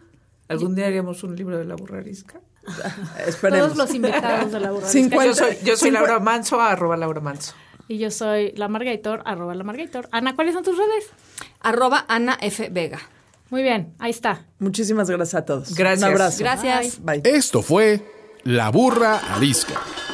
¿Algún 0.49 0.75
día 0.75 0.87
haríamos 0.87 1.23
un 1.25 1.37
libro 1.37 1.59
de 1.59 1.65
la 1.65 1.75
burrarisca? 1.75 2.41
Esperemos. 3.27 3.67
Todos 3.69 3.79
los 3.79 3.95
invitados 3.95 4.53
de 4.53 4.61
la 4.61 4.71
burrarisca. 4.71 4.93
Cincuenta- 4.93 5.27
Yo 5.27 5.35
soy, 5.35 5.57
yo 5.65 5.77
soy 5.77 5.91
Laura 5.91 6.19
Manso, 6.21 6.61
arroba 6.61 6.97
Laura 6.97 7.21
Manso. 7.21 7.53
Y 7.89 7.99
yo 7.99 8.11
soy 8.11 8.53
la 8.57 8.69
Margator, 8.69 9.23
arroba 9.27 9.55
la 9.55 9.65
Margator. 9.65 10.09
Ana, 10.11 10.35
¿cuáles 10.35 10.55
son 10.55 10.63
tus 10.65 10.77
redes? 10.79 11.11
Arroba 11.61 12.05
Ana 12.09 12.39
F. 12.41 12.69
Vega. 12.71 12.99
Muy 13.51 13.63
bien, 13.63 13.95
ahí 13.99 14.11
está. 14.11 14.47
Muchísimas 14.59 15.11
gracias 15.11 15.35
a 15.35 15.45
todos. 15.45 15.75
Gracias. 15.75 16.03
Un 16.03 16.13
abrazo. 16.15 16.39
Gracias. 16.41 17.03
Bye. 17.05 17.21
Esto 17.25 17.61
fue 17.63 18.03
La 18.45 18.71
Burra 18.71 19.19
Arisca. 19.35 19.81